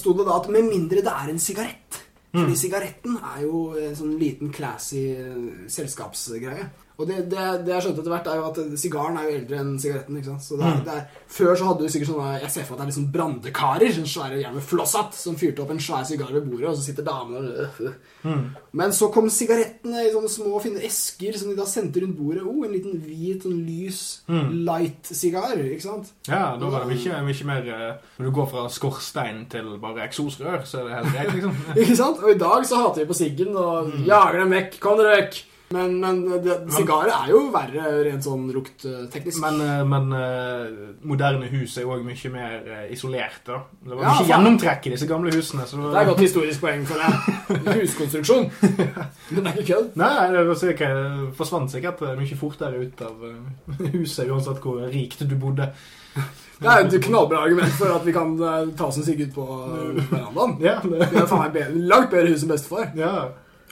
sto 0.00 0.16
det 0.18 0.26
da 0.26 0.40
at 0.40 0.50
med 0.52 0.66
mindre 0.72 1.04
det 1.04 1.14
er 1.14 1.30
en 1.30 1.40
sigarett. 1.42 2.00
Fordi 2.34 2.56
sigaretten 2.58 3.14
er 3.20 3.44
jo 3.44 3.58
en 3.78 3.94
sånn 3.94 4.16
liten 4.18 4.50
classy 4.54 5.04
eh, 5.14 5.66
selskapsgreie. 5.70 6.66
Og 6.96 7.08
det, 7.08 7.16
det, 7.28 7.44
det 7.66 7.72
jeg 7.74 7.82
skjønte 7.82 7.98
etter 8.04 8.12
hvert, 8.12 8.26
er 8.30 8.36
jo 8.38 8.44
at 8.46 8.58
sigaren 8.78 9.16
er 9.18 9.24
jo 9.26 9.32
eldre 9.40 9.56
enn 9.58 9.72
sigaretten. 9.82 10.16
ikke 10.20 10.28
sant? 10.30 10.42
Så 10.46 10.54
det 10.60 10.64
er, 10.68 10.74
Mm. 10.78 10.84
det 10.86 10.92
er, 10.94 11.06
Før 11.34 11.56
så 11.58 11.64
hadde 11.66 11.82
du 11.82 11.88
sikkert 11.90 12.08
sånne 12.12 12.40
Jeg 12.40 12.50
ser 12.54 12.62
for 12.68 12.74
meg 12.76 12.78
at 12.78 12.78
det 12.78 12.84
er 12.84 12.90
liksom 12.92 13.12
brandekarer, 13.16 13.90
sånn 13.96 14.06
svære 14.12 14.38
gjerne 14.38 14.54
med 14.54 14.62
flosshatt, 14.62 15.14
som 15.18 15.34
fyrte 15.36 15.62
opp 15.64 15.70
en 15.74 15.80
svær 15.82 16.04
sigar 16.06 16.30
ved 16.32 16.46
bordet, 16.46 16.68
og 16.70 16.76
så 16.78 16.84
sitter 16.86 17.02
damene 17.02 17.38
og 17.38 17.44
øh, 17.64 17.80
øh. 17.88 17.94
Mm. 18.24 18.44
Men 18.72 18.92
så 18.94 19.08
kom 19.12 19.26
sigarettene 19.28 20.04
i 20.06 20.12
sånne 20.14 20.30
små, 20.30 20.60
fine 20.62 20.80
esker 20.86 21.36
som 21.36 21.50
de 21.50 21.56
da 21.58 21.66
sendte 21.66 22.00
rundt 22.00 22.16
bordet. 22.16 22.42
Oh, 22.46 22.62
en 22.64 22.72
liten 22.72 23.00
hvit, 23.02 23.42
sånn 23.42 23.58
lys 23.66 24.02
Mm. 24.28 24.52
light-sigar, 24.64 25.58
ikke 25.58 25.82
sant? 25.82 26.12
Ja, 26.28 26.56
da 26.60 26.68
var 26.70 26.84
det 26.86 26.94
mye, 26.94 27.20
mye 27.26 27.44
mer 27.48 27.66
eh, 27.74 27.96
Når 28.18 28.24
du 28.30 28.30
går 28.38 28.46
fra 28.50 28.68
skorstein 28.68 29.48
til 29.50 29.74
bare 29.82 30.06
eksosrør, 30.06 30.62
så 30.64 30.78
er 30.80 30.84
det 30.88 30.94
helt 31.00 31.12
greit, 31.16 31.34
liksom. 31.34 31.56
Ikke 31.82 31.96
sant? 31.98 32.22
Og 32.22 32.30
i 32.30 32.38
dag 32.38 32.64
så 32.70 32.76
hater 32.80 33.02
vi 33.02 33.10
på 33.10 33.18
siggen 33.18 33.56
og 33.56 33.90
Mm. 33.90 34.04
jager 34.06 34.38
dem 34.38 34.50
vekk. 34.54 34.78
Kom 34.80 34.96
dere 34.98 35.16
vekk! 35.18 35.42
Men, 35.74 35.96
men 36.02 36.20
det, 36.44 36.54
sigarer 36.74 37.10
er 37.16 37.30
jo 37.32 37.40
verre 37.54 37.88
rent 38.06 38.24
sånn 38.26 38.44
luktteknisk. 38.54 39.40
Men, 39.42 39.58
eh, 39.64 39.82
men 39.90 40.12
eh, 40.18 40.92
moderne 41.10 41.48
hus 41.50 41.74
er 41.80 41.86
jo 41.86 41.94
òg 41.96 42.04
mye 42.06 42.30
mer 42.34 42.54
eh, 42.76 42.84
isolert, 42.94 43.40
da. 43.48 43.58
Det 43.82 43.98
var 43.98 44.06
Ja, 44.06 44.12
mye 44.20 44.28
gjennomtrekk 44.30 44.86
i 44.88 44.94
disse 44.94 45.08
gamle 45.10 45.34
husene. 45.34 45.66
Så 45.66 45.80
Det 45.82 45.90
er 45.92 46.04
et 46.04 46.12
godt 46.12 46.24
historisk 46.28 46.62
poeng 46.64 46.86
for 46.88 47.02
deg. 47.02 47.74
Huskonstruksjon. 47.82 48.48
Men 48.62 49.40
det 49.40 49.44
er 49.44 49.52
ikke 49.58 49.68
kødd. 49.72 49.92
Nei, 50.00 50.14
det 50.36 50.46
sikkert, 50.62 50.96
det 51.02 51.34
forsvant 51.40 51.74
sikkert 51.74 52.02
eh, 52.06 52.16
mye 52.22 52.40
fortere 52.40 52.86
ut 52.86 53.04
av 53.04 53.28
eh, 53.30 53.84
huset, 53.98 54.28
uansett 54.30 54.62
hvor 54.64 54.82
rikt 54.94 55.26
du 55.26 55.36
bodde. 55.40 55.70
Det 56.14 56.70
er 56.70 56.84
et 56.86 56.94
knallbra 57.02 57.40
argument 57.44 57.72
for 57.74 57.90
at 57.96 58.04
vi 58.06 58.12
kan 58.14 58.36
eh, 58.38 58.68
ta 58.78 58.86
oss 58.86 59.00
en 59.00 59.06
sigg 59.06 59.24
ut 59.26 59.32
på 59.34 59.46
eh, 59.48 60.04
verandaen. 60.12 60.54
Ja, 60.62 60.76
det, 60.84 61.08
Det 61.10 61.24
er 61.24 61.26
faen 61.30 61.48
meg 61.50 61.80
langt 61.90 62.12
bedre 62.14 62.30
hus 62.30 62.44
enn 62.46 62.52
bestefar. 62.54 62.92
ja. 62.98 63.14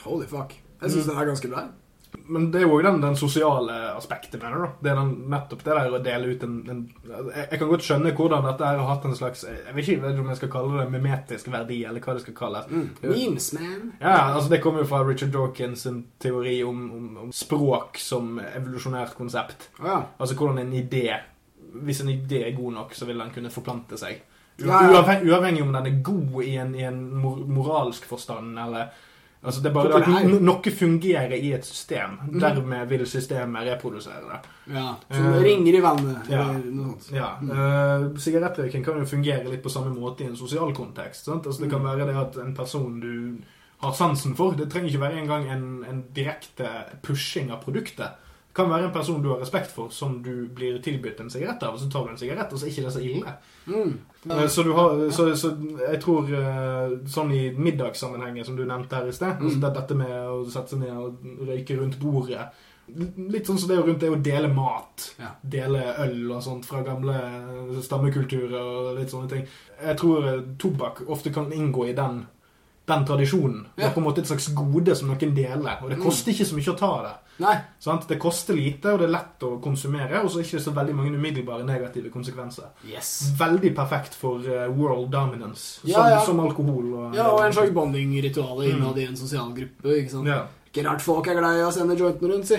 Holy 0.03 0.25
fuck. 0.27 0.51
Jeg 0.81 0.91
syns 0.91 1.05
den 1.07 1.15
er 1.15 1.29
ganske 1.29 1.47
bra. 1.47 1.61
Men 2.25 2.45
det 2.51 2.61
er 2.61 2.67
jo 2.67 2.77
òg 2.77 2.85
den, 2.85 3.01
den 3.03 3.15
sosiale 3.19 3.73
aspektet 3.97 4.39
med 4.41 4.53
det. 4.53 4.59
da. 4.61 4.69
Det 4.79 4.91
er 4.91 4.99
den, 4.99 5.11
nettopp 5.33 5.63
det 5.65 5.75
der 5.75 5.95
å 5.97 5.99
dele 6.03 6.31
ut 6.31 6.45
en, 6.47 6.55
en 6.71 6.81
jeg, 7.09 7.47
jeg 7.51 7.59
kan 7.59 7.71
godt 7.71 7.85
skjønne 7.87 8.13
hvordan 8.15 8.47
dette 8.47 8.69
har 8.69 8.83
hatt 8.87 9.07
en 9.09 9.17
slags 9.17 9.43
Jeg 9.47 9.75
vet 9.75 9.91
ikke 9.95 10.23
om 10.23 10.31
jeg 10.31 10.39
skal 10.39 10.53
kalle 10.53 10.79
det 10.79 10.87
mimetisk 10.93 11.51
verdi, 11.51 11.81
eller 11.89 12.03
hva 12.03 12.15
det 12.15 12.23
skal 12.23 12.37
kalles. 12.37 12.69
Mm. 12.71 12.87
Memes, 13.03 13.49
man. 13.57 13.93
Ja, 13.99 14.17
altså 14.33 14.53
Det 14.53 14.61
kommer 14.63 14.83
jo 14.83 14.89
fra 14.91 15.03
Richard 15.07 15.33
Dawkins 15.35 15.83
sin 15.87 16.03
teori 16.23 16.57
om, 16.63 16.83
om, 16.95 17.07
om 17.27 17.31
språk 17.35 17.99
som 17.99 18.37
evolusjonært 18.39 19.17
konsept. 19.19 19.69
Ja. 19.83 20.03
Altså 20.17 20.39
hvordan 20.39 20.63
en 20.63 20.75
idé 20.79 21.07
Hvis 21.73 22.03
en 22.03 22.11
idé 22.13 22.45
er 22.47 22.55
god 22.55 22.77
nok, 22.79 22.93
så 22.95 23.05
vil 23.09 23.19
den 23.19 23.33
kunne 23.33 23.51
forplante 23.51 23.97
seg. 23.97 24.21
Ja, 24.61 24.83
ja. 24.83 24.91
Uavhengig, 24.93 25.31
uavhengig 25.31 25.63
om 25.63 25.73
den 25.73 25.87
er 25.89 26.03
god 26.05 26.43
i 26.45 26.53
en, 26.61 26.75
i 26.77 26.83
en 26.85 26.99
mor 27.17 27.39
moralsk 27.49 28.05
forstand, 28.05 28.59
eller 28.59 28.93
Altså 29.43 29.61
Det 29.61 29.69
er 29.69 29.73
bare 29.75 29.89
det 29.91 30.15
at 30.33 30.41
noe 30.41 30.71
fungerer 30.71 31.33
i 31.35 31.49
et 31.53 31.65
system. 31.65 32.13
Mhm. 32.29 32.39
Dermed 32.39 32.87
vil 32.89 33.05
systemet 33.07 33.67
reprodusere 33.67 34.21
det. 34.29 34.39
ja. 34.75 34.85
Som 35.11 35.25
uh, 35.25 35.41
ringer 35.43 35.73
i 35.77 35.81
vannet, 35.83 36.29
ja. 36.31 36.45
Ja, 37.11 37.31
uh, 37.41 38.05
Sigarettrøyking 38.17 38.85
kan 38.85 38.99
jo 39.01 39.05
fungere 39.05 39.43
litt 39.51 39.63
på 39.63 39.69
samme 39.69 39.91
måte 39.95 40.23
i 40.23 40.27
en 40.31 40.37
sosial 40.39 40.71
kontekst. 40.73 41.27
Altså, 41.27 41.61
det 41.61 41.69
kan 41.69 41.81
Mm. 41.81 41.89
være 41.91 42.07
det 42.07 42.15
at 42.15 42.37
en 42.45 42.53
person 42.55 42.99
du 42.99 43.37
har 43.83 43.91
sansen 43.93 44.35
for 44.35 44.51
Det 44.55 44.69
trenger 44.71 44.87
ikke 44.89 45.01
være 45.01 45.19
engang 45.21 45.49
en, 45.51 45.85
en 45.89 46.03
direkte 46.15 46.67
pushing 47.03 47.51
av 47.51 47.61
produktet. 47.63 47.97
Det 48.47 48.55
kan 48.55 48.69
være 48.69 48.85
en 48.85 48.93
person 48.93 49.21
du 49.21 49.29
har 49.29 49.41
respekt 49.41 49.71
for, 49.71 49.89
som 49.89 50.21
du 50.23 50.47
blir 50.47 50.77
tilbudt 50.81 51.19
en 51.19 51.29
sigarett 51.29 51.63
av, 51.63 51.73
og 51.73 51.79
så 51.79 51.89
tar 51.91 52.05
du 52.05 52.11
en 52.11 52.17
sigarett, 52.17 52.53
og 52.53 52.59
så 52.59 52.65
er 52.65 52.69
ikke 52.69 52.83
det 52.85 52.93
så 52.93 53.01
ille. 53.01 53.33
Mm. 53.67 53.99
Eh, 54.29 54.47
Så, 54.47 54.63
du 54.63 54.71
har, 54.73 55.09
så, 55.11 55.29
så 55.35 55.49
jeg 55.91 55.99
tror 56.01 56.29
eh, 56.33 56.93
sånn 57.05 57.31
i 57.35 57.49
middagssammenhengen 57.57 58.45
som 58.45 58.55
du 58.55 58.63
nevnte 58.65 58.95
her 58.95 59.07
i 59.07 59.11
sted, 59.15 59.35
Mm. 59.39 59.47
altså 59.49 59.73
dette 59.73 59.95
med 59.95 60.13
å 60.29 60.45
sette 60.49 60.69
seg 60.75 60.79
ned 60.79 60.95
og 60.95 61.47
røyke 61.47 61.77
rundt 61.79 61.99
bordet 61.99 62.47
Litt 62.93 63.47
sånn 63.47 63.57
som 63.57 63.69
det 63.69 63.77
er 63.77 63.85
rundt 63.87 64.01
det 64.03 64.09
å 64.11 64.17
dele 64.19 64.49
mat. 64.51 65.05
Ja. 65.17 65.29
Dele 65.41 65.85
øl 66.03 66.31
og 66.35 66.41
sånt 66.43 66.65
fra 66.67 66.81
gamle 66.83 67.13
stammekulturer 67.81 68.59
og 68.59 68.97
litt 68.99 69.09
sånne 69.13 69.29
ting. 69.31 69.45
Jeg 69.81 69.97
tror 70.01 70.27
eh, 70.27 70.41
tobakk 70.59 70.99
ofte 71.07 71.31
kan 71.33 71.51
inngå 71.55 71.87
i 71.89 71.93
den, 71.97 72.25
den 72.85 73.05
tradisjonen. 73.07 73.65
Det 73.77 73.85
er 73.85 73.93
på 73.95 74.01
en 74.01 74.05
måte 74.09 74.19
et 74.19 74.27
slags 74.27 74.49
gode 74.53 74.95
som 74.95 75.07
noen 75.07 75.33
deler, 75.35 75.77
og 75.81 75.89
det 75.89 75.97
Mm. 75.97 76.03
koster 76.03 76.31
ikke 76.33 76.45
så 76.45 76.55
mye 76.55 76.73
å 76.73 76.77
ta 76.77 77.01
det. 77.03 77.13
Nei. 77.39 77.55
Sant? 77.79 78.07
Det 78.07 78.19
koster 78.19 78.53
lite, 78.53 78.85
og 78.93 78.99
det 78.99 79.07
er 79.07 79.11
lett 79.13 79.39
å 79.41 79.61
konsumere, 79.61 80.21
og 80.23 80.29
så 80.29 80.39
er 80.39 80.43
det 80.43 80.51
ikke 80.51 80.63
så 80.65 80.73
veldig 80.75 80.93
mange 80.95 81.15
umiddelbare 81.17 81.63
negative 81.65 82.09
konsekvenser. 82.11 82.65
Yes. 82.85 83.31
Veldig 83.39 83.73
perfekt 83.75 84.13
for 84.13 84.39
eh, 84.45 84.67
world 84.67 85.09
dominance, 85.11 85.79
Ja, 85.85 85.93
som, 85.95 86.09
ja. 86.09 86.19
som 86.25 86.39
alkohol. 86.39 86.93
Og, 86.93 87.15
Ja, 87.15 87.29
og 87.31 87.45
en 87.45 87.53
slags 87.53 87.71
bonding-ritual 87.73 88.63
innad 88.67 88.97
i 88.97 89.05
en 89.07 89.15
sosial 89.15 89.53
gruppe. 89.53 89.97
ikke 89.97 90.09
sant? 90.11 90.27
Ja. 90.27 90.43
Ikke 90.73 90.85
rart 90.89 91.01
folk 91.01 91.27
er 91.27 91.33
glad 91.39 91.57
i 91.57 91.63
å 91.63 91.71
sende 91.71 91.95
jointen 91.97 92.29
rundt, 92.31 92.47
si. 92.47 92.55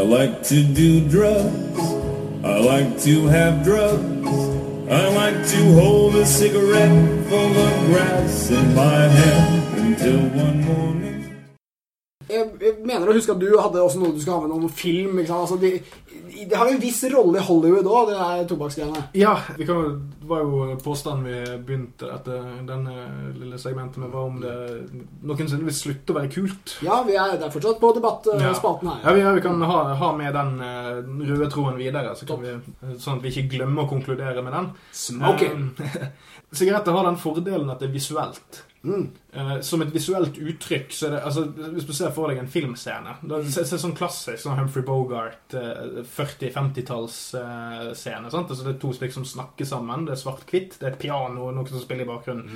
I 0.00 0.02
like 0.04 0.42
to 0.42 0.62
do 0.74 1.00
drugs. 1.08 1.80
I 2.44 2.58
like 2.60 2.98
to 3.00 3.26
have 3.28 3.64
drugs. 3.64 4.57
I 4.90 5.06
like 5.08 5.46
to 5.48 5.72
hold 5.74 6.14
a 6.16 6.24
cigarette 6.24 7.28
full 7.28 7.58
of 7.58 7.86
grass 7.88 8.50
in 8.50 8.74
my 8.74 9.06
hand 9.06 9.78
until 9.78 10.20
one 10.30 10.64
morning. 10.64 11.07
Jeg, 12.28 12.50
jeg 12.60 12.74
mener 12.84 13.08
å 13.08 13.14
huske 13.16 13.32
at 13.32 13.40
du 13.40 13.48
hadde 13.56 13.80
også 13.82 14.00
noe 14.02 14.12
du 14.12 14.20
skulle 14.20 14.36
ha 14.36 14.44
med 14.44 14.52
noen 14.52 14.72
film. 14.72 15.18
ikke? 15.22 15.32
Altså, 15.32 15.56
de, 15.62 15.70
de 16.38 16.54
har 16.54 16.68
en 16.68 16.80
viss 16.82 17.00
rolle 17.12 17.40
i 17.40 17.44
Hollywood 17.46 17.88
òg, 17.88 18.10
det 18.10 18.18
der 18.18 18.48
tobakksgreiene. 18.50 19.02
Ja, 19.16 19.34
det 19.56 19.68
var 20.28 20.42
jo 20.44 20.76
påstanden 20.84 21.24
vi 21.28 21.56
begynte 21.64 22.10
dette, 22.10 22.38
denne 22.68 22.94
lille 23.38 23.58
segmentet 23.60 24.02
med, 24.02 24.12
var 24.12 24.28
om 24.28 24.40
det 24.42 24.54
noensinne 25.24 25.64
vil 25.68 25.76
slutte 25.76 26.12
å 26.12 26.18
være 26.18 26.32
kult. 26.34 26.76
Ja, 26.84 27.00
vi 27.08 27.16
er, 27.16 27.36
det 27.40 27.48
er 27.48 27.54
fortsatt 27.54 27.80
på 27.80 27.92
Ja. 28.38 28.52
her. 28.52 29.02
Ja, 29.04 29.14
vi, 29.16 29.24
ja, 29.24 29.32
vi 29.38 29.44
kan 29.48 29.62
ha, 29.72 29.78
ha 30.02 30.12
med 30.16 30.34
den 30.36 30.60
eh, 30.60 31.30
røde 31.32 31.50
tråden 31.52 31.80
videre, 31.80 32.14
så 32.18 32.28
kan 32.28 32.42
vi, 32.44 32.56
sånn 33.00 33.18
at 33.18 33.24
vi 33.24 33.32
ikke 33.32 33.56
glemmer 33.56 33.86
å 33.86 33.90
konkludere 33.90 34.44
med 34.44 34.52
den. 34.52 34.72
Smoking! 34.92 35.70
Um, 35.78 36.10
Sigaretter 36.58 36.94
har 36.96 37.04
den 37.04 37.18
fordelen 37.20 37.68
at 37.72 37.80
det 37.82 37.90
er 37.90 37.96
visuelt. 37.96 38.62
Mm. 38.86 39.08
Eh, 39.32 39.58
som 39.60 39.82
et 39.84 39.90
visuelt 39.92 40.38
uttrykk 40.40 40.92
så 40.96 41.06
er 41.06 41.10
det, 41.12 41.18
altså, 41.28 41.42
Hvis 41.74 41.84
du 41.84 41.90
ser 41.92 42.14
for 42.16 42.28
deg 42.32 42.38
en 42.40 42.46
filmscene 42.48 43.12
da, 43.28 43.42
se, 43.44 43.60
se 43.68 43.76
sånn 43.76 43.92
klassisk 43.98 44.40
sånn 44.40 44.56
Humphrey 44.56 44.80
Bogart 44.86 45.52
eh, 45.52 45.98
40-50-tallsscene. 46.16 48.30
sant? 48.30 48.50
altså, 48.50 48.64
det 48.64 48.74
er 48.74 48.78
to 48.80 48.92
stykker 48.96 49.14
som 49.18 49.26
snakker 49.28 49.66
sammen. 49.68 50.06
Det 50.08 50.14
er 50.14 50.20
svart-hvitt. 50.22 50.78
Det 50.80 50.86
er 50.88 50.94
et 50.94 51.00
piano 51.02 51.50
noe 51.54 51.68
som 51.68 51.82
spiller 51.82 52.06
i 52.06 52.08
bakgrunnen. 52.08 52.48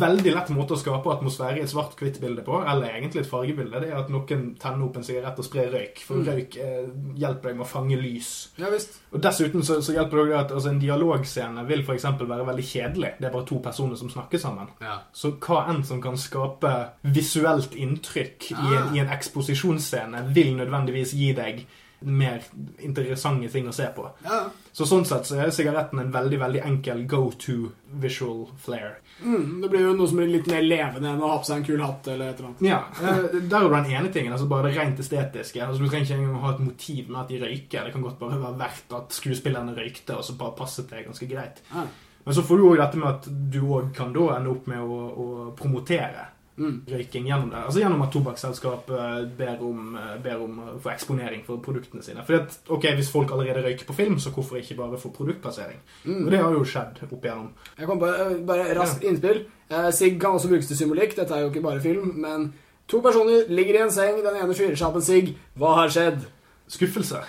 Veldig 0.00 0.34
lett 0.34 0.52
måte 0.54 0.76
å 0.76 0.80
skape 0.80 1.12
atmosfære 1.14 1.60
i 1.60 1.64
et 1.64 1.72
svart-hvitt-bilde 1.72 2.44
på, 2.46 2.58
eller 2.62 2.94
egentlig 2.98 3.24
et 3.24 3.30
fargebilde, 3.30 3.80
det 3.84 3.90
er 3.92 4.00
at 4.02 4.12
noen 4.12 4.44
tenner 4.60 4.84
opp 4.86 4.98
en 5.00 5.06
sigarett 5.06 5.40
og 5.40 5.46
sprer 5.48 5.70
røyk. 5.72 6.02
For 6.04 6.14
Mm. 6.14 6.26
røyk 6.28 6.56
eh, 6.62 6.84
hjelper 7.20 7.50
deg 7.50 7.56
med 7.58 7.64
å 7.66 7.68
fange 7.68 7.96
lys. 8.00 8.28
Ja 8.60 8.68
visst. 8.70 9.00
Og 9.12 9.20
Dessuten 9.24 9.62
så, 9.66 9.80
så 9.82 9.92
hjelper 9.96 10.26
det 10.28 10.36
at 10.38 10.52
altså, 10.52 10.70
en 10.70 10.78
dialogscene 10.80 11.64
vil 11.66 11.82
eksempel 11.94 12.26
være 12.28 12.46
veldig 12.46 12.64
kjedelig. 12.64 13.10
Det 13.18 13.26
er 13.28 13.32
bare 13.34 13.46
to 13.48 13.58
personer 13.64 13.96
som 13.96 14.10
snakker 14.10 14.38
sammen. 14.38 14.68
Ja. 14.80 15.00
Så 15.12 15.32
hva 15.38 15.64
enn 15.70 15.82
som 15.84 15.93
kan 16.02 16.16
skape 16.16 16.74
visuelt 17.02 17.74
inntrykk 17.74 18.50
i, 18.50 18.54
en, 18.54 18.88
Ah. 18.88 18.94
i 18.94 18.98
en 18.98 19.08
eksposisjonsscene, 19.08 20.24
vil 20.34 20.56
nødvendigvis 20.56 21.12
gi 21.14 21.32
deg 21.32 21.66
mer 22.04 22.42
interessante 22.84 23.48
ting 23.48 23.66
å 23.68 23.72
se 23.72 23.86
på. 23.96 24.10
ja. 24.24 24.50
Så 24.74 24.84
sånn 24.90 25.04
sett 25.06 25.22
så 25.28 25.36
er 25.38 25.50
sigaretten 25.54 26.00
en 26.00 26.10
veldig 26.12 26.38
veldig 26.40 26.60
enkel 26.66 27.04
go 27.06 27.30
to 27.38 27.70
visual 28.02 28.48
flair. 28.58 28.96
Mm, 29.22 29.60
det 29.62 29.70
blir 29.70 29.80
jo 29.84 29.92
noe 29.94 30.08
som 30.10 30.16
blir 30.18 30.26
litt 30.32 30.48
mer 30.50 30.62
levende 30.66 31.12
enn 31.12 31.20
å 31.22 31.28
ha 31.30 31.36
på 31.38 31.46
seg 31.46 31.56
en 31.60 31.64
kul 31.68 31.80
hatt 31.80 32.08
eller 32.08 32.32
et 32.32 32.40
eller 32.40 32.48
annet. 32.48 32.62
Ja, 32.66 32.80
eh, 33.00 33.38
Der 33.48 33.56
er 33.58 33.62
jo 33.62 33.68
den 33.70 33.86
ene 33.92 34.10
tingen, 34.12 34.32
altså 34.32 34.48
bare 34.48 34.72
det 34.72 34.76
rent 34.76 34.98
estetiske. 34.98 35.62
Altså 35.62 35.78
Du 35.78 35.88
trenger 35.88 36.04
ikke 36.10 36.18
engang 36.18 36.40
ha 36.42 36.50
et 36.54 36.60
motiv 36.66 37.08
med 37.08 37.20
at 37.20 37.28
de 37.28 37.38
røyker. 37.38 37.84
Det 37.84 37.92
kan 37.92 38.02
godt 38.02 38.18
bare 38.18 38.40
være 38.42 38.58
verdt 38.58 38.92
at 38.98 39.12
skuespillerne 39.12 39.76
røykte, 39.76 40.16
og 40.18 40.24
så 40.24 40.36
bare 40.36 40.56
passet 40.58 40.90
det 40.90 41.06
ganske 41.06 41.28
greit. 41.30 41.62
Ja. 41.72 41.86
Men 42.24 42.34
så 42.34 42.42
får 42.42 42.56
du 42.56 42.68
òg 42.70 42.78
dette 42.80 42.96
med 43.00 43.08
at 43.08 43.26
du 43.52 43.60
òg 43.62 43.90
kan 43.96 44.12
da 44.14 44.30
ende 44.38 44.50
opp 44.54 44.66
med 44.70 44.78
å, 44.80 45.00
å 45.24 45.26
promotere 45.58 46.30
Mm. 46.56 46.84
røyking 46.86 47.24
gjennom 47.26 47.48
det. 47.50 47.56
Altså 47.66 47.80
gjennom 47.80 48.02
at 48.04 48.12
tobakksselskap 48.14 48.90
eh, 48.94 49.24
ber 49.38 49.62
om, 49.66 49.96
eh, 49.98 50.12
ber 50.22 50.36
om 50.44 50.60
å 50.62 50.66
få 50.78 50.92
eksponering 50.92 51.40
for 51.42 51.58
produktene 51.58 51.98
sine. 52.06 52.22
For 52.22 52.36
at, 52.36 52.54
ok, 52.70 52.84
Hvis 52.94 53.10
folk 53.10 53.32
allerede 53.34 53.64
røyker 53.64 53.84
på 53.88 53.94
film, 53.96 54.20
så 54.22 54.30
hvorfor 54.30 54.60
ikke 54.60 54.76
bare 54.78 55.00
få 55.02 55.10
produktplassering? 55.10 55.80
Mm. 56.06 56.20
Og 56.26 56.30
det 56.30 56.38
har 56.44 56.52
jo 56.54 56.62
skjedd 56.62 57.02
opp 57.10 57.24
igjennom. 57.26 57.48
Jeg 57.76 57.86
kom 57.90 57.98
på 57.98 58.06
eh, 58.06 58.36
bare 58.46 58.68
raskt 58.78 59.02
innspill. 59.02 59.42
Eh, 59.68 59.90
sigg 59.90 60.20
kan 60.22 60.38
også 60.38 60.48
brukes 60.52 60.70
til 60.70 60.76
symbolikk. 60.78 61.16
Dette 61.18 61.34
er 61.34 61.42
jo 61.42 61.50
ikke 61.50 61.64
bare 61.66 61.82
film. 61.82 62.12
Men 62.22 62.52
to 62.86 63.00
personer 63.02 63.50
ligger 63.50 63.74
i 63.80 63.82
en 63.88 63.90
seng. 63.90 64.22
Den 64.22 64.38
ene 64.44 64.54
fyrer 64.54 64.78
seg 64.78 64.86
opp 64.92 65.00
en 65.02 65.08
sigg. 65.10 65.34
Hva 65.58 65.74
har 65.80 65.88
skjedd? 65.90 66.22
Skuffelse. 66.68 67.20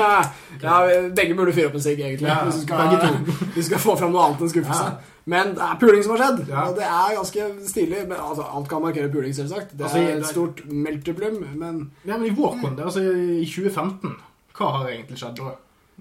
ja, 0.62 0.74
Begge 1.16 1.34
burde 1.34 1.54
fyre 1.56 1.70
opp 1.70 1.78
en 1.78 1.82
sigg, 1.82 2.00
egentlig. 2.04 2.28
Ja, 2.28 2.42
hvis, 2.44 2.60
vi 2.60 2.66
skal, 2.66 3.18
du 3.54 3.62
skal 3.64 3.80
få 3.80 3.94
fram 3.96 4.12
noe 4.12 4.26
annet 4.28 4.44
enn 4.44 4.52
skuffelse. 4.52 4.90
Ja. 4.92 5.14
Men 5.32 5.54
det 5.56 5.64
er 5.64 5.78
puling 5.80 6.02
som 6.04 6.12
har 6.14 6.20
skjedd. 6.20 6.42
Ja. 6.52 6.66
Og 6.68 6.76
det 6.76 6.84
er 6.84 7.14
ganske 7.16 7.46
stilig. 7.70 8.02
Men, 8.10 8.18
altså, 8.20 8.44
alt 8.44 8.68
kan 8.68 8.84
markere 8.84 9.08
puling, 9.12 9.32
selvsagt. 9.36 9.72
Det 9.72 9.86
Altså, 9.88 10.02
er 10.02 10.18
et 10.20 10.28
stort 10.28 10.64
melteblum, 10.68 11.40
men 11.56 11.80
Ja, 12.04 12.18
men 12.18 12.28
i 12.28 12.34
vår 12.36 12.58
konde, 12.60 12.84
altså 12.84 13.00
i 13.08 13.46
2015, 13.48 14.18
hva 14.58 14.72
har 14.76 14.90
egentlig 14.92 15.18
skjedd 15.18 15.40
da? 15.40 15.54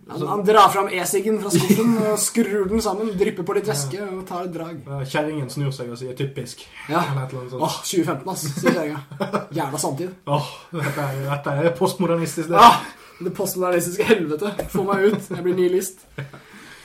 Han, 0.09 0.23
han 0.27 0.41
drar 0.43 0.69
fram 0.69 0.89
e-siggen 0.91 1.37
fra 1.39 1.49
skuffen 1.53 1.93
og 2.01 2.17
skrur 2.27 2.65
den 2.69 2.81
sammen, 2.83 3.13
drypper 3.19 3.45
på 3.47 3.55
litt 3.55 3.69
væske 3.69 4.01
og 4.03 4.25
tar 4.27 4.49
et 4.49 4.55
drag. 4.55 4.81
Kjerringen 5.07 5.47
snur 5.53 5.71
seg 5.75 5.91
og 5.93 5.99
sier 6.01 6.15
'typisk'. 6.17 6.65
Ja. 6.89 7.05
Eller 7.11 7.23
et 7.23 7.31
eller 7.31 7.41
annet 7.41 7.53
sånt. 7.55 7.63
Åh, 7.63 7.77
2015, 7.87 8.33
ass, 8.33 8.43
sier 8.59 8.75
kjerringa. 8.75 8.99
Jævla 9.59 9.79
samtid. 9.85 10.11
Åh, 10.27 10.49
dette, 10.73 11.07
er, 11.07 11.21
dette 11.29 11.55
er 11.63 11.75
postmodernistisk. 11.77 12.49
Det. 12.51 12.59
Ah, 12.59 12.81
det 13.23 13.33
postmodernistiske 13.37 14.09
helvete. 14.11 14.51
Få 14.75 14.83
meg 14.89 15.07
ut. 15.13 15.29
Jeg 15.31 15.45
blir 15.45 15.55
nihilist. 15.55 16.03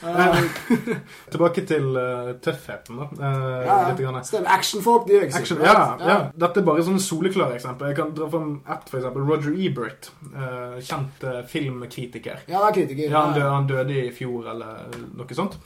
Uh, 0.03 0.37
Tilbake 1.33 1.65
til 1.67 1.89
uh, 1.97 2.31
tøffheten, 2.43 3.01
da. 3.01 3.09
Uh, 3.19 3.65
ja, 3.65 3.79
ja. 3.89 4.21
Stemmer. 4.23 4.51
Actionfolk, 4.55 5.07
de 5.09 5.17
gjør 5.17 5.27
Action, 5.41 5.63
ja, 5.65 5.75
ja. 6.03 6.17
Dette 6.45 6.63
er 6.63 6.69
bare 6.69 6.85
sånne 6.87 7.03
soleklare 7.03 7.57
eksempler. 7.59 7.91
Jeg 7.91 7.99
kan 7.99 8.15
dra 8.15 8.29
fram 8.31 8.55
ett, 8.63 8.87
eksempel. 8.93 9.27
Roger 9.27 9.59
Ebert. 9.67 10.11
Uh, 10.29 10.79
kjent 10.79 11.27
uh, 11.27 11.41
filmkritiker. 11.49 12.45
Ja, 12.47 12.63
det 12.63 12.69
er 12.69 12.79
kritiker. 12.79 13.05
Ja, 13.09 13.27
han, 13.27 13.35
døde, 13.35 13.51
han 13.57 13.69
døde 13.69 14.01
i 14.05 14.09
fjor, 14.15 14.49
eller 14.55 15.03
noe 15.19 15.37
sånt. 15.37 15.59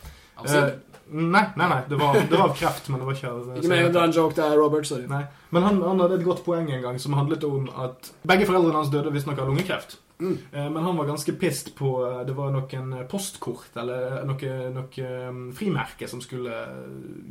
Eh, 0.43 0.69
nei, 1.07 1.43
nei, 1.55 1.67
nei. 1.69 1.81
Det 1.89 1.95
var, 1.99 2.17
det 2.29 2.37
var 2.37 2.49
av 2.49 2.55
kreft, 2.57 2.89
men 2.89 3.01
det 3.01 3.07
var 3.07 3.17
ikke 3.17 3.33
Ikke 3.59 3.71
mer 3.71 3.85
enn 3.87 3.99
en 4.05 4.15
joke 4.15 4.37
der, 4.37 4.55
Robert. 4.57 4.87
Sorry. 4.89 5.05
Nei. 5.09 5.23
Men 5.53 5.67
han, 5.67 5.81
han 5.85 6.01
hadde 6.03 6.19
et 6.19 6.25
godt 6.25 6.43
poeng 6.45 6.69
en 6.69 6.83
gang 6.83 6.99
som 7.01 7.15
handlet 7.17 7.45
om 7.47 7.69
at 7.85 8.13
begge 8.27 8.47
foreldrene 8.49 8.81
hans 8.81 8.91
døde 8.93 9.13
visstnok 9.13 9.41
av 9.43 9.51
lungekreft. 9.51 9.99
Mm. 10.23 10.37
Eh, 10.51 10.69
Men 10.71 10.83
han 10.83 10.97
var 10.97 11.09
ganske 11.09 11.33
pissed 11.35 11.73
på 11.75 11.89
eh, 12.07 12.21
Det 12.27 12.35
var 12.37 12.53
noen 12.53 12.93
postkort 13.11 13.75
eller 13.81 14.21
noe, 14.29 14.53
noe 14.71 15.07
um, 15.27 15.41
frimerke 15.55 16.07
som 16.07 16.21
skulle 16.23 16.53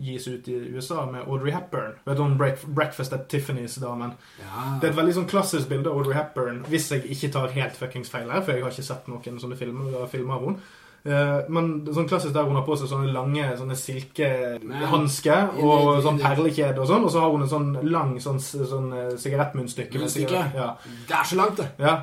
gis 0.02 0.28
ut 0.28 0.48
i 0.52 0.58
USA 0.74 1.06
med 1.08 1.24
Audrey 1.24 1.54
Hepburn. 1.54 1.96
Vet 2.04 2.20
du 2.20 2.22
om 2.24 2.36
break, 2.38 2.66
Breakfast 2.66 3.16
at 3.16 3.28
Tiffany's-damen? 3.32 4.12
Ja. 4.42 4.66
Det 4.82 4.90
er 4.90 4.92
et 4.92 5.00
veldig 5.00 5.16
sånn 5.22 5.30
klassisk 5.30 5.70
bilde 5.72 5.90
av 5.90 6.02
Audrey 6.02 6.18
Hepburn, 6.18 6.62
hvis 6.68 6.90
jeg 6.92 7.06
ikke 7.16 7.32
tar 7.32 7.56
helt 7.56 7.78
fuckings 7.80 8.12
feil 8.12 8.30
her, 8.30 8.44
for 8.44 8.52
jeg 8.54 8.66
har 8.66 8.74
ikke 8.74 8.90
sett 8.90 9.10
noen 9.10 9.40
sånne 9.42 9.58
filmer, 9.58 10.06
filmer 10.12 10.36
av 10.36 10.48
henne. 10.50 10.70
Eh, 11.04 11.38
men 11.50 11.70
sånn 11.90 12.06
klassisk 12.06 12.30
der 12.36 12.44
hun 12.46 12.54
har 12.54 12.62
på 12.62 12.76
seg 12.78 12.86
sånne 12.86 13.10
lange 13.10 13.42
sånne 13.58 13.74
silkehansker 13.74 15.56
og 15.62 15.96
sånn 16.04 16.20
perlekjede 16.22 16.78
og 16.82 16.86
sånn, 16.90 17.06
og 17.06 17.10
så 17.10 17.22
har 17.24 17.32
hun 17.34 17.42
en 17.42 17.50
sånn 17.50 17.70
lang 17.90 18.12
sånn, 18.22 18.38
sånn 18.42 18.88
eh, 18.94 19.08
sigarettmunnstykke. 19.18 19.98
Munnstykke? 20.02 20.42
Ja. 20.54 20.68
Det 21.08 21.16
er 21.18 21.26
så 21.26 21.38
langt, 21.40 21.58
det. 21.58 21.66
ja. 21.82 21.94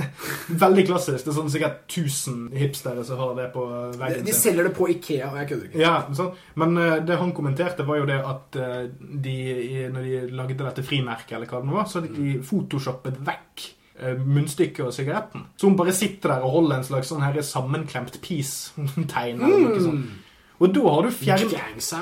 Veldig 0.64 0.86
klassisk. 0.88 1.24
Det 1.26 1.32
er 1.32 1.36
sånn 1.36 1.52
sikkert 1.52 1.82
1000 1.90 2.38
hipstere 2.60 3.04
som 3.06 3.20
har 3.20 3.34
det 3.38 3.48
på 3.54 3.66
veggen 4.00 4.24
de 4.24 4.30
de 4.30 4.36
selger 4.36 4.68
det 4.70 4.74
på 4.78 4.88
Ikea, 4.94 5.30
og 5.32 5.36
jeg 5.42 5.50
kødder 5.52 5.68
ikke. 5.70 5.82
Ja, 5.84 5.94
sånn. 6.16 6.32
Men 6.62 6.78
eh, 6.80 6.96
det 7.06 7.18
han 7.20 7.34
kommenterte, 7.36 7.86
var 7.88 8.00
jo 8.00 8.08
det 8.08 8.20
at 8.24 8.56
de, 8.56 9.36
i- 9.66 9.88
når 9.92 10.08
de 10.08 10.22
lagde 10.40 10.58
dette 10.64 10.84
frimerket, 10.86 11.36
eller 11.36 11.50
hva 11.50 11.60
det 11.60 11.68
nå 11.70 11.76
var, 11.76 11.86
så 11.90 12.00
hadde 12.00 12.14
de 12.16 12.38
photoshoppet 12.46 13.20
vekk 13.26 13.68
munnstykket 14.00 14.86
og 14.86 14.94
sigaretten. 14.96 15.46
Så 15.56 15.68
hun 15.68 15.76
bare 15.76 15.92
sitter 15.96 16.34
der 16.34 16.46
og 16.46 16.54
holder 16.56 16.78
en 16.78 16.86
slags 16.88 17.12
sånn 17.12 17.24
her 17.24 17.40
sammenklemt 17.44 18.20
peace-tegn. 18.24 19.40
eller 19.40 19.64
noe 19.68 19.84
sånt. 19.84 20.10
Og 20.60 20.74
da 20.74 20.82
har 20.92 21.06
du 21.06 21.10
fjernet 21.14 21.54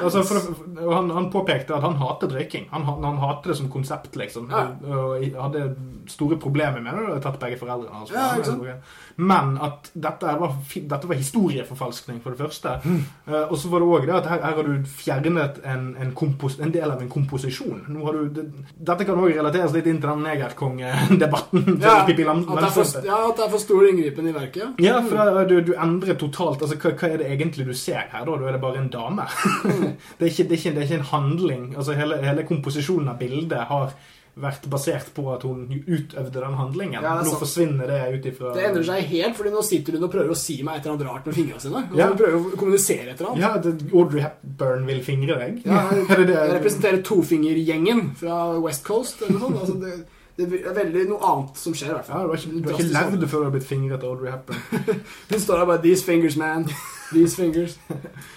Altså, 0.03 0.23
for, 0.27 0.49
han, 0.91 1.11
han 1.15 1.29
påpekte 1.31 1.77
at 1.77 1.85
han 1.85 1.95
hater 2.01 2.31
drikking 2.33 2.67
Han, 2.73 2.87
han, 2.89 3.21
hater 3.23 3.53
det 3.53 3.59
som 3.61 3.71
konsept, 3.71 4.17
liksom. 4.19 4.51
Ja. 4.51 4.65
Og 4.83 5.23
hadde 5.39 5.65
store 6.11 6.39
problemer 6.41 6.81
med 6.83 6.97
det. 6.97 7.05
hadde 7.07 7.23
tatt 7.23 7.39
begge 7.43 7.59
foreldrene 7.61 8.01
hans. 8.01 8.11
Ja? 8.11 8.79
Men 9.19 9.57
at 9.63 9.91
dette 9.95 10.35
var, 10.41 10.55
dette 10.75 11.11
var 11.11 11.19
historieforfalskning, 11.19 12.21
for 12.23 12.35
det 12.35 12.39
første. 12.39 12.75
Mm. 12.85 13.01
Uh, 13.29 13.45
og 13.51 13.57
så 13.59 13.71
var 13.73 13.83
det 13.83 13.89
òg 13.89 14.07
det 14.09 14.15
at 14.17 14.29
her, 14.31 14.43
her 14.47 14.59
har 14.61 14.69
du 14.69 14.91
fjernet 14.99 15.59
en, 15.67 15.89
en, 16.01 16.13
kompos, 16.17 16.59
en 16.63 16.73
del 16.75 16.91
av 16.91 17.03
en 17.03 17.11
komposisjon. 17.13 17.83
Du, 17.89 18.21
det, 18.35 18.47
dette 18.79 19.07
kan 19.09 19.19
òg 19.19 19.35
relateres 19.35 19.75
litt 19.75 19.91
inn 19.91 20.01
til 20.03 20.13
den 20.13 20.25
negerkongedebatten. 20.27 21.67
Ja, 21.83 21.99
at 22.03 22.13
det, 22.15 22.27
er 22.27 22.75
for, 22.75 23.07
ja, 23.07 23.21
at 23.29 23.39
det 23.39 23.47
er 23.47 23.53
for 23.53 23.63
stor 23.63 23.89
inngripen 23.91 24.31
i 24.31 24.35
verket. 24.37 24.79
Ja, 24.83 25.01
for 25.05 25.19
da, 25.19 25.45
du, 25.51 25.59
du 25.67 25.75
endrer 25.75 26.19
totalt 26.19 26.63
altså, 26.65 26.79
hva, 26.79 26.95
hva 26.99 27.13
er 27.13 27.23
det 27.23 27.31
egentlig 27.35 27.69
du 27.69 27.75
ser 27.77 28.07
her? 28.15 28.25
da? 28.25 28.39
Da 28.39 28.48
er 28.49 28.57
det 28.57 28.63
bare 28.63 28.83
en 28.83 28.93
dame. 28.93 29.27
det, 30.19 30.23
er 30.25 30.31
ikke, 30.31 30.49
det, 30.49 30.53
er 30.53 30.61
ikke, 30.61 30.77
det 30.77 30.83
er 30.83 30.87
ikke 30.89 31.01
en 31.03 31.11
handling. 31.13 31.67
Altså, 31.77 31.97
hele, 31.99 32.21
hele 32.25 32.47
komposisjonen 32.49 33.13
av 33.13 33.21
bildet 33.21 33.69
har 33.71 33.93
vært 34.39 34.69
basert 34.71 35.09
på 35.17 35.25
at 35.33 35.43
hun 35.47 35.65
utøvde 35.67 36.35
den 36.39 36.57
handlingen. 36.59 37.03
Ja, 37.03 37.17
Nå 37.27 37.39
forsvinner 37.41 37.91
det 37.91 37.99
ut 38.15 38.29
ifra 38.31 38.53
Det 38.55 38.67
endrer 38.69 38.87
seg 38.87 39.09
helt, 39.11 39.35
fordi 39.39 39.51
nå 39.55 39.65
sitter 39.67 39.97
hun 39.97 40.07
og 40.07 40.13
prøver 40.13 40.35
å 40.35 40.39
si 40.39 40.61
meg 40.63 40.79
et 40.79 40.87
eller 40.87 40.95
annet 40.95 41.09
rart 41.09 41.27
med 41.27 41.39
fingrene 41.39 41.63
sine. 41.65 41.83
Og 41.91 41.99
Ja. 41.99 42.07
Hun 42.11 42.21
prøver 42.21 42.37
å 42.39 42.61
kommunisere 42.61 43.15
et 43.15 43.17
eller 43.17 43.33
annet. 43.33 43.43
Ja, 43.43 43.51
det, 43.65 43.73
Audrey 43.91 44.23
Hepburn 44.23 44.87
vil 44.87 45.03
fingre 45.07 45.41
deg. 45.43 45.59
Ja, 45.67 45.83
det 46.13 46.29
det? 46.31 46.39
Jeg 46.39 46.55
representerer 46.55 47.03
tofingergjengen 47.11 48.05
fra 48.21 48.39
West 48.63 48.87
Coast. 48.87 49.27
Eller 49.27 49.41
noe 49.43 49.51
sånt. 49.51 49.61
Altså, 49.65 49.79
det, 49.83 50.18
det 50.39 50.61
er 50.71 50.75
veldig 50.77 51.03
noe 51.11 51.19
annet 51.33 51.57
som 51.59 51.75
skjer, 51.75 51.89
i 51.91 51.95
hvert 51.97 52.09
Ja, 52.09 52.15
fall. 52.15 52.23
du 52.23 52.31
har 52.31 52.39
ikke, 52.39 52.61
du 52.63 52.69
har 52.69 52.79
ikke 52.79 52.93
levd 52.95 53.27
før 53.29 53.39
du 53.43 53.47
har 53.49 53.55
blitt 53.57 53.67
fingret 53.67 54.05
av 54.07 54.13
Audrey 54.13 54.31
Hepburn. 54.31 54.61
Hun 55.33 55.41
står 55.43 55.59
der 55.59 55.67
bare 55.73 55.83
'These 55.83 56.05
fingers, 56.07 56.37
man'. 56.37 56.69
These 57.13 57.37
fingers. 57.37 57.79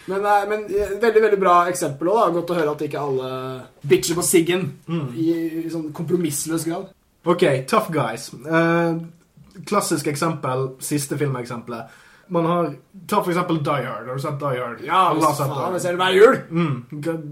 Men, 0.08 0.26
eh, 0.26 0.46
men 0.50 0.66
eh, 0.72 0.96
veldig 1.02 1.22
veldig 1.22 1.40
bra 1.40 1.56
eksempel 1.70 2.08
òg. 2.08 2.34
Godt 2.34 2.50
å 2.56 2.58
høre 2.58 2.72
at 2.72 2.82
ikke 2.82 3.00
alle 3.00 3.32
bitcher 3.88 4.16
på 4.16 4.24
siggen 4.24 4.72
Mm. 4.88 5.10
i, 5.16 5.28
i 5.66 5.70
sånn 5.70 5.92
kompromissløs 5.94 6.66
grad. 6.66 6.88
Ok, 7.26 7.44
Tough 7.68 7.92
Guys. 7.92 8.32
Eh, 8.34 8.96
klassisk 9.68 10.08
eksempel, 10.08 10.70
siste 10.80 11.18
filmeksempelet. 11.18 11.86
Man 12.32 12.46
har, 12.46 12.76
Ta 13.08 13.20
for 13.22 13.32
eksempel 13.32 13.58
Die 13.62 13.84
Hard. 13.86 14.08
Har 14.08 14.16
du 14.16 14.22
sett 14.22 14.40
Die 14.40 14.58
Hard? 14.62 14.82
Ja, 14.86 15.14
faen, 15.14 15.74
jeg 15.74 15.82
ser 15.82 15.98
det 15.98 16.00
hver 16.00 16.16
jul! 16.16 16.38
Mm, 16.50 16.86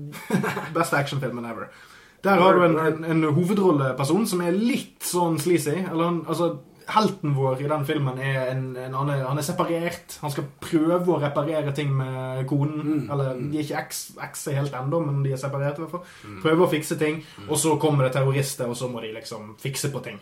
beste 0.77 0.97
actionfilmen 0.99 1.45
ever. 1.45 1.69
Der 2.23 2.41
har 2.41 2.57
du 2.57 2.65
en, 2.65 2.79
en, 2.83 3.05
en 3.07 3.27
hovedrolleperson 3.35 4.25
som 4.27 4.41
er 4.43 4.57
litt 4.57 5.05
sånn 5.07 5.39
sleazy. 5.39 5.77
Eller 5.85 6.03
han, 6.03 6.23
altså, 6.27 6.49
helten 6.89 7.35
vår 7.37 7.61
i 7.63 7.69
den 7.69 7.85
filmen 7.87 8.19
er 8.21 8.49
en, 8.51 8.63
en 8.79 8.95
han, 8.97 9.11
er, 9.13 9.23
han 9.27 9.39
er 9.39 9.45
separert. 9.45 10.17
Han 10.23 10.33
skal 10.33 10.47
prøve 10.61 11.13
å 11.13 11.19
reparere 11.21 11.73
ting 11.75 11.91
med 11.95 12.43
konen. 12.49 12.81
Mm. 12.81 13.01
Eller 13.13 13.39
de 13.39 13.61
er 13.61 13.67
ikke 13.67 13.83
eks, 14.25 14.45
helt 14.57 14.75
ennå, 14.81 15.01
men 15.05 15.23
de 15.25 15.33
er 15.35 15.41
separert 15.41 15.79
i 15.79 15.85
hvert 15.85 15.95
fall. 15.95 16.37
Prøver 16.43 16.65
å 16.65 16.71
fikse 16.71 16.99
ting, 16.99 17.21
og 17.47 17.57
så 17.61 17.75
kommer 17.81 18.07
det 18.07 18.13
terrorister, 18.17 18.69
og 18.69 18.77
så 18.79 18.91
må 18.91 19.03
de 19.05 19.13
liksom 19.15 19.53
fikse 19.61 19.93
på 19.93 20.03
ting. 20.05 20.21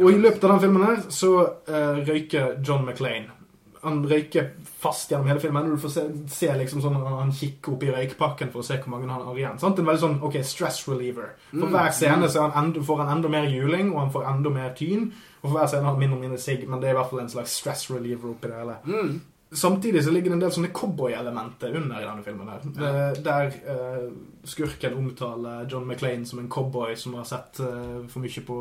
Og 0.00 0.10
i 0.10 0.18
løpet 0.18 0.44
av 0.46 0.56
den 0.56 0.64
filmen 0.64 0.86
her 0.88 1.02
så 1.14 1.32
uh, 1.68 2.02
røyker 2.02 2.58
John 2.64 2.86
McClane. 2.86 3.43
Han 3.84 4.00
røyker 4.08 4.50
fast 4.80 5.12
gjennom 5.12 5.28
hele 5.30 5.42
filmen. 5.42 5.68
og 5.68 5.76
Du 5.76 5.82
får 5.84 5.92
se, 5.94 6.04
se 6.32 6.48
liksom 6.58 6.82
sånn 6.84 6.96
Han 7.02 7.32
kikker 7.34 7.74
opp 7.74 7.84
i 7.86 7.92
røykpakken 7.92 8.52
for 8.54 8.62
å 8.62 8.66
se 8.66 8.78
hvor 8.80 8.94
mange 8.94 9.10
han 9.10 9.26
har 9.26 9.38
igjen. 9.38 9.60
Sant? 9.62 9.78
En 9.78 9.88
veldig 9.88 10.04
sånn 10.06 10.18
ok, 10.24 10.40
stress 10.46 10.82
reliever. 10.88 11.34
For 11.52 11.68
hver 11.72 11.92
scene 11.96 12.30
så 12.30 12.42
er 12.42 12.50
han 12.50 12.66
enda, 12.70 12.82
får 12.84 13.04
han 13.04 13.12
enda 13.18 13.30
mer 13.36 13.46
juling, 13.50 13.92
og 13.92 14.00
han 14.06 14.16
får 14.16 14.26
enda 14.32 14.54
mer 14.56 14.74
tyn. 14.78 15.12
Og 15.42 15.50
for 15.50 15.58
hver 15.58 15.70
scene 15.70 15.84
har 15.84 15.94
han 15.94 16.02
mindre 16.02 16.18
og 16.18 16.26
mindre 16.26 16.40
sigg, 16.40 16.66
men 16.68 16.80
det 16.82 16.90
er 16.90 16.96
i 16.96 16.98
hvert 16.98 17.12
fall 17.12 17.22
en 17.24 17.32
slags 17.36 17.60
stress 17.60 17.86
reliever 17.92 18.32
oppi 18.32 18.50
det 18.50 18.60
hele. 18.62 18.80
Mm. 18.88 19.14
Samtidig 19.54 20.04
så 20.04 20.10
ligger 20.10 20.32
det 20.32 20.34
en 20.34 20.42
del 20.42 20.52
sånne 20.54 20.70
cowboy-elementer 20.74 21.76
under 21.78 22.00
i 22.00 22.06
denne 22.08 22.24
filmen. 22.26 22.48
her. 22.48 22.62
Ja. 22.74 23.02
Der 23.22 23.52
uh, 23.68 24.08
skurken 24.44 24.96
omtaler 24.98 25.68
John 25.70 25.86
McClane 25.86 26.26
som 26.26 26.40
en 26.42 26.48
cowboy 26.50 26.96
som 26.98 27.14
har 27.14 27.28
sett 27.28 27.60
uh, 27.62 28.02
for 28.10 28.24
mye 28.24 28.42
på 28.46 28.56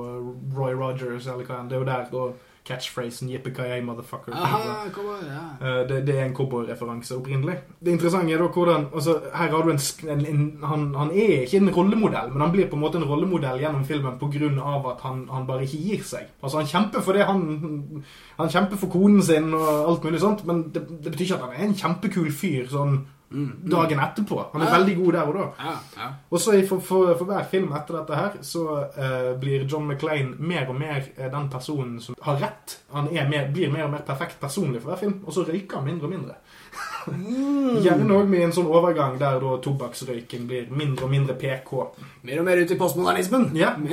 Roy 0.53 0.75
Rogers, 0.77 1.25
eller 1.25 1.47
hva 1.47 1.61
enn. 1.61 1.71
Det 1.71 1.79
er 1.79 1.81
jo 1.81 1.89
der 1.89 2.11
da 2.13 2.27
catchphrasen 2.65 3.29
'yippee 3.29 3.81
motherfucker'. 3.81 4.33
Aha, 4.33 4.85
cowboy, 4.93 5.19
ja. 5.27 5.43
Eh, 5.81 5.87
Det, 5.87 6.07
det 6.07 6.19
er 6.19 6.25
en 6.25 6.35
cowboyreferanse 6.35 7.15
opprinnelig. 7.17 7.57
Det 7.85 7.91
interessante 7.91 8.33
er 8.33 8.37
da 8.37 8.47
hvordan 8.47 8.87
altså, 8.95 9.19
Her 9.33 9.49
har 9.49 9.63
du 9.63 9.69
en, 9.71 9.79
en, 10.09 10.25
en 10.25 10.57
han, 10.63 10.95
han 10.95 11.11
er 11.11 11.41
ikke 11.43 11.57
en 11.57 11.69
rollemodell, 11.75 12.31
men 12.31 12.41
han 12.41 12.51
blir 12.51 12.69
på 12.69 12.75
en 12.75 12.81
måte 12.81 12.97
en 12.97 13.03
rollemodell 13.09 13.59
gjennom 13.59 13.85
filmen 13.85 14.19
pga. 14.19 14.91
at 14.91 15.01
han, 15.01 15.27
han 15.31 15.47
bare 15.47 15.63
ikke 15.63 15.77
gir 15.77 16.03
seg. 16.03 16.29
Altså 16.43 16.57
Han 16.57 16.67
kjemper 16.67 17.01
for 17.01 17.13
det 17.13 17.25
han 17.25 18.03
Han 18.37 18.49
kjemper 18.49 18.77
for 18.77 18.87
konen 18.87 19.21
sin 19.21 19.53
og 19.53 19.89
alt 19.89 20.03
mulig 20.03 20.19
sånt, 20.19 20.45
men 20.45 20.63
det, 20.73 20.87
det 21.03 21.11
betyr 21.11 21.25
ikke 21.25 21.35
at 21.35 21.41
han 21.41 21.61
er 21.61 21.67
en 21.67 21.75
kjempekul 21.75 22.31
fyr 22.31 22.67
sånn 22.69 23.05
dagen 23.33 23.99
etterpå. 23.99 24.37
Han 24.53 24.61
er 24.61 24.65
Ja. 24.69 24.77
veldig 24.77 24.95
god 24.97 25.13
der 25.13 25.21
og 25.31 25.33
da. 25.35 25.45
Ja, 25.65 25.73
ja. 25.97 26.09
Og 26.31 26.39
så 26.39 26.53
for, 26.67 26.79
for, 26.79 27.15
for 27.17 27.25
hver 27.25 27.43
film 27.51 27.71
etter 27.73 27.97
dette 27.99 28.15
her, 28.15 28.31
så 28.41 28.63
uh, 28.97 29.39
blir 29.41 29.65
John 29.71 29.87
McClane 29.87 30.35
mer 30.39 30.69
og 30.69 30.75
mer 30.79 31.01
eh, 31.17 31.31
den 31.31 31.49
personen 31.49 31.99
som 32.01 32.15
har 32.21 32.37
rett. 32.41 32.77
Han 32.93 33.07
er 33.11 33.29
mer, 33.29 33.47
blir 33.53 33.71
mer 33.73 33.85
og 33.87 33.91
mer 33.91 34.03
perfekt 34.07 34.39
personlig 34.41 34.81
for 34.81 34.93
hver 34.93 34.99
film, 35.01 35.19
og 35.25 35.33
så 35.33 35.43
røyker 35.47 35.77
han 35.81 35.85
mindre 35.85 36.05
og 36.05 36.13
mindre. 36.13 36.35
Gjerne 37.83 38.13
òg 38.17 38.29
med 38.29 38.45
en 38.47 38.53
sånn 38.55 38.69
overgang 38.69 39.17
der 39.21 39.39
da 39.41 39.57
tobakksrøyking 39.65 40.45
blir 40.47 40.69
mindre 40.71 41.05
og 41.05 41.11
mindre 41.11 41.35
PK. 41.35 41.73
Mer 42.23 42.39
og 42.39 42.45
mer 42.47 42.61
ut 42.63 42.71
i 42.71 42.77
postmodernismen. 42.79 43.49
Ja. 43.57 43.73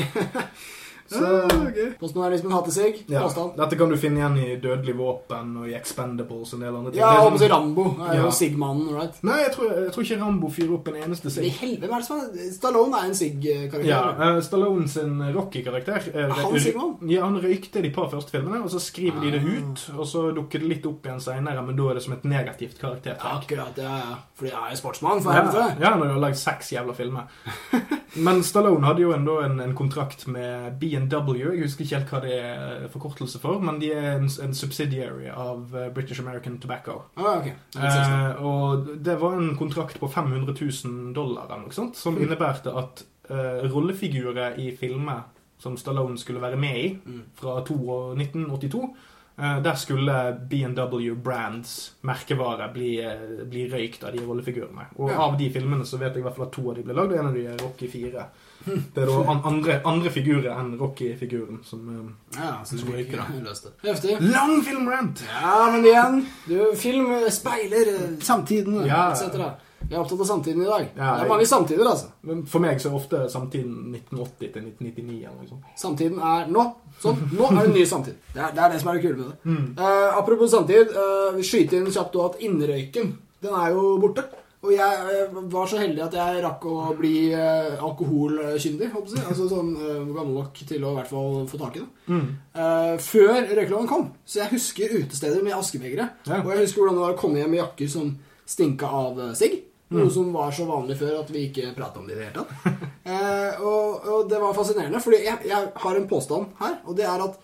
Så, 1.10 1.18
Ah, 1.26 1.46
okay. 1.66 1.88
Postmodernismen 1.98 2.52
hater 2.54 2.70
seg. 2.70 3.00
ja. 3.10 3.22
Påstand. 3.24 3.56
Dette 3.58 3.76
kan 3.76 3.88
du 3.90 3.96
finne 3.98 4.20
igjen 4.20 4.36
i 4.38 4.56
Dødelig 4.62 4.94
våpen 4.96 5.56
og 5.58 5.66
i 5.68 5.74
Expendables 5.74 6.52
og 6.54 6.60
en 6.60 6.64
del 6.66 6.76
andre 6.76 6.92
ting. 6.92 7.00
Ja, 7.00 7.24
og 7.26 7.32
sånn- 7.38 7.50
Rambo. 7.50 7.84
er 8.06 8.14
Ja. 8.14 8.22
jo 8.22 8.30
Sigmannen, 8.30 8.94
right? 8.94 9.18
Nei, 9.24 9.38
jeg 9.42 9.52
tror, 9.56 9.72
jeg 9.74 9.92
tror 9.92 10.02
ikke 10.04 10.20
Rambo 10.20 10.48
fyrer 10.48 10.74
opp 10.74 10.88
en 10.88 10.94
eneste 11.02 11.26
I 11.26 11.30
sigg. 11.30 11.52
helvete, 11.58 11.88
hva 11.88 11.96
er 11.96 11.98
det 11.98 12.06
som 12.06 12.20
Stallone 12.52 12.94
er 12.94 13.04
en 13.08 13.14
Sig-karakter. 13.14 13.84
Ja, 13.84 14.34
uh, 14.36 14.40
Stallone 14.40 14.88
sin 14.88 15.18
Rocky-karakter 15.34 15.98
Uh, 16.14 16.30
Han 16.32 16.60
Sigmann? 16.60 16.96
Ja, 17.10 17.24
han 17.24 17.40
røykte 17.42 17.82
de 17.82 17.90
par 17.90 18.08
første 18.10 18.30
filmene, 18.30 18.62
og 18.62 18.70
så 18.70 18.78
skriver 18.80 19.20
de 19.20 19.30
det 19.32 19.42
ut, 19.42 19.90
og 19.98 20.06
så 20.06 20.32
dukker 20.34 20.60
det 20.60 20.68
litt 20.68 20.86
opp 20.86 21.02
igjen 21.06 21.20
senere, 21.20 21.66
men 21.66 21.74
da 21.76 21.90
er 21.90 21.94
det 21.94 22.02
som 22.04 22.12
et 22.12 22.22
negativt 22.24 22.78
karaktertrekk. 22.78 23.42
Akkurat, 23.42 23.76
ja, 23.76 23.82
ja. 23.98 24.16
Fordi 24.36 24.50
jeg 24.50 24.72
er 24.72 24.76
sportsmann, 24.76 25.20
for 25.22 25.32
Ja, 25.32 25.42
ja, 25.42 25.74
når 25.74 25.84
han 25.90 26.00
har 26.00 26.14
jo 26.14 26.20
lagd 26.20 26.36
seks 26.36 26.70
jævla 26.72 26.94
filmer. 26.94 27.24
Men 28.16 28.42
Stallone 28.42 28.84
hadde 28.84 29.00
jo 29.02 29.12
enda 29.12 29.44
en, 29.44 29.60
en 29.60 29.74
kontrakt 29.74 30.26
med 30.26 30.78
B&O 30.80 30.99
B&W. 31.08 31.52
Jeg 31.54 31.62
husker 31.62 31.84
ikke 31.84 31.96
helt 31.98 32.10
hva 32.10 32.20
det 32.20 32.34
er 32.44 32.88
forkortelse 32.92 33.38
for, 33.40 33.58
men 33.60 33.78
de 33.80 33.92
er 33.92 34.16
en, 34.18 34.28
en 34.44 34.54
subsidiary 34.54 35.28
av 35.32 35.74
eh, 35.76 35.88
British 35.94 36.20
American 36.20 36.58
Tobacco. 36.58 37.02
Ah, 37.16 37.38
ok. 37.38 37.44
Det 37.72 37.82
et 37.84 37.92
selskap. 37.92 38.38
Eh, 38.38 38.42
og 38.44 38.88
det 39.04 39.18
var 39.20 39.38
en 39.38 39.56
kontrakt 39.56 39.98
på 40.00 40.08
500 40.08 40.54
000 40.60 41.14
dollar 41.14 41.46
sånt, 41.70 41.96
som 41.96 42.14
Mm. 42.14 42.22
innebærte 42.26 42.72
at 42.76 43.04
eh, 43.30 43.68
rollefigurer 43.70 44.58
i 44.58 44.70
filmer 44.76 45.22
som 45.58 45.76
Stallone 45.76 46.18
skulle 46.18 46.40
være 46.40 46.56
med 46.56 46.76
i, 46.76 46.98
Mm. 47.06 47.22
fra 47.36 47.60
to 47.64 47.76
1982, 48.16 48.94
eh, 49.38 49.60
der 49.62 49.74
skulle 49.76 50.38
B&W 50.50 51.14
Brands 51.14 51.92
merkevare 52.02 52.70
bli, 52.72 52.98
eh, 53.00 53.44
bli 53.50 53.68
røykt 53.70 54.04
av 54.04 54.12
de 54.16 54.24
rollefigurene. 54.26 54.86
Og 54.96 55.10
Ja. 55.10 55.18
av 55.28 55.36
de 55.38 55.50
filmene 55.50 55.84
så 55.84 55.98
vet 55.98 56.14
jeg 56.14 56.18
i 56.18 56.22
hvert 56.22 56.36
fall 56.36 56.46
at 56.46 56.52
to 56.52 56.70
av 56.70 56.76
de 56.76 56.82
ble 56.82 56.94
lagd, 56.94 57.12
og 57.12 57.18
en 57.18 57.26
av 57.26 57.34
de 57.34 57.46
er 57.46 57.56
Rocky 57.62 57.86
4. 57.88 58.24
Det 58.66 59.02
er 59.02 59.08
da 59.08 59.38
andre, 59.48 59.78
andre 59.88 60.10
figurer 60.12 60.50
enn 60.52 60.74
Rocky-figuren 60.80 61.62
som 61.64 61.86
eh, 61.88 62.36
Ja, 62.36 62.52
Skulle 62.68 63.04
ikke 63.04 63.16
ikke. 63.16 63.70
Heftig. 63.86 64.18
Lang 64.20 64.60
filmrant! 64.66 65.24
Ja, 65.30 65.70
men 65.72 65.86
igjen, 65.88 66.20
du, 66.46 66.58
film 66.76 67.08
speiler 67.32 67.94
eh, 67.96 68.06
samtiden, 68.24 68.82
Ja. 68.86 69.08
etc. 69.14 69.66
Vi 69.80 69.96
er 69.96 70.02
opptatt 70.02 70.20
av 70.20 70.28
samtiden 70.28 70.62
i 70.62 70.68
dag. 70.68 70.90
Ja, 70.94 71.14
det 71.16 71.24
er 71.24 71.30
mange 71.30 71.46
samtider, 71.48 71.88
altså. 71.88 72.10
Men 72.28 72.42
for 72.46 72.62
meg 72.62 72.82
så 72.82 72.90
er 72.90 72.98
ofte 72.98 73.22
samtiden 73.32 73.94
1980 73.96 74.52
til 74.52 74.66
1999 74.68 75.16
eller 75.24 75.38
noe 75.40 75.48
sånt. 75.48 75.70
Samtiden 75.80 76.20
er 76.20 76.50
nå. 76.52 76.66
Sånn, 77.00 77.22
nå 77.32 77.48
er 77.48 77.56
det 77.56 77.64
en 77.64 77.74
ny 77.78 77.86
samtid. 77.88 78.18
Det 78.34 78.44
er 78.44 78.52
det, 78.54 78.60
er 78.66 78.74
det 78.74 78.82
som 78.82 78.92
er 78.92 79.00
det 79.00 79.06
kule 79.06 79.16
med 79.16 79.32
det. 79.32 79.38
Mm. 79.48 79.64
Uh, 79.80 80.18
apropos 80.20 80.52
samtid, 80.52 80.92
uh, 80.92 81.30
vi 81.34 81.46
skyter 81.48 81.80
inn 81.80 81.88
kjapt 81.90 82.20
at 82.26 82.38
innrøyken, 82.44 83.14
den 83.40 83.56
er 83.56 83.72
jo 83.72 83.96
borte. 84.04 84.26
Og 84.60 84.72
jeg 84.74 85.12
eh, 85.14 85.36
var 85.52 85.68
så 85.70 85.78
heldig 85.80 86.02
at 86.04 86.14
jeg 86.18 86.40
rakk 86.44 86.66
å 86.68 86.74
bli 86.98 87.30
uh, 87.32 87.80
alkoholkyndig, 87.80 88.90
håper 88.92 89.14
jeg. 89.16 89.24
Altså 89.32 89.46
sånn 89.48 89.70
eh, 89.72 90.02
gammel 90.12 90.34
nok 90.36 90.60
til 90.68 90.84
å 90.84 90.90
i 90.92 90.98
hvert 90.98 91.08
fall 91.08 91.38
få 91.48 91.60
tak 91.62 91.78
i 91.78 91.80
det. 91.80 91.88
Mm. 92.12 92.26
Eh, 92.52 92.92
før 93.00 93.38
røykeloven 93.40 93.88
kom. 93.88 94.10
Så 94.28 94.42
jeg 94.42 94.52
husker 94.52 94.92
utesteder 94.98 95.40
med 95.46 95.56
askebegre. 95.56 96.10
Ja. 96.28 96.42
Og 96.42 96.52
jeg 96.52 96.66
husker 96.66 96.82
hvordan 96.82 97.00
det 97.00 97.06
var 97.06 97.16
å 97.16 97.20
komme 97.22 97.40
hjem 97.40 97.54
med 97.54 97.62
jakker 97.62 97.88
som 97.88 98.12
stinka 98.44 98.92
av 99.00 99.24
eh, 99.24 99.34
sigg. 99.38 99.56
Noe 99.90 100.10
som 100.14 100.28
var 100.30 100.52
så 100.54 100.68
vanlig 100.68 100.94
før 101.00 101.16
at 101.24 101.30
vi 101.34 101.48
ikke 101.48 101.72
prata 101.74 101.98
om 101.98 102.06
det 102.06 102.14
i 102.14 102.20
det 102.20 102.28
hele 102.30 102.44
tatt. 102.44 102.88
Eh, 103.10 103.62
og, 103.66 104.04
og 104.06 104.26
det 104.30 104.38
var 104.38 104.52
fascinerende, 104.54 105.00
fordi 105.02 105.22
jeg, 105.24 105.48
jeg 105.48 105.70
har 105.82 105.96
en 105.98 106.04
påstand 106.06 106.52
her, 106.60 106.76
og 106.86 106.94
det 106.94 107.06
er 107.08 107.22
at 107.24 107.38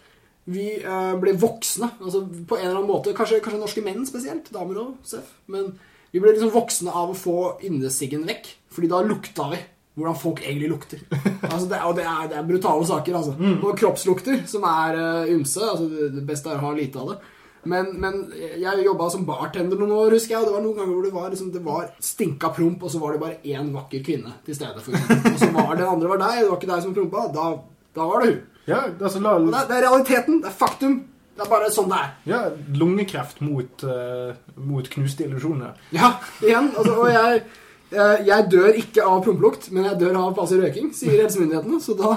vi 0.52 0.66
eh, 0.76 1.14
ble 1.18 1.32
voksne. 1.42 1.88
Altså 1.96 2.20
på 2.22 2.58
en 2.58 2.68
eller 2.68 2.76
annen 2.76 2.90
måte. 2.90 3.14
Kanskje, 3.16 3.40
kanskje 3.42 3.58
norske 3.58 3.82
menn 3.82 4.04
spesielt. 4.06 4.52
Damer 4.54 4.78
òg, 4.84 4.92
Seff. 5.08 5.32
Men 5.50 5.72
vi 6.12 6.20
ble 6.22 6.32
liksom 6.34 6.52
voksne 6.54 6.92
av 6.92 7.10
å 7.12 7.16
få 7.18 7.38
innesiggen 7.66 8.26
vekk. 8.28 8.52
Fordi 8.76 8.88
da 8.92 9.00
lukta 9.06 9.48
vi 9.54 9.62
hvordan 9.96 10.16
folk 10.20 10.42
egentlig 10.44 10.68
lukter. 10.68 11.00
Altså 11.48 11.66
det, 11.70 11.78
og 11.88 11.94
det 11.96 12.02
er, 12.04 12.26
det 12.28 12.36
er 12.36 12.44
brutale 12.44 12.84
saker, 12.84 13.14
altså. 13.16 13.32
Og 13.64 13.78
kroppslukter, 13.80 14.42
som 14.50 14.66
er 14.68 14.98
uh, 15.00 15.30
ymse. 15.32 15.62
Altså 15.64 15.86
det, 16.12 16.24
beste 16.28 16.50
er 16.52 16.58
å 16.60 16.66
ha 16.66 16.72
lite 16.76 17.00
av 17.00 17.14
det. 17.14 17.16
Men, 17.66 17.88
men 17.98 18.18
jeg 18.60 18.84
jobba 18.84 19.06
som 19.10 19.24
bartender 19.26 19.80
noen 19.80 19.94
år, 19.96 20.12
husker 20.18 20.34
jeg. 20.36 20.42
Og 20.42 20.50
det 20.50 20.52
var 20.58 20.62
noen 20.66 20.76
ganger 20.82 20.92
hvor 20.92 21.06
det 21.08 21.14
var, 21.16 21.30
liksom, 21.32 21.48
det 21.54 21.62
var 21.64 21.88
stinka 22.04 22.52
promp, 22.58 22.84
og 22.84 22.92
så 22.92 23.00
var 23.00 23.16
det 23.16 23.22
bare 23.24 23.40
én 23.56 23.72
vakker 23.74 24.04
kvinne 24.06 24.36
til 24.46 24.58
stede. 24.58 24.84
Og 24.84 25.40
så 25.40 25.48
var 25.56 25.72
den 25.80 25.88
andre 25.88 26.12
var 26.12 26.20
deg, 26.26 26.42
det 26.44 26.50
var 26.52 26.60
ikke 26.60 26.70
deg 26.74 26.84
som 26.84 26.94
prompa. 27.00 27.24
Da, 27.34 27.46
da 27.96 28.10
var 28.12 28.20
det 28.22 28.34
hun. 28.34 28.38
Ja, 28.68 28.82
altså 29.00 29.22
la, 29.24 29.32
det, 29.40 29.48
er- 29.62 29.68
det 29.72 29.76
er 29.80 29.84
realiteten. 29.88 30.42
Det 30.44 30.52
er 30.52 30.60
faktum. 30.60 31.00
Det 31.36 31.44
er 31.44 31.52
bare 31.52 31.68
sånn 31.74 31.90
det 31.92 32.00
er. 32.00 32.10
ja, 32.30 32.40
lungekreft 32.80 33.42
mot, 33.44 33.84
uh, 33.84 34.32
mot 34.56 34.88
knuste 34.88 35.26
illusjoner. 35.26 35.76
Ja, 35.92 36.14
igjen. 36.40 36.72
Altså, 36.72 36.94
og 36.96 37.10
jeg, 37.12 37.42
uh, 37.92 38.16
jeg 38.24 38.48
dør 38.54 38.80
ikke 38.80 39.04
av 39.04 39.20
promplukt, 39.26 39.68
men 39.76 39.90
jeg 39.90 40.00
dør 40.00 40.16
av 40.22 40.34
passiv 40.38 40.64
røyking, 40.64 40.94
sier 40.96 41.20
helsemyndighetene. 41.20 41.82
Så 41.84 41.98
da, 41.98 42.14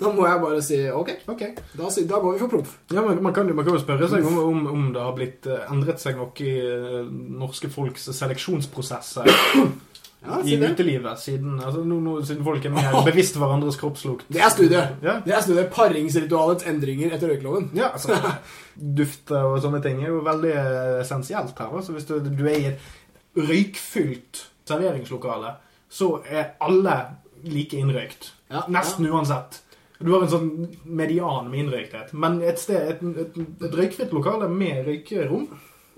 da 0.00 0.14
må 0.14 0.28
jeg 0.28 0.40
bare 0.46 0.62
si 0.64 0.78
ok. 1.02 1.10
Ok. 1.34 1.44
Da, 1.74 1.90
da 1.90 2.22
går 2.22 2.32
vi 2.36 2.42
for 2.44 2.54
promp. 2.54 2.70
Ja, 2.94 3.02
men 3.02 3.20
man 3.26 3.34
kan, 3.36 3.50
man 3.56 3.66
kan 3.66 3.74
jo 3.76 3.82
spørre 3.82 4.08
seg 4.12 4.24
om, 4.30 4.38
om, 4.46 4.64
om 4.70 4.88
det 4.94 5.02
har 5.02 5.18
blitt 5.18 5.50
eh, 5.50 5.66
endret 5.74 6.00
seg 6.00 6.16
noe 6.20 6.32
i 6.46 6.54
eh, 6.62 7.10
norske 7.42 7.68
folks 7.74 8.06
seleksjonsprosesser 8.16 9.28
Ja, 10.20 10.36
i 10.44 10.56
utelivet, 10.60 11.18
siden, 11.18 11.54
altså, 11.64 11.80
no, 11.84 11.96
no, 12.04 12.18
siden 12.24 12.44
folk 12.44 12.64
er 12.68 12.74
mer 12.74 12.98
bevisst 13.06 13.38
hverandres 13.40 13.78
kroppslukt. 13.80 14.26
Det 14.28 14.42
er 14.44 14.50
studiet. 14.52 14.98
Ja. 15.00 15.14
Det 15.24 15.32
er 15.32 15.44
studiet 15.46 15.70
Paringsritualets 15.72 16.66
endringer 16.68 17.14
etter 17.16 17.32
røykeloven. 17.32 17.70
Ja, 17.78 17.88
altså, 17.94 18.18
Dufter 19.00 19.48
og 19.48 19.62
sånne 19.64 19.80
ting 19.84 20.02
er 20.04 20.12
jo 20.12 20.20
veldig 20.26 20.52
essensielt 21.00 21.56
her. 21.56 21.72
Altså, 21.72 21.96
hvis 21.96 22.08
du, 22.10 22.18
du 22.20 22.44
er 22.44 22.58
i 22.58 22.68
et 22.74 22.90
røykfylt 23.40 24.44
serveringslokale, 24.68 25.54
så 25.90 26.18
er 26.28 26.52
alle 26.60 26.98
like 27.48 27.80
innrøykt. 27.80 28.34
Ja, 28.52 28.66
Nesten 28.68 29.08
uansett. 29.08 29.62
Du 30.00 30.12
har 30.14 30.24
en 30.24 30.32
sånn 30.32 30.50
median 30.84 31.48
med 31.50 31.64
innrøykthet. 31.64 32.12
Men 32.16 32.38
et 32.44 32.60
sted, 32.60 32.92
et, 32.92 33.02
et, 33.24 33.40
et 33.66 33.74
røykfritt 33.76 34.12
lokale 34.16 34.48
med 34.52 34.86
røykerom, 34.88 35.48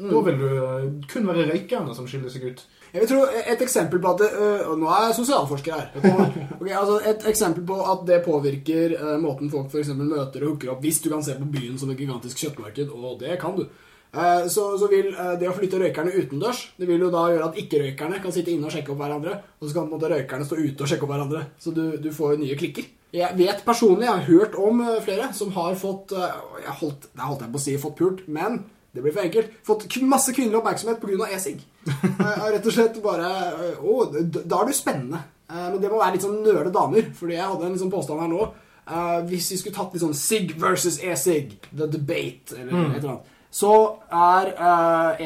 da 0.02 0.22
vil 0.26 0.38
du 0.40 0.46
eh, 0.50 0.86
kun 1.10 1.28
være 1.28 1.46
røykerne 1.52 1.94
som 1.94 2.08
skiller 2.10 2.32
seg 2.32 2.48
ut. 2.50 2.64
Jeg 2.92 3.00
vil 3.00 3.08
tro 3.08 3.20
Et 3.24 3.62
eksempel 3.64 4.00
på 4.02 4.10
at 4.12 4.18
det, 4.20 4.30
øh, 4.36 4.72
Nå 4.76 4.88
er 4.92 5.06
jeg 5.08 5.14
sosialforsker 5.16 5.72
her. 5.72 5.86
Okay, 6.60 6.74
altså 6.76 6.98
Et 7.08 7.24
eksempel 7.30 7.64
på 7.66 7.78
at 7.92 8.04
det 8.06 8.20
påvirker 8.24 8.92
øh, 8.98 9.14
måten 9.22 9.50
folk 9.50 9.70
for 9.72 9.94
møter 9.96 10.44
og 10.44 10.52
hooker 10.52 10.74
opp 10.74 10.84
hvis 10.84 11.00
du 11.00 11.08
kan 11.10 11.24
se 11.24 11.34
på 11.38 11.48
byen 11.54 11.78
som 11.78 11.90
et 11.90 11.98
gigantisk 11.98 12.36
kjøttmarked, 12.38 12.92
og 12.92 13.18
det 13.20 13.38
kan 13.40 13.56
du. 13.56 13.64
Eh, 14.14 14.46
Så, 14.48 14.66
så 14.78 14.88
vil 14.92 15.08
eh, 15.08 15.32
det 15.40 15.48
å 15.48 15.54
flytte 15.56 15.80
røykerne 15.80 16.12
utendørs 16.12 16.60
Det 16.78 16.86
vil 16.86 17.00
jo 17.00 17.10
da 17.10 17.24
gjøre 17.32 17.48
at 17.48 17.56
ikke-røykerne 17.62 18.20
kan 18.22 18.34
sitte 18.36 18.52
inne 18.52 18.68
og 18.68 18.74
sjekke 18.76 18.92
opp 18.92 19.00
hverandre. 19.00 19.38
Og 19.60 19.68
så 19.68 19.74
kan 19.74 19.88
på 19.88 19.88
en 19.88 19.96
måte 19.96 20.12
røykerne 20.12 20.44
stå 20.44 20.60
ute 20.60 20.84
og 20.84 20.92
sjekke 20.92 21.08
opp 21.08 21.14
hverandre. 21.14 21.46
Så 21.58 21.72
du, 21.72 21.96
du 21.96 22.10
får 22.12 22.34
jo 22.36 22.42
nye 22.44 22.58
klikker. 22.60 22.92
Jeg 23.12 23.36
vet 23.36 23.64
personlig, 23.64 24.06
jeg 24.06 24.14
har 24.14 24.28
hørt 24.28 24.54
om 24.56 24.78
flere 25.04 25.32
som 25.36 25.50
har 25.52 25.74
fått 25.76 26.14
jeg 26.16 26.76
holdt, 26.80 27.10
Det 27.12 27.26
holdt 27.26 27.42
jeg 27.44 27.52
på 27.52 27.60
å 27.60 27.64
si 27.66 27.74
fått 27.80 27.98
pult, 27.98 28.22
men 28.28 28.62
det 28.92 29.00
blir 29.02 29.12
for 29.14 29.24
enkelt. 29.24 29.52
Fått 29.64 29.86
masse 30.04 30.32
kvinnelig 30.36 30.58
oppmerksomhet 30.60 31.00
pga. 31.00 31.28
e-sigg. 31.36 31.62
Eh, 32.22 32.42
Rett 32.52 32.66
og 32.68 32.74
slett 32.74 32.98
bare 33.02 33.28
eh, 33.68 33.78
Å, 33.82 33.94
da 34.12 34.58
er 34.60 34.68
du 34.68 34.72
spennende. 34.76 35.22
Eh, 35.50 35.68
Men 35.72 35.80
det 35.82 35.90
må 35.90 35.98
være 36.02 36.14
litt 36.18 36.26
sånn 36.26 36.42
nøle 36.44 36.70
damer. 36.74 37.08
Fordi 37.18 37.34
jeg 37.38 37.46
hadde 37.48 37.66
en 37.66 37.72
liksom 37.76 37.90
påstand 37.92 38.20
her 38.22 38.30
nå. 38.32 38.50
Hvis 39.30 39.48
vi 39.52 39.56
skulle 39.60 39.76
tatt 39.76 39.92
litt 39.94 40.02
sånn 40.02 40.16
sigg 40.18 40.52
versus 40.58 40.96
e-sigg, 41.06 41.52
the 41.70 41.86
debate, 41.86 42.56
eller 42.58 42.72
et 42.90 42.96
eller 42.98 43.12
annet, 43.12 43.28
så 43.54 43.70
er 44.10 44.50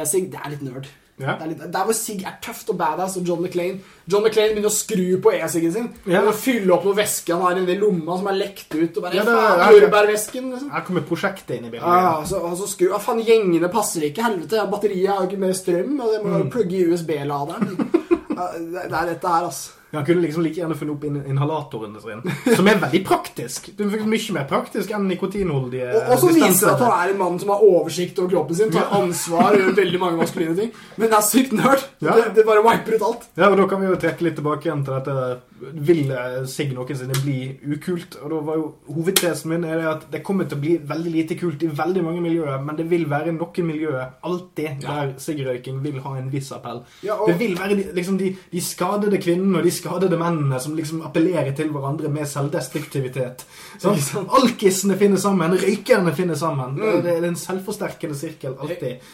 e-sigg 0.02 0.26
Det 0.34 0.40
er 0.44 0.52
litt 0.52 0.64
nerd. 0.66 0.88
Ja. 1.16 1.32
Det 1.38 1.46
er 1.46 1.48
litt, 1.48 1.60
der 1.72 1.86
hvor 1.88 1.96
sigg 1.96 2.26
er 2.28 2.34
tøft 2.44 2.68
og 2.68 2.76
badass, 2.76 3.14
og 3.16 3.24
John 3.24 3.40
McClain 3.40 3.78
John 4.04 4.20
McClain 4.20 4.50
begynner 4.52 4.68
å 4.68 4.76
skru 4.76 5.16
på 5.24 5.32
e-siggen 5.32 5.72
sin. 5.72 5.86
Ja. 6.04 6.20
Og 6.28 6.36
fylle 6.36 6.74
opp 6.74 6.84
noe 6.84 6.98
væske 6.98 7.32
han 7.32 7.40
har 7.42 7.56
i 7.56 7.78
lomma 7.80 8.18
som 8.20 8.28
er 8.28 8.36
lekt 8.36 8.74
ut. 8.74 8.98
Og 8.98 9.02
bare 9.02 9.16
Ja, 9.16 9.24
det- 9.24 9.32
faen, 9.32 9.58
ja, 9.58 9.70
ja. 9.70 9.80
jordbærvæsken, 9.80 10.50
liksom. 10.52 10.70
Her 10.72 10.84
kommer 10.84 11.06
prosjektet 11.08 11.56
inn 11.56 11.64
i 11.64 11.70
bildet. 11.70 11.88
Ja, 11.88 12.24
så, 12.24 12.42
og 12.44 12.58
så 12.58 12.68
skru, 12.68 12.92
ah, 12.92 13.00
faen, 13.00 13.24
gjengene 13.24 13.72
passer 13.72 14.02
ikke, 14.02 14.22
helvete, 14.28 14.68
batteriet 14.70 15.08
har 15.08 15.24
jo 15.24 15.30
ikke 15.30 15.40
mer 15.40 15.56
strøm, 15.56 16.00
og 16.00 16.12
det 16.12 16.22
må 16.22 16.44
mm. 16.44 16.50
plugge 16.50 16.76
i 16.76 16.86
USB-laderen. 16.92 17.76
Ja, 18.36 18.50
det, 18.52 18.82
det 18.90 18.92
er 18.92 19.06
dette 19.06 19.28
her, 19.32 19.46
altså. 19.48 19.75
Han 19.92 20.04
kunne 20.04 20.20
liksom 20.24 20.42
like 20.42 20.58
gjerne 20.60 20.74
funnet 20.76 20.96
opp 20.96 21.04
in 21.06 21.16
inhalatoren 21.30 21.94
sin, 22.02 22.22
som 22.56 22.66
er 22.68 22.80
veldig 22.82 23.00
praktisk. 23.06 23.68
Det 23.78 23.86
er 23.86 24.02
mye 24.10 24.32
mer 24.34 24.46
praktisk 24.50 24.90
enn 24.92 25.06
nikotinholdige 25.08 25.86
Og, 26.10 26.18
så 26.20 26.32
viser 26.34 26.66
det 26.66 26.72
at 26.74 26.82
han 26.82 26.94
er 27.06 27.12
en 27.14 27.20
mann 27.20 27.38
som 27.40 27.52
har 27.54 27.62
oversikt 27.64 28.18
over 28.18 28.34
kroppen 28.34 28.58
sin, 28.58 28.72
tar 28.74 28.90
ansvar 28.98 29.54
og 29.54 29.60
gjør 29.62 29.76
veldig 29.78 30.00
mange 30.02 30.18
maskuline 30.20 30.56
ting. 30.58 30.72
Men 30.98 31.08
det 31.12 31.16
er 31.20 31.26
sykt 31.28 31.54
nerd. 31.56 31.84
Ja. 32.02 32.16
Det, 32.18 32.26
det 32.40 32.46
bare 32.48 32.64
wiper 32.66 32.96
ut 32.98 33.06
alt. 33.10 33.28
Ja, 33.38 33.48
og 33.52 33.56
Da 33.62 33.68
kan 33.70 33.80
vi 33.84 33.86
jo 33.92 34.00
trekke 34.02 34.26
litt 34.26 34.36
tilbake 34.40 34.68
igjen 34.68 34.82
til 34.86 34.98
dette 34.98 35.40
Vil 35.86 36.02
Sig 36.50 36.74
noensinne 36.76 37.16
bli 37.22 37.36
ukult? 37.76 38.18
Og 38.22 38.30
da 38.34 38.40
var 38.50 38.58
jo 38.60 38.66
Hovedtesen 38.92 39.54
min 39.54 39.64
er 39.64 39.78
det 39.80 39.86
at 39.88 40.04
det 40.12 40.20
kommer 40.26 40.44
til 40.50 40.58
å 40.58 40.64
bli 40.66 40.74
veldig 40.90 41.12
lite 41.14 41.38
kult 41.40 41.62
i 41.64 41.70
veldig 41.72 42.02
mange 42.04 42.20
miljøer, 42.24 42.58
men 42.64 42.76
det 42.76 42.88
vil 42.90 43.06
være 43.08 43.32
noen 43.38 43.70
miljøer 43.70 44.10
alltid 44.26 44.82
der 44.84 45.14
siggrøyking 45.22 45.80
vil 45.84 46.00
ha 46.04 46.16
en 46.18 46.28
viss 46.32 46.50
appell. 46.52 46.82
Ja, 47.06 47.14
og- 47.16 47.28
Det 47.30 47.38
vil 47.40 47.56
være 47.58 47.76
de, 47.78 47.86
liksom 47.96 48.18
de, 48.20 48.34
de 48.52 48.60
skadede 48.60 49.18
kvinnene 49.22 49.58
og 49.58 49.64
de 49.64 49.72
skadede 49.76 50.18
mennene 50.20 50.58
som 50.62 50.76
liksom 50.76 51.02
appellerer 51.06 51.52
til 51.56 51.70
hverandre 51.74 52.10
med 52.12 52.28
selvdestruktivitet. 52.30 53.44
Sånn? 53.82 54.28
Alkisene 54.38 54.96
finner 55.00 55.20
sammen, 55.20 55.56
røykerne 55.60 56.14
finner 56.16 56.38
sammen. 56.40 56.78
Mm. 56.78 57.02
Det 57.04 57.12
er 57.16 57.28
en 57.28 57.38
selvforsterkende 57.40 58.18
sirkel 58.18 58.56
alltid. 58.60 59.04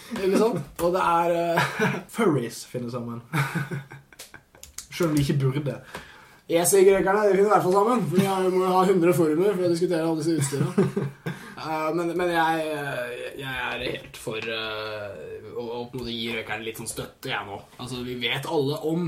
Og 0.83 0.89
det 0.95 1.03
er 1.03 1.37
uh, 1.59 1.85
Furries 2.15 2.65
finner 2.71 2.93
sammen. 2.95 3.21
Selv 4.93 5.11
om 5.11 5.17
de 5.17 5.25
ikke 5.25 5.41
burde. 5.41 5.77
Jeg 6.53 6.69
sier 6.69 6.85
grekerne. 6.85 7.29
de 7.29 7.37
finner 7.37 7.49
i 7.49 7.53
hvert 7.55 7.65
fall 7.65 7.77
sammen. 7.79 8.03
For 8.11 8.21
de 8.21 8.51
må 8.53 8.67
ha 8.69 8.83
100 8.85 9.17
forumer 9.17 9.55
for 9.55 9.67
å 9.67 9.73
diskutere 9.73 10.05
alle 10.07 10.25
disse 10.25 10.39
utstyrene. 10.41 10.89
Uh, 11.63 11.93
men, 11.95 12.09
men 12.19 12.27
jeg, 12.33 12.63
eh, 12.75 13.19
jeg 13.39 13.59
er 13.69 13.83
helt 13.85 14.17
for 14.19 14.49
uh, 14.51 15.53
å, 15.55 15.85
å 15.87 16.07
gi 16.09 16.33
røykerne 16.35 16.67
litt 16.67 16.81
sånn 16.81 16.91
støtte, 16.91 17.31
jeg 17.31 17.47
nå. 17.47 17.59
Altså, 17.77 18.01
vi 18.03 18.17
vet 18.19 18.49
alle 18.51 18.81
om 18.89 19.05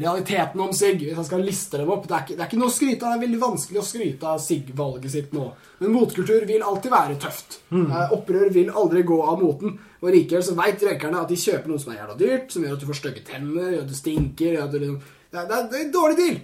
realiteten 0.00 0.60
om 0.64 0.72
sigg. 0.76 1.02
Hvis 1.02 1.16
jeg 1.16 1.28
skal 1.28 1.44
liste 1.46 1.80
dem 1.80 1.92
opp 1.94 2.08
det 2.08 2.16
er, 2.16 2.24
ikke, 2.24 2.36
det 2.36 2.44
er 2.44 2.50
ikke 2.50 2.60
noe 2.60 2.70
å 2.70 2.74
skryte 2.74 3.04
av. 3.06 3.12
Det 3.12 3.18
er 3.18 3.24
veldig 3.26 3.40
vanskelig 3.42 3.80
å 3.80 3.86
skryte 3.86 4.32
av 4.32 4.42
sigg-valget 4.44 5.14
sitt 5.14 5.32
nå. 5.36 5.46
Men 5.78 5.94
motkultur 5.94 6.46
vil 6.48 6.66
alltid 6.66 6.94
være 6.94 7.18
tøft. 7.22 7.60
Eh, 7.72 8.12
opprør 8.16 8.52
vil 8.54 8.70
aldri 8.72 9.04
gå 9.06 9.18
av 9.22 9.42
moten. 9.42 9.78
Og 10.02 10.12
likevel 10.14 10.44
så 10.46 10.56
veit 10.58 10.84
røykerne 10.84 11.22
at 11.22 11.32
de 11.32 11.40
kjøper 11.40 11.72
noe 11.72 11.82
som 11.82 11.94
er 11.94 12.02
jævla 12.02 12.18
dyrt, 12.20 12.52
som 12.54 12.66
gjør 12.66 12.76
at 12.76 12.84
du 12.84 12.90
får 12.90 13.00
stygge 13.00 13.24
tenner, 13.26 13.72
gjør 13.74 13.82
at 13.82 13.90
du 13.90 13.98
stinker 13.98 14.54
gjør 14.54 14.68
at 14.68 14.74
du 14.74 14.78
liksom, 14.82 15.00
det, 15.02 15.40
er, 15.40 15.48
det, 15.48 15.56
er, 15.56 15.66
det 15.68 15.78
er 15.78 15.84
en 15.86 15.96
dårlig 15.98 16.18
deal. 16.20 16.38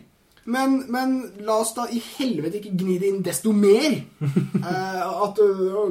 Men, 0.44 0.74
men 0.92 1.14
la 1.46 1.54
oss 1.62 1.72
da 1.76 1.86
i 1.88 2.02
helvete 2.04 2.60
ikke 2.60 2.74
gni 2.76 2.98
det 3.00 3.12
inn 3.12 3.22
desto 3.24 3.54
mer. 3.56 4.00
Eh, 4.64 5.00
at 5.04 5.36
du, 5.36 5.42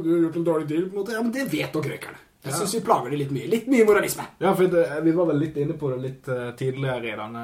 du 0.01 0.07
har 0.09 0.21
gjort 0.23 0.37
en 0.39 0.45
dårlig 0.47 0.65
deal, 0.65 0.85
på 0.87 0.95
en 0.95 0.99
måte. 1.03 1.13
Ja, 1.13 1.19
men 1.21 1.33
det 1.35 1.43
vet 1.51 1.75
nok 1.77 1.85
røykerne. 1.91 2.17
Jeg 2.43 2.57
syns 2.57 2.73
vi 2.75 2.83
plager 2.83 3.13
det 3.13 3.19
litt 3.21 3.31
mye. 3.31 3.47
Litt 3.47 3.67
mye 3.71 3.85
moralisme. 3.87 4.25
Ja, 4.43 4.51
for 4.51 4.67
det, 4.67 4.83
Vi 5.05 5.13
var 5.15 5.29
vel 5.29 5.39
litt 5.45 5.57
inne 5.63 5.77
på 5.79 5.93
det 5.93 5.99
litt 6.03 6.27
uh, 6.27 6.49
tidligere 6.59 7.13
i 7.13 7.15
denne 7.15 7.43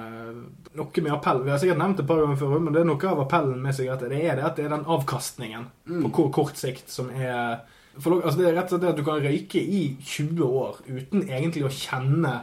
Noe 0.76 1.04
med 1.06 1.14
appell. 1.16 1.42
Vi 1.46 1.54
har 1.54 1.62
sikkert 1.62 1.80
nevnt 1.80 2.02
det 2.02 2.04
et 2.04 2.10
par 2.12 2.20
ganger 2.24 2.40
før, 2.40 2.60
men 2.60 2.76
det 2.76 2.82
er 2.84 2.90
noe 2.90 3.12
av 3.14 3.24
appellen 3.24 3.62
med 3.64 3.78
sigaretter. 3.78 4.12
Det 4.12 4.22
er 4.28 4.40
det 4.40 4.48
at 4.50 4.60
det 4.60 4.68
er 4.68 4.74
den 4.76 4.88
avkastningen 4.96 5.70
på 5.88 6.12
hvor 6.18 6.32
kort 6.42 6.60
sikt 6.60 6.92
som 6.92 7.10
er 7.16 7.62
for, 8.00 8.20
altså 8.22 8.38
Det 8.38 8.48
er 8.48 8.56
rett 8.56 8.70
og 8.70 8.76
slett 8.76 8.84
det 8.84 8.92
at 8.94 9.00
du 9.00 9.06
kan 9.08 9.24
røyke 9.24 9.60
i 9.60 9.82
20 9.98 10.44
år 10.46 10.78
uten 10.88 11.26
egentlig 11.26 11.66
å 11.68 11.74
kjenne 11.74 12.34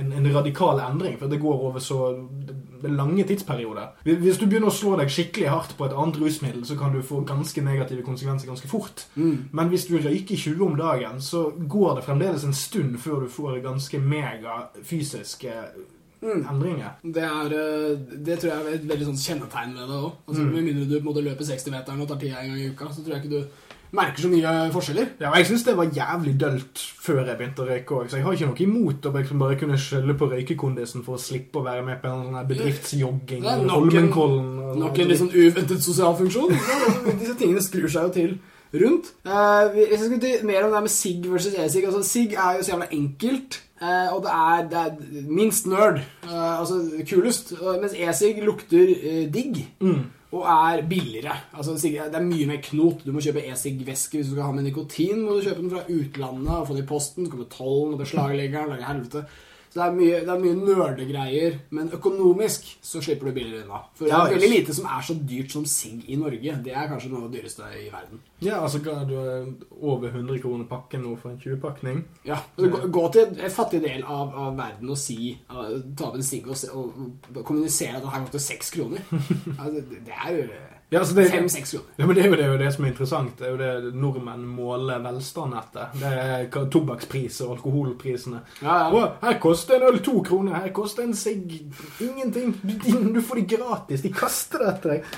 en, 0.00 0.12
en 0.12 0.30
radikal 0.34 0.80
endring, 0.84 1.18
for 1.20 1.30
det 1.30 1.40
går 1.42 1.66
over 1.68 1.82
så 1.82 2.00
det 2.82 2.92
lange 2.94 3.24
tidsperioder. 3.26 3.88
Hvis 4.06 4.38
du 4.38 4.46
begynner 4.46 4.70
å 4.70 4.74
slå 4.74 4.94
deg 5.00 5.10
skikkelig 5.10 5.48
hardt 5.50 5.74
på 5.78 5.88
et 5.88 5.96
annet 5.98 6.20
rusmiddel, 6.22 6.62
så 6.66 6.76
kan 6.78 6.94
du 6.94 7.02
få 7.02 7.24
ganske 7.26 7.62
negative 7.66 8.04
konsekvenser 8.06 8.50
ganske 8.50 8.70
fort. 8.70 9.06
Men 9.18 9.72
hvis 9.72 9.88
du 9.90 9.96
røyker 9.98 10.38
20 10.38 10.64
om 10.66 10.78
dagen, 10.78 11.20
så 11.20 11.48
går 11.58 11.98
det 11.98 12.06
fremdeles 12.06 12.46
en 12.46 12.54
stund 12.54 12.98
før 13.02 13.24
du 13.24 13.32
får 13.34 13.58
ganske 13.66 13.98
mega 13.98 14.60
fysiske 14.86 15.54
endringer. 16.22 16.96
Det, 17.02 17.22
er, 17.22 17.44
øh, 17.44 17.98
det 18.26 18.38
tror 18.38 18.50
jeg 18.50 18.58
er 18.58 18.74
et 18.74 18.88
veldig 18.88 19.06
sånn 19.12 19.20
kjennetegn 19.22 19.74
med 19.76 19.84
det 19.86 19.98
òg. 19.98 20.16
Altså, 20.26 20.42
Med 20.42 20.64
mindre 20.66 20.86
du 20.88 20.96
på 20.96 20.98
en 20.98 21.08
måte 21.12 21.22
løper 21.22 21.46
60-meteren 21.46 22.02
og 22.02 22.08
tar 22.10 22.18
tida 22.18 22.40
en 22.42 22.50
gang 22.52 22.62
i 22.62 22.70
uka, 22.72 22.88
så 22.90 23.04
tror 23.04 23.14
jeg 23.14 23.24
ikke 23.24 23.36
du 23.36 23.67
merker 23.96 24.24
så 24.24 24.30
mye 24.32 24.54
forskjeller. 24.74 25.14
Ja, 25.22 25.32
Jeg 25.36 25.46
syns 25.48 25.64
det 25.64 25.76
var 25.78 25.88
jævlig 25.94 26.34
dølt 26.40 26.82
før 27.00 27.22
jeg 27.24 27.38
begynte 27.38 27.64
å 27.64 27.68
røyke 27.68 27.96
òg, 27.96 28.10
så 28.10 28.18
jeg 28.18 28.26
har 28.26 28.36
ikke 28.36 28.50
noe 28.50 28.64
imot 28.64 29.08
å 29.08 29.14
liksom 29.14 29.44
bare 29.44 29.58
kunne 29.60 29.78
skjelle 29.80 30.16
på 30.18 30.28
røykekondisen 30.32 31.06
for 31.06 31.16
å 31.16 31.22
slippe 31.22 31.60
å 31.60 31.64
være 31.66 31.86
med 31.86 32.02
på 32.02 32.10
en 32.10 32.26
sånn 32.28 32.50
bedriftsjogging. 32.50 33.48
Holmenkollen 33.70 34.78
Nok 34.78 34.98
en 34.98 35.10
litt 35.10 35.22
sånn 35.22 35.32
uventet 35.34 35.84
sosial 35.84 36.16
funksjon. 36.18 36.52
Disse 37.20 37.38
tingene 37.38 37.64
skrur 37.64 37.88
seg 37.92 38.08
jo 38.08 38.14
til 38.18 38.36
rundt. 38.78 39.14
Uh, 39.24 39.70
hvis 39.72 39.94
jeg 39.94 40.04
skal 40.10 40.20
til 40.20 40.44
mer 40.50 40.66
om 40.66 40.74
det 40.76 40.84
med 40.84 40.92
SIG 40.92 41.24
versus 41.32 41.56
e-SIG. 41.56 41.88
Altså, 41.88 42.02
SIG 42.04 42.36
er 42.36 42.58
jo 42.58 42.66
så 42.66 42.74
jævla 42.74 42.92
enkelt, 42.92 43.62
Uh, 43.78 44.10
og 44.16 44.22
det 44.24 44.30
er, 44.34 44.62
det 44.70 44.78
er 44.78 45.22
minst 45.30 45.66
nerd. 45.70 46.00
Uh, 46.24 46.60
altså 46.60 46.80
kulest. 47.10 47.52
Mens 47.80 47.94
e-SIG 47.94 48.40
lukter 48.42 48.88
eh, 48.90 49.28
digg. 49.34 49.60
Og 50.36 50.44
er 50.44 50.82
billigere. 50.84 51.34
Altså, 51.56 51.72
det 51.80 52.02
er 52.04 52.24
mye 52.24 52.46
mer 52.50 52.60
knot. 52.64 53.04
Du 53.06 53.14
må 53.14 53.22
kjøpe 53.24 53.46
e-SIG-væske 53.48 54.18
hvis 54.18 54.28
du 54.28 54.34
skal 54.34 54.44
ha 54.44 54.52
med 54.52 54.66
nikotin. 54.66 55.22
må 55.24 55.38
du 55.38 55.46
kjøpe 55.46 55.62
den 55.62 55.72
fra 55.72 55.86
utlandet 55.88 56.52
og 56.52 56.66
få 56.68 56.76
den 56.76 56.84
i 56.84 56.88
posten. 56.88 57.24
Så 57.24 57.32
kommer 57.32 57.48
tollen 57.52 57.94
og 57.96 58.02
beslagleggeren. 58.02 58.74
lager 58.74 58.90
helvete. 58.90 59.24
Så 59.78 59.84
det 59.84 59.90
er 59.92 59.94
mye, 59.94 60.20
det 60.26 60.32
er 60.32 60.40
mye 60.42 60.56
nerdegreier, 60.58 61.58
men 61.70 61.90
økonomisk 61.94 62.64
så 62.82 62.98
slipper 63.04 63.28
du 63.28 63.36
billigere 63.36 63.62
unna. 63.62 63.84
For 63.94 64.08
det 64.08 64.16
er 64.16 64.32
veldig 64.32 64.48
lite 64.50 64.74
som 64.74 64.88
er 64.90 65.04
så 65.06 65.14
dyrt 65.30 65.52
som 65.54 65.66
sigg 65.70 66.08
i 66.10 66.16
Norge. 66.18 66.54
Det 66.64 66.72
er 66.74 66.88
kanskje 66.90 67.12
noe 67.12 67.20
av 67.20 67.28
det 67.28 67.44
dyreste 67.44 67.68
i 67.78 67.84
verden. 67.92 68.18
Ja, 68.42 68.58
altså 68.58 68.80
du 68.82 68.90
har 68.90 69.46
over 69.78 70.08
100 70.08 70.40
kroner 70.42 70.66
pakken 70.66 71.04
nå 71.06 71.14
for 71.20 71.30
en 71.30 71.38
20-pakning. 71.44 72.00
Ja, 72.26 72.40
altså, 72.56 72.72
gå, 72.74 72.90
gå 72.98 73.04
til 73.14 73.38
en 73.38 73.54
fattig 73.54 73.84
del 73.86 74.02
av, 74.02 74.34
av 74.34 74.58
verden 74.58 74.90
og 74.90 74.98
si 74.98 75.36
Ta 75.46 76.08
opp 76.08 76.18
en 76.18 76.26
sigg 76.26 76.50
og, 76.50 76.58
og, 76.74 77.38
kommunisere 77.44 78.00
at 78.00 78.02
det 78.02 78.16
her 78.16 78.26
til 78.34 78.44
seks 78.48 78.74
kroner. 78.74 79.06
Altså, 79.58 79.78
det, 79.78 80.02
det 80.06 80.18
er 80.24 80.34
jo 80.34 80.42
Ja, 80.90 81.02
altså 81.02 81.14
det, 81.18 81.26
fem-seks 81.28 81.74
kroner. 81.74 81.88
ja, 81.96 82.06
men 82.06 82.16
det 82.16 82.22
er, 82.22 82.28
jo, 82.30 82.36
det 82.38 82.44
er 82.46 82.52
jo 82.54 82.60
det 82.62 82.68
som 82.72 82.84
er 82.86 82.88
interessant. 82.88 83.34
Det 83.38 83.44
er 83.44 83.50
jo 83.52 83.58
det 83.60 83.94
nordmenn 84.00 84.46
måler 84.48 85.02
velstand 85.04 85.56
etter. 85.60 85.90
Det 86.00 86.12
er 86.12 86.46
tobakkspris 86.72 87.42
og 87.44 87.58
alkoholprisene. 87.58 88.40
Ja, 88.62 88.76
ja. 88.86 88.86
Å, 88.88 89.02
her 89.26 89.36
koster 89.42 89.76
en 89.76 89.88
øl 89.90 90.00
to 90.04 90.22
kroner, 90.24 90.56
her 90.62 90.72
koster 90.72 91.04
en 91.04 91.12
sigg 91.18 91.58
ingenting. 92.00 92.54
Du, 92.62 92.78
du 93.18 93.20
får 93.20 93.42
de 93.42 93.44
gratis. 93.56 94.06
De 94.06 94.14
kaster 94.16 94.64
det 94.64 94.70
etter 94.72 94.94
deg. 94.96 95.12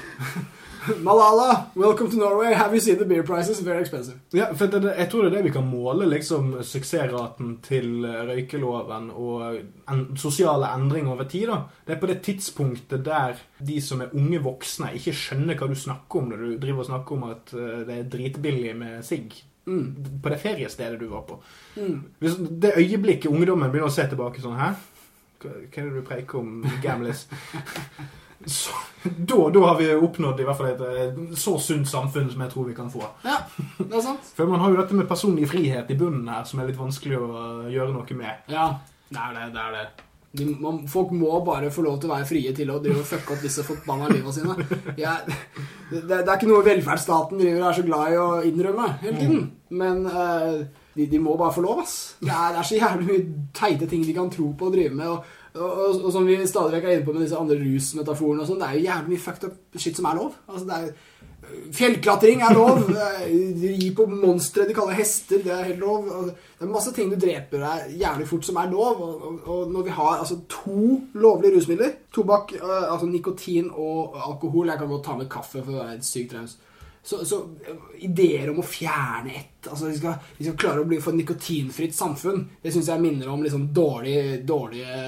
Malala, 0.81 1.67
welcome 1.75 2.11
to 2.11 2.17
Norway. 2.17 2.55
Have 2.55 2.75
you 2.75 2.81
seen 2.81 2.97
the 2.97 3.05
beer 3.05 3.23
prices? 3.23 3.61
Very 3.61 3.83
expensive. 3.83 4.19
Ja, 4.33 4.55
for 4.55 4.67
det, 4.67 4.95
jeg 4.97 5.11
tror 5.11 5.23
det 5.23 5.31
er 5.31 5.37
det 5.37 5.45
vi 5.45 5.53
kan 5.53 5.67
måle 5.69 6.07
liksom 6.09 6.55
suksessraten 6.65 7.59
til 7.65 8.07
røykeloven 8.07 9.11
og 9.13 9.59
en, 9.93 10.07
sosiale 10.17 10.71
endringer 10.73 11.13
over 11.13 11.29
tid. 11.29 11.47
da. 11.51 11.59
Det 11.87 11.95
er 11.95 12.01
på 12.01 12.09
det 12.09 12.21
tidspunktet 12.25 13.05
der 13.05 13.37
de 13.59 13.81
som 13.81 14.01
er 14.01 14.15
unge 14.17 14.41
voksne, 14.41 14.95
ikke 14.97 15.13
skjønner 15.13 15.59
hva 15.61 15.69
du 15.69 15.77
snakker 15.77 16.23
om 16.23 16.31
når 16.33 16.45
du 16.45 16.55
driver 16.65 16.85
og 16.85 16.89
snakker 16.89 17.17
om 17.19 17.27
at 17.29 17.53
eh, 17.55 17.83
det 17.89 17.99
er 17.99 18.09
dritbillig 18.17 18.77
med 18.77 19.05
sigg. 19.05 19.37
På 19.71 20.33
det 20.33 20.41
feriestedet 20.41 20.99
du 20.99 21.11
var 21.11 21.27
på. 21.29 21.37
Hvis 22.19 22.41
det 22.41 22.73
øyeblikket 22.81 23.31
ungdommen 23.31 23.69
begynner 23.69 23.93
å 23.93 23.95
se 23.95 24.09
tilbake 24.09 24.43
sånn 24.43 24.57
Hæ? 24.59 24.73
Hva 25.41 25.53
er 25.53 25.77
det 25.77 25.93
du 25.93 26.03
preiker 26.09 26.41
om, 26.41 26.65
gamlis? 26.83 27.27
Så, 28.47 28.73
da, 29.03 29.49
da 29.51 29.61
har 29.67 29.77
vi 29.77 29.95
oppnådd 29.95 30.39
i 30.41 30.45
hvert 30.49 30.57
fall 30.57 30.71
et 30.71 30.85
eh, 30.87 31.19
så 31.37 31.59
sunt 31.61 31.89
samfunn 31.89 32.31
som 32.33 32.41
jeg 32.41 32.53
tror 32.55 32.69
vi 32.71 32.77
kan 32.77 32.89
få. 32.93 33.03
Ja, 33.27 33.43
det 33.77 33.91
er 33.91 34.05
sant. 34.05 34.31
For 34.37 34.49
man 34.49 34.63
har 34.63 34.73
jo 34.73 34.79
dette 34.81 34.97
med 34.97 35.09
personlig 35.11 35.51
frihet 35.51 35.91
i 35.93 35.97
bunnen 36.01 36.29
her, 36.31 36.47
som 36.49 36.63
er 36.63 36.71
litt 36.71 36.81
vanskelig 36.81 37.19
å 37.21 37.27
uh, 37.35 37.67
gjøre 37.73 37.93
noe 37.93 38.17
med. 38.17 38.47
Ja, 38.53 38.71
det 39.11 39.27
er 39.27 39.37
det. 39.37 39.51
det, 39.57 39.67
er 39.67 39.77
det. 39.77 40.07
De, 40.41 40.47
man, 40.63 40.81
folk 40.89 41.13
må 41.13 41.35
bare 41.45 41.73
få 41.75 41.85
lov 41.85 41.99
til 42.01 42.09
å 42.09 42.15
være 42.15 42.29
frie 42.29 42.55
til 42.57 42.73
å 42.73 42.79
drive 42.81 43.03
og 43.03 43.09
fucke 43.11 43.35
opp 43.35 43.45
disse 43.45 43.65
forbanna 43.67 44.09
liva 44.13 44.33
sine. 44.33 44.57
Jeg, 44.97 45.39
det, 45.91 46.05
det 46.09 46.21
er 46.23 46.37
ikke 46.39 46.49
noe 46.49 46.65
velferdsstaten 46.65 47.41
driver 47.41 47.65
og 47.65 47.69
er 47.69 47.81
så 47.81 47.89
glad 47.91 48.15
i 48.15 48.21
å 48.21 48.29
innrømme 48.49 48.93
hele 49.03 49.19
tiden. 49.19 49.43
Men 49.83 50.07
uh, 50.09 50.63
de, 50.97 51.11
de 51.11 51.21
må 51.21 51.37
bare 51.37 51.55
få 51.59 51.67
lov, 51.67 51.85
ass. 51.85 51.99
Det 52.23 52.33
er, 52.33 52.55
det 52.55 52.63
er 52.63 52.71
så 52.71 52.81
jævlig 52.81 53.11
mye 53.11 53.51
teite 53.61 53.91
ting 53.91 54.07
de 54.07 54.17
kan 54.17 54.33
tro 54.33 54.49
på 54.57 54.71
og 54.71 54.79
drive 54.79 54.97
med. 54.97 55.13
Og, 55.13 55.37
og, 55.55 55.71
og, 55.71 56.05
og 56.05 56.13
som 56.15 56.27
vi 56.29 56.37
stadig 56.47 56.77
vekk 56.77 56.85
er 56.87 56.97
inne 56.97 57.07
på 57.07 57.15
med 57.15 57.25
disse 57.25 57.39
andre 57.39 57.59
rusmetaforene 57.59 58.45
og 58.45 58.51
sånn, 58.51 58.61
det 58.63 58.69
er 58.69 58.77
jo 58.79 58.85
jævlig 58.87 59.15
mye 59.15 59.25
fucked 59.25 59.49
up 59.49 59.81
shit 59.81 59.99
som 59.99 60.07
er 60.11 60.21
lov. 60.21 60.37
Altså, 60.47 60.69
det 60.69 60.79
er 60.79 60.93
Fjellklatring 61.73 62.43
er 62.45 62.55
lov. 62.55 62.91
Ri 62.93 63.91
på 63.97 64.07
monstre 64.11 64.67
de 64.69 64.75
kaller 64.77 64.99
hester. 64.99 65.41
Det 65.43 65.53
er 65.55 65.71
helt 65.71 65.83
lov. 65.83 66.09
Det 66.37 66.67
er 66.67 66.71
masse 66.71 66.93
ting 66.95 67.11
du 67.11 67.17
dreper 67.21 67.63
deg 67.65 67.95
jævlig 68.03 68.27
fort 68.29 68.47
som 68.47 68.59
er 68.61 68.71
lov. 68.71 69.01
Og, 69.07 69.39
og, 69.45 69.63
når 69.73 69.87
vi 69.89 69.95
har 69.97 70.19
altså 70.19 70.41
to 70.53 71.01
lovlige 71.15 71.57
rusmidler, 71.57 71.97
tobakk, 72.15 72.55
øh, 72.61 72.93
altså 72.93 73.09
nikotin 73.11 73.71
og 73.73 74.19
alkohol 74.29 74.69
Jeg 74.69 74.79
kan 74.79 74.89
godt 74.89 75.05
ta 75.05 75.17
med 75.17 75.31
kaffe 75.31 75.65
for 75.65 75.73
å 75.75 75.81
være 75.81 76.03
sykt 76.07 76.37
raus. 76.37 76.59
Så, 77.03 77.25
så 77.25 77.41
øh, 77.69 77.77
ideer 78.05 78.51
om 78.53 78.61
å 78.61 78.67
fjerne 78.67 79.33
ett 79.33 79.69
altså 79.71 79.89
Vi 79.89 79.97
skal, 79.97 80.19
vi 80.37 80.45
skal 80.45 80.57
klare 80.61 80.83
å 80.83 80.89
bli 80.89 80.99
for 81.01 81.15
et 81.15 81.21
nikotinfritt 81.21 81.97
samfunn. 81.97 82.47
Det 82.63 82.73
syns 82.73 82.91
jeg 82.93 83.03
minner 83.03 83.29
om 83.33 83.43
liksom 83.45 83.67
dårlige, 83.77 84.41
dårlige 84.49 85.01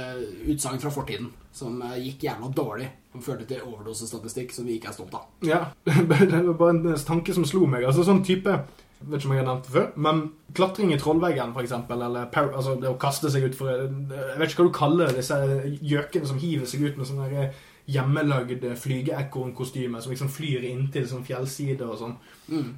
utsagn 0.53 0.81
fra 0.81 0.93
fortiden. 0.93 1.31
Som 1.53 1.81
øh, 1.85 1.97
gikk 2.01 2.29
jævla 2.29 2.53
dårlig. 2.57 2.89
Som 3.13 3.25
førte 3.25 3.49
til 3.49 3.65
overdosestatistikk 3.65 4.55
som 4.57 4.69
vi 4.69 4.79
ikke 4.79 4.89
er 4.93 4.97
stolt 4.97 5.19
av. 5.19 5.29
Ja, 5.45 5.67
Det 5.85 6.31
var 6.33 6.57
bare 6.57 6.77
en 6.79 7.05
tanke 7.09 7.37
som 7.37 7.49
slo 7.49 7.67
meg. 7.69 7.85
Altså 7.89 8.07
sånn 8.09 8.25
type 8.25 8.57
vet 9.03 9.19
ikke 9.19 9.29
om 9.29 9.35
jeg 9.35 9.43
har 9.43 9.49
nevnt 9.49 9.67
det 9.67 9.75
før, 9.75 9.87
men 10.05 10.21
klatring 10.57 10.93
i 10.95 10.99
trollveggen, 11.01 11.55
eksempel, 11.59 12.05
eller 12.07 12.29
altså 12.43 12.77
det 12.81 12.91
å 12.91 12.99
kaste 13.01 13.31
seg 13.33 13.49
ut 13.49 13.57
for 13.59 13.73
Jeg 13.73 14.39
vet 14.39 14.53
ikke 14.53 14.63
hva 14.63 14.69
du 14.69 14.77
kaller 14.77 15.15
disse 15.17 15.39
gjøkene 15.81 16.29
som 16.29 16.41
hiver 16.43 16.69
seg 16.71 16.85
ut 16.87 17.01
med 17.01 17.09
sånne 17.09 17.49
der 17.93 17.99
hjemmelagd 18.01 18.65
flygeekornkostyme 18.79 20.01
som 20.03 20.13
liksom 20.13 20.31
flyr 20.33 20.65
inntil 20.69 21.07
sånn 21.09 21.25
fjellsider 21.27 21.91
og 21.91 21.99
sånn. 22.01 22.15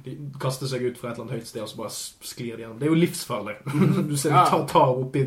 De 0.05 0.15
kaster 0.41 0.69
seg 0.69 0.83
ut 0.85 0.99
fra 0.99 1.11
et 1.11 1.15
eller 1.15 1.25
annet 1.25 1.39
høyt 1.39 1.49
sted, 1.49 1.61
og 1.63 1.69
så 1.71 1.79
bare 1.79 1.93
sklir 1.95 2.55
de 2.55 2.65
gjennom. 2.65 2.79
Det 2.79 2.87
er 2.87 2.93
jo 2.93 2.99
livsfarlig. 2.99 3.55
Du 4.09 4.15
ser 4.17 4.35
de 4.35 4.43
tar, 4.49 4.65
tar 4.69 4.91
opp 4.91 5.15
i 5.15 5.25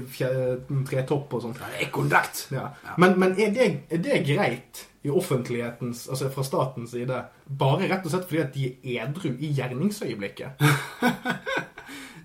tretopp 0.88 1.34
og 1.34 1.44
sånn. 1.44 1.56
Det 1.58 1.72
er 1.72 1.88
ekorndrakt. 1.88 2.44
Ja. 2.54 2.68
Men, 2.96 3.18
men 3.20 3.34
er, 3.38 3.52
det, 3.54 3.68
er 3.90 4.04
det 4.04 4.22
greit 4.28 4.84
i 5.06 5.12
offentlighetens, 5.14 6.08
altså 6.10 6.28
fra 6.34 6.44
statens 6.44 6.92
side, 6.92 7.22
bare 7.60 7.88
rett 7.88 8.06
og 8.06 8.12
slett 8.12 8.26
fordi 8.28 8.44
at 8.44 8.56
de 8.56 8.70
er 8.82 9.04
edru 9.06 9.30
i 9.32 9.52
gjerningsøyeblikket? 9.56 10.58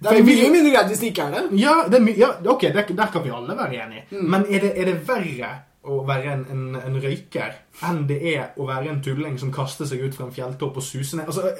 Det 0.04 0.12
er 0.12 0.26
mye 0.28 0.48
mindre 0.52 0.72
greit 0.74 0.90
hvis 0.92 1.00
det 1.00 1.10
ikke 1.14 1.26
er 1.30 1.36
det. 1.38 1.42
Ja, 1.62 1.74
det 1.88 2.00
er 2.02 2.18
ja 2.20 2.28
ok, 2.52 2.66
der, 2.76 2.90
der 2.92 3.12
kan 3.14 3.24
vi 3.24 3.30
alle 3.32 3.54
være 3.56 3.78
enige. 3.86 4.20
Men 4.20 4.44
er 4.52 4.66
det, 4.66 4.72
er 4.76 4.90
det 4.90 4.96
verre 5.08 5.52
å 5.84 6.02
være 6.08 6.34
en, 6.34 6.44
en, 6.52 6.66
en 6.80 7.00
røyker 7.04 7.58
enn 7.84 8.06
det 8.08 8.20
er 8.34 8.54
å 8.58 8.68
være 8.70 8.92
en 8.92 9.02
tulling 9.04 9.40
som 9.42 9.52
kaster 9.54 9.90
seg 9.90 10.06
ut 10.06 10.16
fra 10.16 10.30
en 10.30 10.36
fjelltopp 10.36 10.80
og 10.80 10.86
suser 10.86 11.20
ned? 11.20 11.32
Altså, 11.32 11.52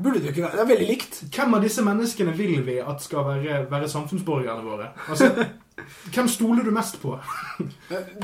Burde 0.00 0.20
det 0.22 0.30
ikke 0.32 0.42
være. 0.46 0.56
Det 0.56 0.60
er 0.62 0.68
veldig 0.70 0.86
likt. 0.88 1.16
hvem 1.34 1.54
av 1.54 1.64
disse 1.64 1.82
menneskene 1.84 2.32
vil 2.32 2.62
vi 2.64 2.78
at 2.80 3.02
skal 3.04 3.26
være, 3.26 3.58
være 3.68 3.88
samfunnsborgerne 3.92 4.62
våre? 4.64 4.86
Altså, 5.12 5.28
hvem 6.14 6.28
stoler 6.28 6.64
du 6.64 6.70
mest 6.72 6.96
på? 7.02 7.18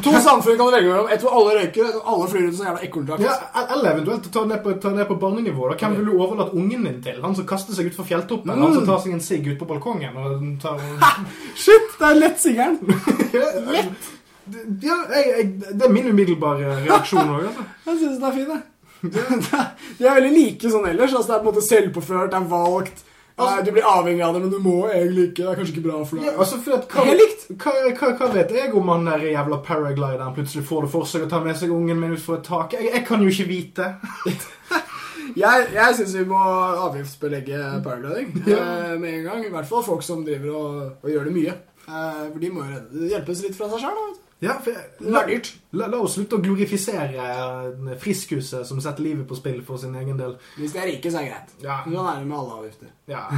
To 0.05 0.15
samfunn 0.25 0.57
kan 0.57 0.71
du 0.71 0.73
velge 0.73 0.89
mellom. 0.89 1.11
Et 1.13 1.21
hvor 1.21 1.37
alle 1.37 1.59
røyker, 1.59 1.91
et 1.91 1.99
hvor 1.99 2.09
alle 2.15 2.31
flyr 2.33 2.49
ut 2.49 2.57
som 2.57 2.71
jævla 2.71 2.89
ekorndrakt. 2.89 3.27
Ja, 3.27 3.37
eller 3.77 3.91
eventuelt 3.93 4.33
ta 4.33 4.47
ned 4.49 4.65
på, 4.65 4.73
ta 4.81 4.95
ned 4.97 5.05
på 5.11 5.19
barnenivå. 5.21 5.69
Da. 5.69 5.77
Hvem 5.83 5.99
vil 5.99 6.09
du 6.09 6.17
overlate 6.17 6.57
ungen 6.57 6.89
din 6.89 7.03
til? 7.05 7.21
Han 7.25 7.37
som 7.37 7.49
kaster 7.53 7.77
seg 7.77 7.91
ut 7.91 7.99
fra 7.99 8.09
fjelltoppen? 8.09 8.57
Han 8.57 8.77
som 8.79 8.89
tar 8.89 9.03
seg 9.05 9.19
en 9.19 9.25
sigg 9.29 9.53
ut 9.53 9.59
på 9.61 9.69
balkongen? 9.69 10.17
Og 10.17 10.47
tar... 10.63 10.81
Shit, 11.67 11.93
det 12.01 12.09
er 12.09 12.23
lett 12.23 12.41
sigeren. 12.41 12.81
Lett! 13.77 14.15
Ja, 14.83 14.97
jeg, 15.11 15.27
jeg, 15.33 15.49
det 15.75 15.83
er 15.89 15.93
min 15.95 16.07
umiddelbare 16.13 16.77
reaksjon 16.87 17.33
òg. 17.35 17.49
Altså. 17.49 17.65
Jeg 17.87 17.99
syns 18.03 18.17
den 18.21 18.29
er 18.29 18.37
fin, 18.37 18.55
jeg. 18.55 18.63
De 19.99 20.07
er 20.07 20.17
veldig 20.17 20.33
like 20.35 20.71
sånn 20.73 20.87
ellers. 20.91 21.13
Altså, 21.15 21.29
det 21.33 21.35
er 21.37 21.43
på 21.43 21.47
en 21.49 21.53
måte 21.55 21.67
selvpåført, 21.67 22.31
det 22.33 22.39
er 22.41 22.49
valgt. 22.51 23.03
Altså, 23.37 23.65
du 23.67 23.71
blir 23.77 23.85
avhengig 23.85 24.23
av 24.25 24.33
det, 24.33 24.41
men 24.47 24.53
du 24.55 24.59
må 24.65 24.77
egentlig 24.89 25.27
ikke. 25.29 25.43
Det 25.43 25.51
er 25.53 25.59
kanskje 25.61 25.75
ikke 25.75 25.85
bra 25.91 25.99
for 26.09 26.17
deg. 26.23 26.29
Ja, 26.31 26.37
altså, 26.41 26.61
for 26.65 26.79
at, 26.79 26.87
hva, 26.89 27.05
hva, 27.61 27.75
hva, 27.99 28.13
hva 28.23 28.29
vet 28.33 28.55
jeg 28.57 28.73
om 28.81 28.89
han 28.95 29.05
der 29.11 29.27
jævla 29.29 29.59
paraglideren 29.67 30.33
plutselig 30.39 30.65
får 30.71 30.87
det 30.87 30.93
for 30.95 31.11
seg 31.11 31.27
å 31.27 31.31
ta 31.35 31.43
med 31.45 31.59
seg 31.61 31.75
ungen 31.77 32.01
min 32.01 32.15
utfor 32.17 32.39
et 32.39 32.47
tak? 32.49 32.73
Jeg, 32.79 32.89
jeg 32.95 33.05
kan 33.11 33.23
jo 33.27 33.33
ikke 33.35 33.49
vite. 33.51 33.91
Jeg, 35.37 35.65
jeg 35.75 35.95
syns 35.99 36.13
vi 36.15 36.23
må 36.31 36.39
avgiftsbelegge 36.87 37.59
paragliding 37.85 38.45
Ja. 38.47 38.61
eh, 38.63 38.93
med 39.01 39.11
en 39.19 39.25
gang. 39.27 39.41
I 39.45 39.51
hvert 39.53 39.67
fall 39.69 39.83
folk 39.85 40.05
som 40.07 40.23
driver 40.25 40.53
og, 40.55 40.77
og 41.03 41.11
gjør 41.11 41.27
det 41.29 41.33
mye. 41.35 41.55
Eh, 41.83 42.21
for 42.31 42.39
de 42.41 42.51
må 42.55 42.63
jo 42.71 43.09
hjelpes 43.11 43.43
litt 43.45 43.57
fra 43.59 43.67
seg 43.73 43.83
sjøl. 43.83 44.15
Ja, 44.45 44.59
for 44.61 44.77
la, 45.01 45.23
la, 45.73 45.87
la 45.89 45.99
oss 46.05 46.19
slutte 46.19 46.37
å 46.37 46.43
glorifisere 46.45 47.23
eh, 47.25 47.95
Friskhuset 48.03 48.69
som 48.69 48.83
setter 48.85 49.07
livet 49.07 49.25
på 49.29 49.39
spill 49.39 49.63
for 49.65 49.81
sin 49.81 49.97
egen 49.97 50.19
del. 50.21 50.35
Hvis 50.59 50.75
de 50.75 50.83
er 50.83 50.91
rike, 50.93 51.13
så 51.13 51.23
er 51.23 51.25
det 51.25 51.33
greit. 51.33 51.55
Ja. 51.65 51.79
Sånn 51.87 52.11
er 52.11 52.21
det 52.21 52.29
med 52.29 52.37
alle 52.43 52.59
avgifter. 52.61 52.93
Ja. 53.09 53.25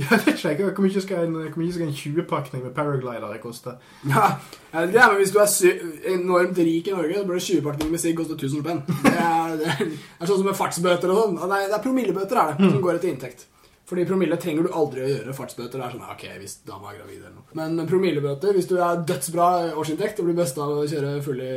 Jeg 0.00 0.16
vet 0.24 0.44
ikke, 0.44 0.70
hvor 0.72 0.86
mye 0.86 1.00
skal 1.04 1.26
en, 1.26 1.34
en 1.44 1.90
20-pakning 1.92 2.62
med 2.64 2.72
paraglidere 2.72 3.36
koste? 3.42 3.74
Ja, 4.08 4.30
jeg 4.72 4.86
vet 4.86 4.94
ikke, 4.94 5.08
men 5.10 5.18
Hvis 5.18 5.34
du 5.34 5.40
er 5.42 6.14
enormt 6.14 6.58
rik 6.58 6.88
i 6.88 6.94
Norge, 6.94 7.18
så 7.18 7.26
burde 7.28 7.42
20-pakninger 7.44 7.92
med 7.92 8.00
sigg 8.00 8.16
koste 8.16 8.38
1000 8.38 8.62
spenn. 8.64 8.80
Det 9.04 9.12
er, 9.12 9.58
det 9.60 9.90
er 9.90 10.30
sånn 10.30 10.40
som 10.40 10.48
med 10.48 10.56
fartsbøter 10.56 11.12
og 11.12 11.20
sånn. 11.20 11.36
Nei, 11.52 11.66
det 11.66 11.76
er 11.76 11.84
promillebøter 11.84 12.40
er 12.40 12.54
det, 12.54 12.70
som 12.70 12.80
går 12.80 12.96
etter 12.96 13.12
inntekt. 13.12 13.44
Fordi 13.90 14.04
promille 14.06 14.36
trenger 14.38 14.68
du 14.68 14.74
aldri 14.78 15.02
å 15.02 15.08
gjøre. 15.10 15.32
Fartsbøter 15.34 15.80
det 15.80 15.86
er 15.88 15.94
sånn, 15.96 16.04
ok, 16.14 16.24
hvis 16.38 16.52
dama 16.68 16.92
er 16.92 17.00
gravid 17.00 17.16
eller 17.24 17.32
noe. 17.34 17.46
Men 17.58 17.80
promillebøter, 17.90 18.54
hvis 18.54 18.68
du 18.70 18.76
er 18.78 19.00
dødsbra 19.08 19.48
årsinntekt 19.74 20.22
og 20.22 20.28
blir 20.30 20.38
besta 20.38 20.62
av 20.62 20.78
å 20.78 20.86
kjøre 20.86 21.16
full 21.26 21.40
i 21.42 21.54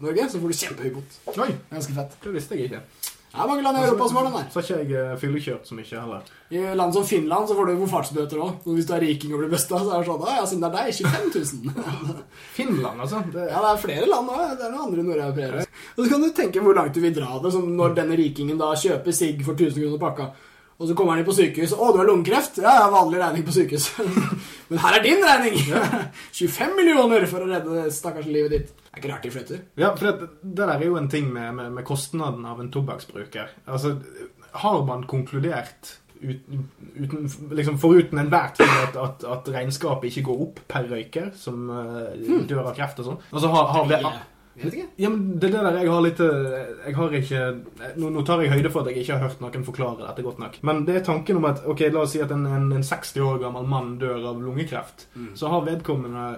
Norge, 0.00 0.30
så 0.32 0.40
får 0.40 0.54
du 0.54 0.60
kjempehøy 0.62 0.94
bot. 0.96 1.18
Oi, 1.36 1.50
Ganske 1.74 1.98
fett. 1.98 2.16
det 2.24 2.32
visste 2.38 2.56
jeg 2.56 2.70
ikke. 2.70 2.80
Det 3.34 3.42
er 3.42 3.48
mange 3.50 3.64
land 3.66 3.76
i 3.76 3.80
Europa 3.82 4.06
som 4.06 4.16
har 4.20 4.26
den 4.28 4.34
der. 4.38 4.46
Så 4.54 4.60
har 4.60 4.64
ikke 4.64 4.76
jeg 4.78 4.92
eh, 4.94 5.14
fyllekjørt 5.18 5.66
så 5.66 5.74
mye 5.74 5.88
heller. 5.98 6.28
I 6.54 6.60
land 6.78 6.94
som 6.94 7.06
Finland 7.08 7.48
så 7.50 7.56
får 7.58 7.66
du 7.72 7.82
fartsbøter 7.90 8.42
òg. 8.44 8.60
Hvis 8.76 8.86
du 8.86 8.92
er 8.94 9.02
riking 9.02 9.32
og 9.34 9.40
blir 9.42 9.50
besta, 9.50 9.80
så 9.82 9.90
er 9.90 10.04
det 10.04 10.06
sånn 10.06 10.22
«Å 10.22 10.36
Ja, 10.36 10.44
siden 10.46 10.62
det 10.62 10.68
er 10.70 10.76
deg, 10.78 10.94
25 11.34 11.72
000. 11.74 12.22
Finland, 12.60 13.02
altså. 13.02 13.24
Det, 13.34 13.48
Ja, 13.50 13.58
det 13.64 13.72
er 13.72 13.82
flere 13.82 14.06
land 14.08 14.30
òg. 14.30 14.44
Det 14.54 14.68
er 14.68 14.70
noen 14.76 14.84
andre 14.86 15.06
nordeuropeere. 15.08 15.64
Og 15.96 16.00
så 16.04 16.08
kan 16.14 16.22
du 16.22 16.30
tenke 16.38 16.62
hvor 16.62 16.78
langt 16.78 16.94
du 16.94 17.02
vil 17.02 17.16
dra 17.18 17.40
det. 17.42 17.52
Som 17.58 17.72
når 17.74 17.98
denne 17.98 18.20
rikingen 18.22 18.60
da 18.62 18.70
kjøper 18.78 19.18
sigg 19.18 19.42
for 19.42 19.58
1000 19.58 19.82
kroner 19.82 20.04
pakka. 20.06 20.30
Og 20.74 20.88
så 20.88 20.94
kommer 20.98 21.14
han 21.14 21.22
inn 21.22 21.28
på 21.28 21.36
sykehus. 21.36 21.74
'Å, 21.74 21.90
du 21.94 22.00
har 22.00 22.08
lungekreft?' 22.08 22.60
Ja, 22.62 22.74
ja, 22.82 22.86
vanlig 22.90 23.20
regning 23.22 23.46
på 23.46 23.54
sykehus. 23.54 23.90
Men 24.70 24.82
her 24.82 24.98
er 24.98 25.04
din 25.04 25.22
regning! 25.22 25.58
25 26.34 26.74
millioner 26.78 27.26
for 27.30 27.44
å 27.44 27.50
redde 27.50 27.84
stakkars 27.94 28.26
livet 28.26 28.56
ditt. 28.56 28.72
Det 28.74 28.98
er 28.98 29.02
ikke 29.02 29.12
rart 29.12 29.26
de 29.26 29.34
flytter. 29.34 29.60
Ja, 29.78 29.92
for 29.94 30.08
det, 30.10 30.30
det 30.42 30.56
der 30.62 30.74
er 30.74 30.86
jo 30.86 30.98
en 30.98 31.10
ting 31.10 31.30
med, 31.32 31.54
med, 31.58 31.70
med 31.78 31.86
kostnaden 31.86 32.46
av 32.46 32.62
en 32.62 32.72
tobakksbruker. 32.74 33.54
Altså, 33.66 33.96
har 34.64 34.82
man 34.86 35.06
konkludert 35.10 35.96
uten, 36.24 36.68
uten, 36.94 37.30
liksom 37.54 37.78
foruten 37.78 38.18
enhver 38.22 38.54
tvil 38.56 38.76
at, 38.84 38.98
at, 38.98 39.24
at 39.30 39.50
regnskapet 39.54 40.10
ikke 40.10 40.28
går 40.30 40.44
opp 40.46 40.62
per 40.70 40.86
røyker 40.90 41.32
som 41.38 41.66
uh, 41.70 42.14
dør 42.48 42.68
av 42.68 42.76
kreft 42.76 43.02
og 43.02 43.10
sånn? 43.10 43.20
Altså, 43.32 43.50
har, 43.54 43.74
har 43.74 43.90
vi, 43.90 43.98
Jeg. 43.98 44.22
Ja, 44.96 45.08
men 45.10 45.38
det 45.40 45.48
er 45.48 45.54
det 45.56 45.62
der 45.66 45.78
jeg 45.80 45.90
har 45.90 46.02
litt 46.04 46.20
eh, 46.22 46.58
Jeg 46.86 46.94
har 46.94 47.14
ikke 47.18 47.40
nå, 47.98 48.10
nå 48.14 48.22
tar 48.26 48.42
jeg 48.44 48.52
høyde 48.52 48.70
for 48.70 48.84
at 48.84 48.92
jeg 48.92 49.02
ikke 49.02 49.16
har 49.16 49.28
hørt 49.28 49.40
noen 49.42 49.66
forklare 49.66 50.04
dette 50.06 50.22
godt 50.26 50.38
nok. 50.42 50.58
Men 50.62 50.84
det 50.86 50.98
er 51.00 51.06
tanken 51.08 51.40
om 51.40 51.48
at 51.48 51.64
ok, 51.66 51.86
la 51.90 52.04
oss 52.04 52.14
si 52.14 52.22
at 52.22 52.30
en, 52.34 52.46
en, 52.46 52.68
en 52.76 52.86
60 52.86 53.24
år 53.26 53.40
gammel 53.42 53.66
mann 53.70 53.96
dør 53.98 54.28
av 54.30 54.42
lungekreft. 54.44 55.08
Så 55.34 55.50
har 55.50 55.66
vedkommende 55.66 56.28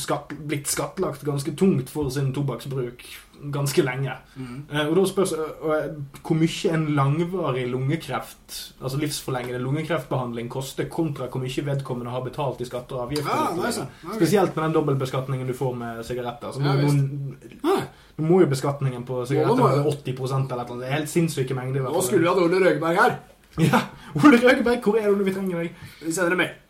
skatt, 0.00 0.34
blitt 0.44 0.68
skattlagt 0.68 1.24
ganske 1.24 1.56
tungt 1.56 1.92
for 1.92 2.12
sin 2.12 2.34
tobakksbruk 2.36 3.06
ganske 3.52 3.82
lenge. 3.84 4.14
Eh, 4.38 4.86
og 4.86 4.94
da 4.98 5.04
spørs 5.08 5.32
eh, 5.36 5.88
hvor 6.24 6.38
mye 6.38 6.72
en 6.74 6.86
langvarig 6.96 7.64
lungekreft, 7.70 8.56
altså 8.80 9.00
livsforlengende 9.00 9.60
lungekreftbehandling, 9.62 10.48
koster 10.52 10.88
kontra 10.92 11.28
hvor 11.32 11.42
mye 11.42 11.66
vedkommende 11.66 12.14
har 12.14 12.24
betalt 12.24 12.62
i 12.64 12.68
skatter 12.68 13.00
og 13.00 13.08
avgifter. 13.08 13.30
Ja, 13.30 13.50
nei. 13.58 14.14
Spesielt 14.16 14.56
med 14.56 14.64
den 14.68 14.78
dobbeltbeskatningen 14.78 15.50
du 15.50 15.54
får 15.56 15.76
med 15.80 16.02
sigaretter. 16.06 16.54
Så 16.54 16.64
Ja, 16.64 16.76
noen, 16.78 17.36
nå, 17.64 17.76
må 18.24 18.40
jo 18.44 18.50
beskatningen 18.50 19.04
på 19.08 19.24
sigaretter 19.28 19.64
være 19.64 19.84
80 19.90 20.24
eller 20.24 20.68
noe. 20.68 20.80
Det 20.80 20.88
er 20.88 20.98
helt 21.00 21.12
sinnssyke 21.12 21.56
mengder. 21.58 21.88
Nå 21.90 22.04
skulle 22.06 22.24
vi 22.24 22.30
hatt 22.30 22.42
Ole 22.42 22.62
Røgeberg 22.62 23.00
her. 23.02 23.18
Ja, 23.60 23.84
Ole 24.18 24.40
Røgeberg, 24.42 24.80
hvor 24.82 24.98
er 24.98 25.10
du 25.10 25.18
når 25.20 25.28
vi 25.28 25.36
trenger 25.36 25.62
deg? 25.64 25.84
Vi 26.02 26.12
sender 26.14 26.34
deg 26.34 26.44
med. 26.44 26.60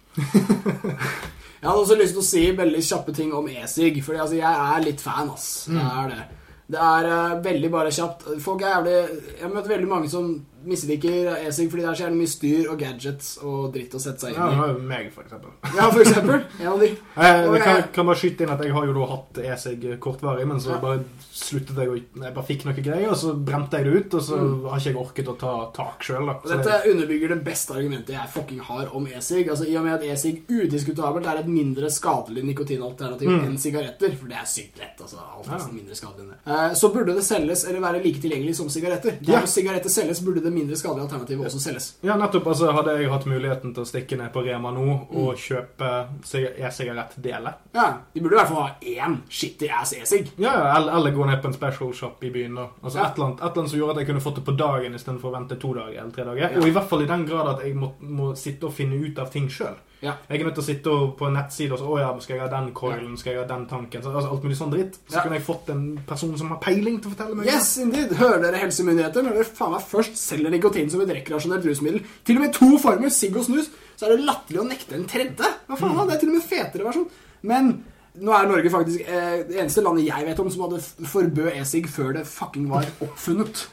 Jeg 1.64 1.70
hadde 1.70 1.80
også 1.80 1.96
lyst 1.96 2.12
til 2.12 2.20
å 2.20 2.26
si 2.28 2.40
veldig 2.52 2.80
kjappe 2.84 3.12
ting 3.16 3.30
om 3.32 3.46
e-sig. 3.48 3.94
Fordi 4.04 4.18
altså, 4.20 4.36
jeg 4.36 4.64
er 4.76 4.82
litt 4.84 5.00
fan, 5.00 5.30
ass. 5.32 5.46
Det 5.72 5.80
er 5.80 6.10
det. 6.10 6.24
Det 6.64 6.80
er 6.80 7.06
uh, 7.10 7.42
veldig 7.44 7.68
bare 7.74 7.90
kjapt. 7.92 8.22
Folk 8.40 8.62
er 8.64 8.70
jævlig 8.78 8.92
Jeg 8.96 9.42
har 9.42 9.50
møtt 9.52 9.66
veldig 9.68 9.88
mange 9.90 10.08
som 10.08 10.30
misliker 10.64 11.26
e-sig 11.42 11.66
fordi 11.68 11.82
det 11.84 11.88
er 11.90 11.96
så 11.98 12.04
jævlig 12.06 12.20
mye 12.22 12.30
styr 12.32 12.70
og 12.72 12.78
gadgets 12.80 13.26
og 13.44 13.66
dritt 13.74 13.92
å 13.92 14.00
sette 14.00 14.24
seg 14.24 14.32
inn 14.32 14.40
i. 14.40 14.54
Ja, 14.62 14.68
meg, 14.94 15.10
for 15.12 15.26
eksempel. 15.26 15.50
Ja, 15.76 15.90
for 15.92 16.00
eksempel. 16.00 16.38
En 16.62 16.70
av 16.70 16.80
de. 16.80 16.88
Jeg, 16.94 17.34
jeg, 17.34 17.50
jeg 17.52 17.64
kan, 17.66 17.82
kan 17.98 18.08
bare 18.08 18.20
skyte 18.22 18.46
inn 18.46 18.54
at 18.54 18.64
jeg 18.64 18.72
har 18.78 18.86
jo 18.88 18.94
da 18.96 19.10
hatt 19.12 19.42
e-sig 19.44 19.84
kortvarig, 20.00 20.46
men 20.48 20.62
så 20.64 20.72
Ja. 20.72 20.80
bare 20.80 21.04
sluttet 21.34 21.76
jeg 21.76 21.88
å 21.90 21.94
Jeg 21.98 22.34
bare 22.34 22.46
fikk 22.46 22.64
noe 22.64 22.74
greier, 22.78 23.08
og 23.10 23.16
så 23.18 23.32
bremte 23.34 23.78
jeg 23.80 23.84
det 23.88 23.94
ut, 24.04 24.14
og 24.14 24.22
så 24.22 24.36
har 24.70 24.78
ikke 24.78 24.90
jeg 24.92 24.96
orket 25.00 25.30
å 25.32 25.34
ta 25.40 25.54
tak 25.74 26.04
sjøl, 26.06 26.28
dette 26.46 26.76
underbygger 26.92 27.28
det 27.34 27.44
beste 27.44 27.74
argumentet 27.74 28.14
jeg 28.14 28.28
fucking 28.30 28.60
har 28.68 28.88
om 28.94 29.06
e-sig. 29.10 29.48
Altså, 29.50 29.66
I 29.68 29.76
og 29.76 29.84
med 29.84 29.94
at 29.96 30.04
e-sig 30.06 30.42
udiskutabelt 30.48 31.26
er 31.26 31.40
et 31.42 31.48
mindre 31.50 31.90
skadelig 31.90 32.44
nikotinalternativ 32.46 33.28
enn 33.34 33.58
sigaretter, 33.58 34.14
for 34.20 34.30
det 34.30 34.36
er 34.38 34.46
sykt 34.46 34.78
lett. 34.78 35.00
altså 35.00 35.18
alt 35.18 35.46
Ja. 35.50 35.58
mindre 35.72 35.94
skadelig 35.94 36.20
enn 36.24 36.30
det. 36.30 36.38
Eh, 36.46 36.74
Så 36.74 36.92
burde 36.94 37.14
det 37.14 37.24
selges 37.24 37.64
eller 37.68 37.80
være 37.80 38.02
like 38.04 38.20
tilgjengelig 38.22 38.54
som 38.56 38.68
sigaretter. 38.68 39.18
Der 39.20 39.32
Ja. 39.32 39.40
sigaretter 39.46 39.90
selges, 39.90 40.20
burde 40.20 40.40
det 40.42 40.52
mindre 40.52 40.76
skadelige 40.76 41.08
alternativet 41.10 41.46
også 41.46 41.60
selges. 41.60 41.94
Ja, 42.02 42.14
nettopp. 42.16 42.46
altså 42.46 42.72
Hadde 42.72 42.98
jeg 43.00 43.10
hatt 43.10 43.24
muligheten 43.26 43.74
til 43.74 43.82
å 43.82 43.86
stikke 43.86 44.16
ned 44.18 44.32
på 44.32 44.44
Rema 44.44 44.70
nå 44.70 45.06
og 45.10 45.34
kjøpe 45.36 46.08
siga- 46.22 46.54
e-sigarettdeler 46.58 47.54
Ja, 47.74 47.98
De 48.14 48.20
burde 48.20 48.32
i 48.34 48.38
hvert 48.38 48.48
fall 48.48 48.62
ha 48.62 48.76
én 48.82 49.18
shitty 49.28 49.68
ass 49.70 49.92
e-sig. 49.94 50.30
Ja, 50.38 50.76
eller, 50.76 50.92
eller 50.96 51.10
ned 51.26 51.40
på 51.42 51.48
en 51.50 51.54
special 51.56 51.92
shop 51.94 52.22
i 52.24 52.30
byen. 52.30 52.54
da 52.54 52.66
Altså 52.82 52.98
Ja. 52.98 53.06
et, 53.08 53.14
eller 53.16 53.26
annet, 53.26 53.40
et 53.40 53.44
eller 53.50 53.62
annet 53.62 53.70
som 53.70 53.78
gjorde 53.78 53.90
at 53.90 53.98
jeg 54.02 54.06
kunne 54.10 54.20
fått 54.24 54.34
det 54.36 54.44
på 54.44 54.56
dagen 54.56 54.94
istedenfor 54.94 55.30
å 55.30 55.34
vente 55.38 55.56
to 55.60 55.72
dager 55.74 55.98
eller 56.00 56.10
tre 56.12 56.24
dager. 56.24 56.40
Ja. 56.44 56.60
Og 56.60 56.66
i 56.68 56.70
hvert 56.76 56.88
fall 56.88 57.02
i 57.02 57.06
den 57.06 57.26
grad 57.26 57.48
at 57.54 57.64
jeg 57.64 57.74
må, 57.76 57.92
må 58.00 58.34
sitte 58.36 58.66
og 58.66 58.72
finne 58.74 58.96
ut 59.00 59.18
av 59.18 59.30
ting 59.30 59.48
sjøl. 59.48 59.74
Ja. 60.04 60.12
Jeg 60.28 60.40
er 60.40 60.44
nødt 60.44 60.54
til 60.58 60.62
å 60.62 60.66
sitte 60.66 60.90
på 61.16 61.26
en 61.26 61.32
nettside 61.38 61.72
og 61.72 61.78
så, 61.80 61.86
å 61.88 61.98
ja, 61.98 62.10
skal 62.20 62.36
jeg 62.36 62.42
ha 62.44 62.48
den 62.52 62.72
coilen, 62.76 63.16
skal 63.16 63.32
jeg 63.32 63.40
ha 63.40 63.46
den 63.48 63.62
tanken 63.66 64.02
så, 64.02 64.10
altså 64.12 64.30
Alt 64.34 64.42
mulig 64.44 64.56
sånn 64.58 64.70
dritt. 64.74 64.98
Så 65.08 65.22
kunne 65.22 65.38
jeg 65.38 65.46
fått 65.46 65.70
en 65.72 65.84
person 66.06 66.34
som 66.36 66.50
har 66.52 66.58
peiling 66.60 66.98
til 67.00 67.08
å 67.08 67.14
fortelle 67.14 67.38
meg 67.38 67.46
Yes, 67.48 67.78
indeed. 67.80 68.12
Hører 68.18 68.42
dere 68.42 68.60
helsemyndigheter 68.60 69.24
når 69.24 69.38
dere 69.38 69.44
faen 69.48 69.72
meg 69.72 69.80
først 69.88 70.18
selger 70.20 70.50
nikotin 70.52 70.90
som 70.92 71.00
et 71.00 71.08
rekreasjonelt 71.08 71.64
rusmiddel? 71.64 72.04
Til 72.24 72.36
og 72.36 72.44
med 72.44 72.52
to 72.52 72.68
former, 72.82 73.08
sigg 73.08 73.36
og 73.40 73.46
snus, 73.48 73.70
så 73.96 74.06
er 74.10 74.16
det 74.16 74.26
latterlig 74.28 74.60
å 74.60 74.68
nekte 74.68 74.94
en 74.98 75.08
tredje. 75.08 75.50
Hva 75.70 75.76
faen, 75.80 75.96
da? 75.96 76.04
Det 76.10 76.14
er 76.18 76.20
til 76.20 76.28
og 76.34 76.36
med 76.36 76.48
fetere 76.52 76.84
versjon. 76.84 77.08
Men 77.48 77.72
nå 78.14 78.34
er 78.34 78.46
Norge 78.46 78.70
faktisk 78.70 79.08
eh, 79.10 79.40
det 79.48 79.58
eneste 79.58 79.82
landet 79.82 80.06
jeg 80.06 80.26
vet 80.28 80.40
om 80.42 80.50
som 80.52 80.64
hadde 80.68 81.08
forbød 81.10 81.50
e-sig 81.56 81.88
før 81.90 82.12
det 82.18 82.26
fucking 82.30 82.68
var 82.70 82.86
oppfunnet. 83.02 83.64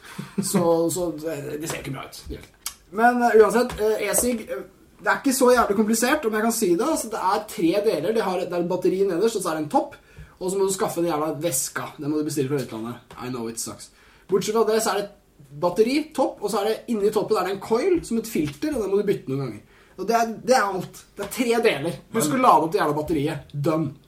Så, 0.42 0.62
så 0.90 1.12
det, 1.22 1.60
det 1.62 1.70
ser 1.70 1.82
ikke 1.84 1.94
bra 1.94 2.08
ut. 2.08 2.48
Men 2.92 3.22
uh, 3.22 3.36
uansett, 3.38 3.76
eh, 3.80 4.06
e-sigg 4.08 4.42
eh, 4.48 4.64
det 5.02 5.10
er 5.10 5.20
ikke 5.20 5.34
så 5.34 5.48
jævlig 5.54 5.76
komplisert, 5.78 6.26
om 6.26 6.34
jeg 6.36 6.44
kan 6.44 6.54
si 6.54 6.68
det. 6.74 6.86
Altså, 6.86 7.08
det 7.10 7.22
er 7.26 7.46
tre 7.50 7.70
deler. 7.86 8.12
Det, 8.14 8.22
har, 8.22 8.42
det 8.42 8.54
er 8.54 8.60
et 8.60 8.68
batteri 8.70 9.00
nederst, 9.06 9.38
og 9.38 9.42
så 9.42 9.50
er 9.50 9.58
det 9.58 9.64
en 9.64 9.72
topp. 9.72 9.96
Og 10.38 10.50
så 10.50 10.58
må 10.58 10.66
du 10.66 10.74
skaffe 10.74 11.02
den 11.02 11.10
jævla 11.10 11.32
veska. 11.42 11.88
Den 11.96 12.12
må 12.12 12.20
du 12.20 12.28
bestille 12.28 12.50
fra 12.50 12.62
utlandet. 12.62 13.16
I 13.18 13.30
know 13.30 13.48
it 13.50 13.62
sucks. 13.62 13.90
Bortsett 14.30 14.54
fra 14.54 14.62
det, 14.68 14.78
så 14.82 14.92
er 14.92 15.00
det 15.00 15.08
et 15.08 15.56
batteri, 15.62 15.96
topp, 16.14 16.38
og 16.42 16.50
så 16.50 16.60
er 16.60 16.70
det 16.70 16.76
inni 16.94 17.10
toppen 17.14 17.38
er 17.38 17.48
det 17.48 17.56
en 17.56 17.62
coil 17.62 17.98
som 18.06 18.18
et 18.22 18.30
filter, 18.30 18.76
og 18.76 18.84
den 18.84 18.92
må 18.92 19.00
du 19.02 19.10
bytte 19.10 19.32
noen 19.32 19.42
ganger. 19.46 19.82
Og 19.98 20.06
det 20.08 20.16
er, 20.18 20.30
det 20.50 20.56
er 20.56 20.68
alt. 20.68 21.02
Det 21.16 21.26
er 21.26 21.34
tre 21.38 21.58
deler. 21.66 21.98
Husk 22.14 22.34
å 22.34 22.40
lade 22.42 22.66
opp 22.66 22.72
det 22.74 22.82
jævla 22.82 22.98
batteriet. 22.98 23.52
Done. 23.52 24.01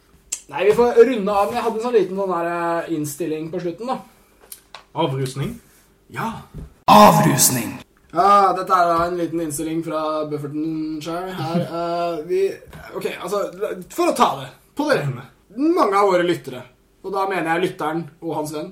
Nei, 0.53 0.65
vi 0.69 0.75
får 0.77 0.99
runde 1.09 1.33
av. 1.33 1.53
Jeg 1.55 1.65
hadde 1.65 1.79
en 1.81 1.85
sånn 1.87 1.97
liten 1.97 2.19
sånn 2.21 2.33
der 2.35 2.49
eh, 2.51 2.91
innstilling 2.97 3.47
på 3.53 3.61
slutten, 3.63 3.89
da. 3.89 4.83
Avrusning. 5.05 5.55
Ja. 6.13 6.29
Avrusning. 6.91 7.79
Ja, 8.15 8.53
dette 8.55 8.77
er 8.77 8.91
da 8.91 8.99
en 9.09 9.17
liten 9.19 9.41
innstilling 9.43 9.81
fra 9.87 10.03
Buffertonshire 10.31 11.33
her. 11.35 11.65
Uh, 11.67 12.21
vi 12.29 12.45
Ok, 12.95 13.09
altså, 13.17 13.41
for 13.91 14.13
å 14.13 14.15
ta 14.15 14.29
det 14.43 14.51
på 14.79 14.87
det 14.91 15.01
rene. 15.01 15.25
Mange 15.57 15.99
av 15.99 16.13
våre 16.13 16.27
lyttere, 16.27 16.61
og 17.03 17.15
da 17.15 17.25
mener 17.31 17.55
jeg 17.55 17.65
lytteren 17.65 18.05
og 18.23 18.37
hans 18.39 18.53
venn 18.55 18.71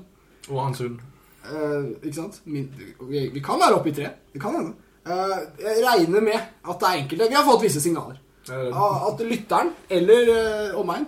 Og 0.51 0.61
hans 0.61 0.81
hund. 0.83 1.01
Uh, 1.43 1.91
Ikke 2.03 2.17
sant? 2.21 2.39
Min, 2.47 2.69
vi, 3.09 3.25
vi 3.35 3.43
kan 3.43 3.59
være 3.63 3.81
oppe 3.81 3.91
i 3.91 3.97
tre. 3.97 4.13
Det 4.31 4.43
kan 4.43 4.55
hende. 4.61 4.77
Uh, 5.09 5.41
jeg 5.59 5.83
regner 5.83 6.23
med 6.23 6.39
at 6.39 6.79
det 6.79 6.89
er 6.89 7.01
enkelte 7.01 7.29
Vi 7.33 7.39
har 7.41 7.49
fått 7.49 7.65
visse 7.65 7.83
signaler. 7.83 8.21
Eh, 8.51 8.79
At 9.09 9.21
lytteren, 9.27 9.71
eller 9.91 10.31
uh, 10.31 10.81
omegn, 10.81 11.05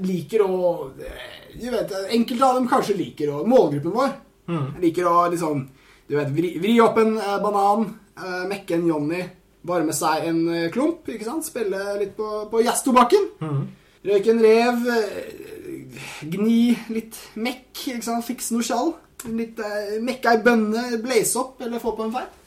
liker 0.00 0.44
å 0.46 0.58
eh, 1.00 1.26
Du 1.58 1.66
vet, 1.70 1.90
Enkelte 2.14 2.46
av 2.46 2.54
dem 2.60 2.68
kanskje 2.70 2.94
liker 2.96 3.32
å 3.34 3.42
Målgruppen 3.48 3.92
vår 3.92 4.12
liker 4.80 5.06
å 5.06 5.28
liksom 5.30 5.64
Du 6.08 6.16
vet, 6.16 6.30
vri, 6.34 6.54
vri 6.62 6.76
opp 6.82 6.96
en 6.98 7.16
eh, 7.18 7.36
banan, 7.42 7.84
eh, 8.18 8.46
mekke 8.50 8.74
en 8.78 8.86
Johnny, 8.88 9.20
varme 9.66 9.92
seg 9.94 10.24
en 10.30 10.40
eh, 10.54 10.70
klump, 10.74 11.06
ikke 11.06 11.26
sant? 11.26 11.46
Spille 11.46 11.78
litt 12.00 12.16
på, 12.16 12.26
på 12.50 12.62
jazztobakken. 12.66 13.28
Røyke 14.02 14.32
en 14.32 14.40
rev, 14.42 14.86
eh, 14.90 16.24
gni 16.32 16.74
litt 16.90 17.18
mekk, 17.36 17.70
ikke 17.94 18.06
sant? 18.08 18.26
Fikse 18.26 18.56
noe 18.56 18.66
skjall. 18.66 18.94
Litt, 19.36 19.60
eh, 19.60 19.98
mekke 20.02 20.32
ei 20.32 20.42
bønne, 20.42 20.84
blaze 21.04 21.38
opp, 21.38 21.60
eller 21.62 21.82
få 21.82 21.92
på 21.94 22.08
en 22.08 22.14
feit. 22.14 22.38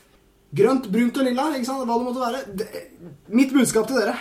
Grønt, 0.54 0.90
brunt 0.92 1.18
og 1.22 1.26
lilla, 1.30 1.48
ikke 1.56 1.70
sant? 1.70 1.86
hva 1.88 2.00
det 2.02 2.08
måtte 2.10 2.26
være. 2.26 2.82
Mitt 3.34 3.54
budskap 3.56 3.88
til 3.90 4.02
dere 4.02 4.18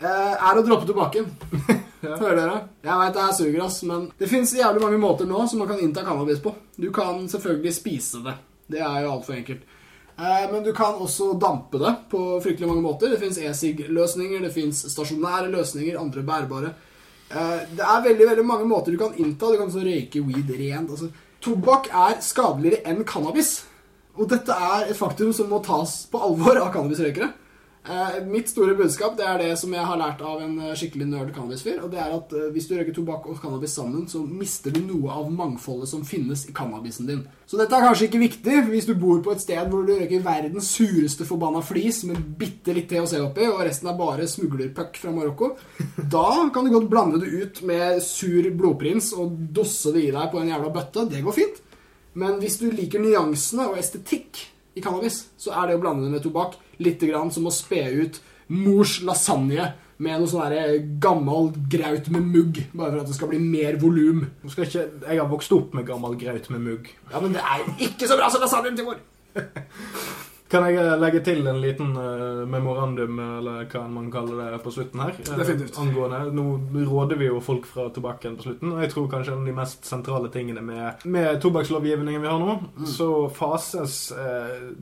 eh, 0.00 0.34
er 0.34 0.58
å 0.58 0.64
droppe 0.66 0.88
tobakken. 0.90 1.30
Hører 2.00 2.36
dere? 2.38 2.60
Jeg 2.84 2.96
veit 3.00 3.16
det 3.16 3.24
her 3.24 3.34
suger, 3.36 3.60
ass, 3.66 3.82
men 3.88 4.06
det 4.18 4.28
fins 4.30 4.54
jævlig 4.56 4.80
mange 4.82 5.00
måter 5.00 5.28
nå 5.28 5.42
som 5.48 5.60
man 5.60 5.68
kan 5.68 5.82
innta 5.84 6.04
cannabis 6.06 6.40
på. 6.40 6.54
Du 6.80 6.88
kan 6.94 7.26
selvfølgelig 7.28 7.74
spise 7.76 8.22
det. 8.24 8.36
Det 8.70 8.80
er 8.80 9.02
jo 9.04 9.14
altfor 9.16 9.36
enkelt. 9.36 9.66
Eh, 10.20 10.46
men 10.52 10.62
du 10.64 10.72
kan 10.76 11.00
også 11.00 11.32
dampe 11.40 11.80
det 11.80 11.94
på 12.12 12.22
fryktelig 12.44 12.68
mange 12.68 12.84
måter. 12.84 13.12
Det 13.12 13.20
fins 13.20 13.40
e-sig-løsninger, 13.40 14.40
det 14.44 14.52
fins 14.54 14.84
stasjonære 14.92 15.50
løsninger, 15.52 15.98
andre 16.00 16.24
bærbare. 16.24 16.72
Eh, 17.30 17.58
det 17.76 17.84
er 17.84 18.06
veldig 18.08 18.30
veldig 18.32 18.46
mange 18.46 18.68
måter 18.68 18.92
du 18.92 19.00
kan 19.00 19.16
innta. 19.16 19.52
Du 19.52 19.60
kan 19.60 19.72
så 19.72 19.84
røyke 19.84 20.24
weed 20.24 20.52
rent. 20.56 20.92
Altså, 20.92 21.10
tobakk 21.40 21.88
er 21.92 22.20
skadeligere 22.24 22.84
enn 22.88 23.04
cannabis. 23.08 23.58
Og 24.16 24.28
dette 24.28 24.52
er 24.52 24.90
et 24.90 24.98
faktum 24.98 25.32
som 25.36 25.48
må 25.48 25.62
tas 25.64 26.02
på 26.10 26.20
alvor 26.20 26.58
av 26.60 26.72
cannabisrøykere. 26.74 27.30
Eh, 27.88 28.26
mitt 28.26 28.50
store 28.50 28.74
budskap 28.76 29.14
det 29.16 29.24
er 29.24 29.38
det 29.40 29.52
som 29.56 29.72
jeg 29.72 29.84
har 29.88 29.96
lært 29.96 30.20
av 30.20 30.42
en 30.44 30.58
eh, 30.60 30.74
skikkelig 30.76 31.06
nerd 31.08 31.30
cannabisfyr. 31.32 31.78
Og 31.80 31.88
det 31.92 32.02
er 32.02 32.12
at 32.12 32.34
eh, 32.36 32.50
hvis 32.52 32.66
du 32.68 32.74
røyker 32.76 32.92
tobakk 32.92 33.24
og 33.30 33.38
cannabis 33.40 33.72
sammen, 33.78 34.04
så 34.10 34.20
mister 34.20 34.74
du 34.74 34.82
noe 34.84 35.14
av 35.16 35.30
mangfoldet 35.32 35.88
som 35.88 36.02
finnes 36.04 36.44
i 36.44 36.52
cannabisen 36.56 37.08
din. 37.08 37.22
Så 37.48 37.56
dette 37.56 37.72
er 37.72 37.86
kanskje 37.86 38.10
ikke 38.10 38.20
viktig 38.20 38.58
hvis 38.68 38.90
du 38.90 38.92
bor 39.00 39.22
på 39.24 39.32
et 39.32 39.40
sted 39.40 39.72
hvor 39.72 39.88
du 39.88 39.94
røyker 39.94 40.20
verdens 40.26 40.68
sureste 40.76 41.24
forbanna 41.24 41.64
flis 41.64 42.02
med 42.10 42.20
bitte 42.38 42.76
litt 42.76 42.92
THC 42.92 43.16
oppi, 43.24 43.48
og 43.48 43.64
resten 43.64 43.88
er 43.88 43.98
bare 43.98 44.28
smuglerpuck 44.28 45.00
fra 45.00 45.16
Marokko. 45.16 45.54
Da 46.10 46.28
kan 46.52 46.66
du 46.66 46.74
godt 46.74 46.92
blande 46.92 47.20
det 47.22 47.32
ut 47.32 47.64
med 47.64 48.04
sur 48.04 48.44
blodprins 48.60 49.12
og 49.16 49.32
dosse 49.56 49.92
det 49.94 50.04
i 50.04 50.12
deg 50.12 50.32
på 50.32 50.40
en 50.42 50.52
jævla 50.52 50.72
bøtte. 50.74 51.08
Det 51.08 51.24
går 51.24 51.36
fint. 51.36 51.60
Men 52.20 52.40
hvis 52.42 52.60
du 52.60 52.68
liker 52.74 53.00
nyansene 53.00 53.70
og 53.70 53.78
estetikk 53.80 54.49
i 54.74 54.82
cannabis, 54.84 55.24
så 55.40 55.54
er 55.56 55.68
det 55.70 55.78
å 55.78 55.82
blande 55.82 56.06
det 56.06 56.14
med 56.14 56.24
tobakk 56.24 56.58
litt 56.82 57.02
grann 57.02 57.32
som 57.34 57.48
å 57.48 57.54
spe 57.54 57.82
ut 58.00 58.20
mors 58.50 58.98
lasagne 59.06 59.72
med 60.00 60.22
noe 60.22 60.30
sånn 60.30 60.96
gammel 61.02 61.50
graut 61.70 62.08
med 62.14 62.24
mugg, 62.24 62.62
bare 62.72 62.94
for 62.94 63.02
at 63.02 63.10
det 63.10 63.18
skal 63.18 63.30
bli 63.34 63.42
mer 63.42 63.76
volum. 63.82 64.24
Jeg 64.56 65.20
har 65.20 65.28
vokst 65.28 65.52
opp 65.52 65.76
med 65.76 65.86
gammel 65.90 66.16
graut 66.20 66.48
med 66.54 66.64
mugg. 66.64 66.90
Ja, 67.12 67.20
men 67.20 67.36
det 67.36 67.44
er 67.44 67.68
ikke 67.90 68.08
så 68.08 68.16
bra 68.16 68.32
som 68.32 68.44
lasagnen 68.44 68.80
til 68.80 68.88
mor! 68.88 69.00
Kan 70.50 70.64
jeg 70.66 70.80
eh, 70.82 70.96
legge 70.98 71.20
til 71.22 71.46
en 71.46 71.60
liten 71.62 71.92
uh, 71.94 72.42
memorandum, 72.50 73.18
eller 73.22 73.68
hva 73.70 73.84
man 73.90 74.08
kaller 74.10 74.40
det, 74.40 74.58
på 74.64 74.72
slutten 74.74 75.02
her? 75.04 75.12
Eh, 75.22 75.36
Definitivt. 75.38 75.78
Angående, 75.78 76.24
Nå 76.34 76.46
råder 76.88 77.20
vi 77.20 77.28
jo 77.28 77.38
folk 77.44 77.68
fra 77.70 77.86
tobakken 77.94 78.38
på 78.38 78.48
slutten, 78.48 78.72
og 78.74 78.82
jeg 78.82 78.90
tror 78.94 79.06
kanskje 79.12 79.36
en 79.36 79.44
av 79.44 79.50
de 79.50 79.54
mest 79.60 79.86
sentrale 79.86 80.32
tingene 80.34 80.64
med, 80.64 81.06
med 81.06 81.38
tobakkslovgivningen 81.44 82.24
vi 82.24 82.32
har 82.32 82.42
nå, 82.42 82.58
så 82.90 83.12
fases 83.34 84.00
uh, 84.16 84.72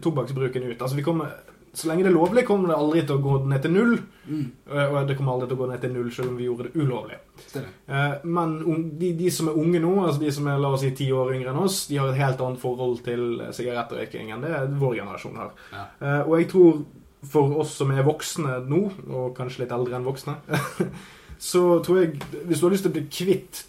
tobakksbruken 0.00 0.70
ut. 0.70 0.80
Altså 0.80 0.96
vi 0.96 1.04
kommer 1.04 1.36
så 1.78 1.88
lenge 1.88 2.04
det 2.04 2.10
er 2.10 2.16
lovlig, 2.16 2.42
kommer 2.48 2.72
det 2.72 2.76
aldri 2.78 3.02
til 3.06 3.16
å 3.16 3.22
gå 3.22 3.34
ned 3.48 3.62
til 3.64 3.72
null. 3.74 3.94
Mm. 4.28 4.44
Og 4.74 4.96
det 5.08 5.16
kommer 5.18 5.36
aldri 5.36 5.48
til 5.48 5.56
å 5.56 5.60
gå 5.62 5.68
ned 5.70 5.82
til 5.84 5.92
null 5.94 6.08
selv 6.14 6.32
om 6.32 6.38
vi 6.40 6.48
gjorde 6.48 6.66
det 6.68 6.82
ulovlig. 6.82 7.18
Det 7.52 7.62
det. 7.62 8.04
Men 8.26 8.56
de, 8.98 9.12
de 9.20 9.30
som 9.32 9.48
er 9.52 9.58
unge 9.62 9.80
nå, 9.84 9.92
altså 10.04 10.20
de 10.24 10.32
som 10.34 10.50
er 10.50 10.58
la 10.60 10.72
oss 10.74 10.82
si 10.84 10.90
ti 10.98 11.06
år 11.14 11.32
yngre 11.36 11.52
enn 11.54 11.60
oss, 11.62 11.80
de 11.90 12.00
har 12.00 12.10
et 12.10 12.18
helt 12.20 12.42
annet 12.44 12.62
forhold 12.62 12.98
til 13.06 13.24
sigarettrøyking 13.56 14.34
enn 14.34 14.42
det 14.44 14.64
vår 14.80 14.98
generasjon 15.00 15.38
har. 15.38 15.54
Ja. 15.72 15.84
Eh, 16.02 16.20
Og 16.26 16.34
jeg 16.40 16.50
tror 16.52 16.82
for 17.28 17.56
oss 17.62 17.72
som 17.78 17.90
er 17.94 18.04
voksne 18.06 18.60
nå, 18.70 18.82
og 19.08 19.32
kanskje 19.38 19.64
litt 19.64 19.72
eldre 19.74 19.96
enn 19.98 20.06
voksne, 20.06 20.36
så 21.50 21.62
tror 21.86 22.00
jeg 22.02 22.18
Hvis 22.50 22.58
du 22.60 22.66
har 22.66 22.72
lyst 22.74 22.86
til 22.86 22.90
å 22.92 22.96
bli 22.98 23.06
kvitt 23.10 23.64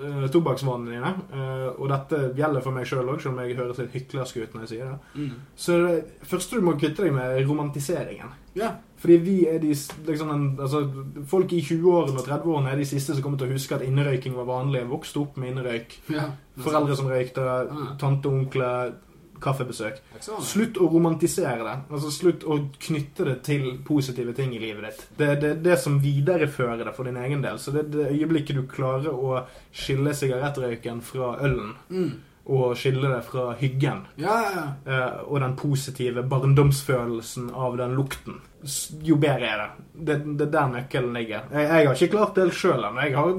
eh, 0.00 0.26
tobakksvanene 0.32 0.90
dine, 0.90 1.12
uh, 1.34 1.68
og 1.80 1.88
dette 1.92 2.20
gjelder 2.36 2.62
for 2.64 2.72
meg 2.72 2.86
sjøl 2.88 3.08
òg, 3.08 3.20
selv 3.22 3.34
om 3.34 3.40
jeg 3.44 3.56
høres 3.56 3.78
litt 3.78 3.92
hyklersk 3.92 4.36
ut 4.42 4.54
når 4.54 4.60
jeg 4.66 4.68
sier 4.74 4.84
det, 4.90 4.98
Mm. 5.14 5.30
så 5.56 5.78
det 5.86 6.26
første 6.26 6.56
du 6.56 6.62
må 6.66 6.76
kvitte 6.78 7.02
deg 7.04 7.12
med, 7.12 7.38
er 7.40 7.46
romantiseringen. 7.48 8.32
Yeah. 8.56 8.74
Fordi 8.98 9.16
vi 9.16 9.46
er 9.46 9.58
de 9.62 9.68
liksom 10.06 10.30
en, 10.34 10.46
altså, 10.60 10.80
Folk 11.26 11.52
i 11.52 11.60
20-årene 11.62 12.18
og 12.18 12.26
30-årene 12.26 12.72
er 12.72 12.76
de 12.76 12.84
siste 12.84 13.14
som 13.14 13.22
kommer 13.22 13.38
til 13.38 13.48
å 13.48 13.52
huske 13.54 13.74
at 13.76 13.84
innrøyking 13.86 14.34
var 14.34 14.44
vanlig. 14.48 14.80
Jeg 14.82 14.90
vokste 14.90 15.20
opp 15.22 15.36
med 15.38 15.52
innrøyk. 15.54 15.94
Yeah, 16.10 16.32
Foreldre 16.58 16.96
som 16.96 17.06
røykte, 17.06 17.40
Ja. 17.44 17.94
tante 18.00 18.26
og 18.28 18.34
onkler, 18.40 18.92
kaffebesøk. 19.42 20.00
Slutt 20.44 20.78
å 20.80 20.88
romantisere 20.92 21.64
det. 21.66 21.76
Altså 21.90 22.10
Slutt 22.14 22.44
å 22.44 22.58
knytte 22.86 23.24
det 23.30 23.36
til 23.46 23.68
positive 23.86 24.32
ting 24.36 24.54
i 24.56 24.62
livet 24.62 24.88
ditt. 24.90 25.04
Det 25.18 25.28
er 25.34 25.40
det, 25.42 25.52
det 25.64 25.78
som 25.82 25.98
viderefører 26.02 26.84
det 26.84 26.94
for 26.96 27.08
din 27.08 27.16
egen 27.20 27.42
del. 27.44 27.58
Så 27.58 27.72
det 27.74 27.86
er 27.86 27.92
det 27.94 28.08
øyeblikket 28.16 28.56
du 28.60 28.66
klarer 28.70 29.10
å 29.14 29.44
skille 29.72 30.12
sigarettrøyken 30.16 31.00
fra 31.02 31.36
ølen, 31.46 31.74
Mm. 31.90 32.10
og 32.50 32.72
skille 32.76 33.06
det 33.12 33.22
fra 33.28 33.52
hyggen, 33.60 34.00
Ja, 34.18 34.36
ja, 34.42 34.50
ja. 34.56 34.68
eh, 34.86 35.18
og 35.28 35.40
den 35.40 35.52
positive 35.56 36.22
barndomsfølelsen 36.26 37.50
av 37.54 37.76
den 37.78 37.94
lukten, 37.94 38.40
jo 39.06 39.16
bedre 39.16 39.46
er 39.46 39.60
det. 39.60 39.68
Det, 40.06 40.16
er 40.46 40.50
der 40.52 40.68
nøkkelen 40.74 41.14
ligger. 41.16 41.46
Jeg, 41.52 41.68
jeg 41.68 41.86
har 41.86 41.94
ikke 41.94 42.10
klart 42.16 42.34
det 42.40 42.48
sjøl 42.56 42.82
ennå. 42.84 43.04
Jeg 43.06 43.14
har 43.16 43.30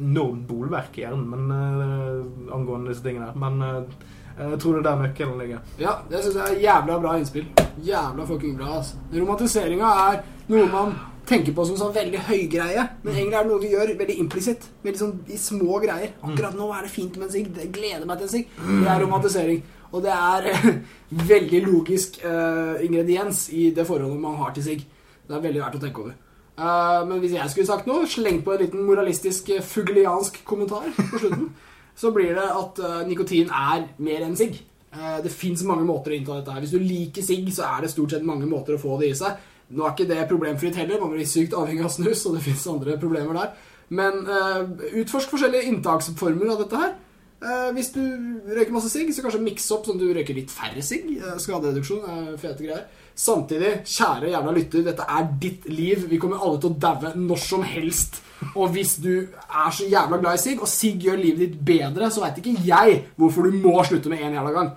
enormt 0.00 0.46
bolverk 0.48 0.98
i 0.98 1.04
hjernen 1.04 1.28
men, 1.30 1.46
uh, 1.52 2.54
angående 2.56 2.92
disse 2.92 3.04
tingene. 3.06 3.30
Men 3.40 3.62
eh, 3.62 4.04
jeg 4.38 4.60
tror 4.60 4.76
det 4.76 4.80
er 4.82 4.88
der 4.90 5.02
nøkkelen 5.02 5.38
ligger. 5.40 5.60
Ja, 5.80 5.98
det 6.10 6.22
syns 6.24 6.36
jeg 6.36 6.56
er 6.56 6.62
jævla 6.64 6.98
bra 7.02 7.18
innspill. 7.18 7.46
Jævla 7.86 8.26
fucking 8.28 8.56
bra, 8.58 8.78
altså. 8.78 8.98
Romantiseringa 9.14 9.92
er 10.06 10.18
noe 10.52 10.66
man 10.72 10.96
tenker 11.26 11.54
på 11.56 11.64
som 11.66 11.78
sånn 11.78 11.94
veldig 11.94 12.20
høygreie, 12.28 12.82
men 13.02 13.14
egentlig 13.14 13.38
er 13.38 13.46
det 13.46 13.50
noe 13.50 13.62
vi 13.62 13.70
gjør 13.72 13.94
veldig 13.98 14.18
implisitt. 14.22 14.68
Veldig 14.84 15.00
sånn 15.00 15.16
i 15.32 15.38
små 15.40 15.80
greier. 15.82 16.12
Akkurat 16.22 16.54
nå 16.58 16.68
er 16.74 16.86
det 16.86 16.92
fint 16.92 17.16
med 17.18 17.28
en 17.28 17.32
sigg. 17.32 17.48
det 17.54 17.72
gleder 17.74 18.06
meg 18.06 18.20
til 18.20 18.28
en 18.28 18.34
sigg. 18.34 18.52
Det 18.60 18.92
er 18.92 19.02
romantisering. 19.02 19.64
Og 19.92 20.04
det 20.04 20.12
er 20.12 20.50
eh, 20.52 20.70
veldig 21.32 21.62
logisk 21.66 22.20
uh, 22.24 22.76
ingrediens 22.84 23.46
i 23.54 23.70
det 23.74 23.86
forholdet 23.88 24.22
man 24.22 24.38
har 24.42 24.54
til 24.54 24.66
sigg. 24.66 24.86
Det 25.26 25.36
er 25.36 25.44
veldig 25.44 25.62
verdt 25.64 25.78
å 25.80 25.82
tenke 25.82 26.04
over. 26.04 26.16
Uh, 26.56 27.02
men 27.08 27.20
hvis 27.20 27.34
jeg 27.36 27.52
skulle 27.52 27.68
sagt 27.68 27.88
noe, 27.88 28.06
slengt 28.08 28.44
på 28.44 28.54
en 28.54 28.62
liten 28.62 28.86
moralistisk 28.86 29.50
fugliansk 29.66 30.40
kommentar 30.48 30.88
på 30.96 31.22
slutten, 31.22 31.50
så 31.96 32.12
blir 32.14 32.34
det 32.36 32.46
at 32.46 32.80
uh, 32.84 33.02
nikotin 33.08 33.52
er 33.52 33.86
mer 34.04 34.26
enn 34.26 34.36
sigg. 34.38 34.58
Uh, 34.92 35.18
det 35.24 35.32
fins 35.32 35.64
mange 35.68 35.86
måter 35.88 36.12
å 36.12 36.16
innta 36.16 36.38
dette 36.38 36.52
her. 36.54 36.64
Hvis 36.64 36.74
du 36.76 36.82
liker 36.82 37.24
sigg, 37.24 37.48
så 37.54 37.68
er 37.70 37.84
det 37.84 37.92
stort 37.92 38.14
sett 38.14 38.26
mange 38.26 38.48
måter 38.48 38.76
å 38.76 38.82
få 38.82 38.98
det 39.00 39.12
i 39.12 39.16
seg. 39.18 39.40
Nå 39.74 39.82
er 39.82 39.96
ikke 39.96 40.10
det 40.10 40.28
problemfritt 40.30 40.76
heller, 40.78 41.00
man 41.02 41.16
blir 41.16 41.26
sykt 41.26 41.56
avhengig 41.58 41.88
av 41.88 41.94
snus, 41.96 42.22
og 42.28 42.36
det 42.36 42.44
fins 42.44 42.68
andre 42.70 42.98
problemer 43.02 43.40
der. 43.40 43.56
Men 43.88 44.22
uh, 44.28 44.62
utforsk 45.02 45.32
forskjellige 45.34 45.72
inntaksformer 45.72 46.52
av 46.54 46.62
dette 46.64 46.84
her. 46.84 46.94
Uh, 47.36 47.70
hvis 47.76 47.90
du 47.94 48.02
røyker 48.48 48.72
masse 48.74 48.90
sigg, 48.92 49.10
så 49.12 49.24
kanskje 49.24 49.42
mikse 49.44 49.74
opp 49.74 49.86
sånn 49.86 49.98
at 49.98 50.04
du 50.04 50.12
røyker 50.16 50.36
litt 50.36 50.52
færre 50.52 50.84
sigg. 50.84 51.10
Uh, 51.20 51.34
skadereduksjon 51.42 52.06
er 52.12 52.30
fete 52.40 52.64
greier. 52.64 52.86
Samtidig, 53.16 53.72
kjære 53.88 54.30
jævla 54.32 54.54
lytter, 54.56 54.86
dette 54.86 55.08
er 55.08 55.28
ditt 55.42 55.66
liv. 55.70 56.06
Vi 56.10 56.20
kommer 56.20 56.42
alle 56.42 56.60
til 56.62 56.72
å 56.72 56.78
daue 56.86 57.12
når 57.16 57.42
som 57.42 57.66
helst. 57.66 58.20
Og 58.54 58.72
hvis 58.74 58.96
du 59.02 59.12
er 59.26 59.70
så 59.72 59.86
jævla 59.88 60.18
glad 60.20 60.38
i 60.38 60.42
sigg, 60.42 60.60
og 60.60 60.68
sigg 60.68 61.06
gjør 61.06 61.20
livet 61.20 61.42
ditt 61.44 61.60
bedre, 61.66 62.10
så 62.12 62.24
veit 62.24 62.40
ikke 62.42 62.56
jeg 62.66 62.98
hvorfor 63.16 63.48
du 63.48 63.56
må 63.64 63.76
slutte 63.84 64.12
med 64.12 64.24
en 64.24 64.36
jævla 64.38 64.52
gang. 64.56 64.74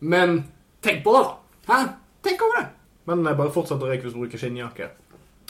Men 0.00 0.40
tenk 0.82 1.04
på 1.04 1.14
det, 1.14 1.22
da. 1.26 1.36
Hæ? 1.68 1.78
Tenk 2.26 2.42
over 2.42 2.60
det. 2.60 2.66
Men 3.08 3.24
jeg 3.26 3.40
bare 3.40 3.54
fortsett 3.54 3.82
å 3.82 3.88
røyke 3.88 4.08
hvis 4.08 4.16
du 4.16 4.20
bruker 4.22 4.42
skinnjakke. 4.42 4.90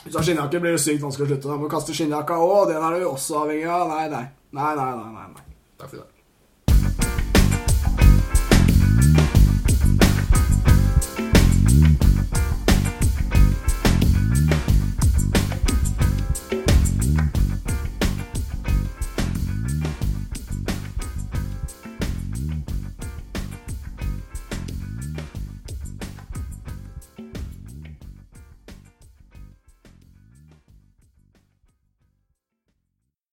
Hvis 0.04 0.12
du 0.12 0.20
har 0.20 0.28
skinnjakke, 0.28 0.60
blir 0.62 0.76
det 0.76 0.84
sykt 0.84 1.02
vanskelig 1.02 1.26
å 1.26 1.32
slutte. 1.32 1.48
Da 1.48 1.56
må 1.56 1.66
du 1.66 1.74
kaste 1.74 1.96
skinnjakka 1.96 2.38
òg. 2.44 2.68
Den 2.70 2.84
er 2.84 3.00
du 3.00 3.08
også 3.08 3.42
avhengig 3.42 3.66
av. 3.66 3.88
Nei, 3.90 4.06
nei. 4.12 4.24
Nei, 4.58 4.70
nei, 4.78 4.92
nei. 5.00 5.10
nei, 5.16 5.26
nei. 5.34 5.58
Takk 5.80 5.90
for 5.90 5.98
i 5.98 6.04
dag. 6.04 6.17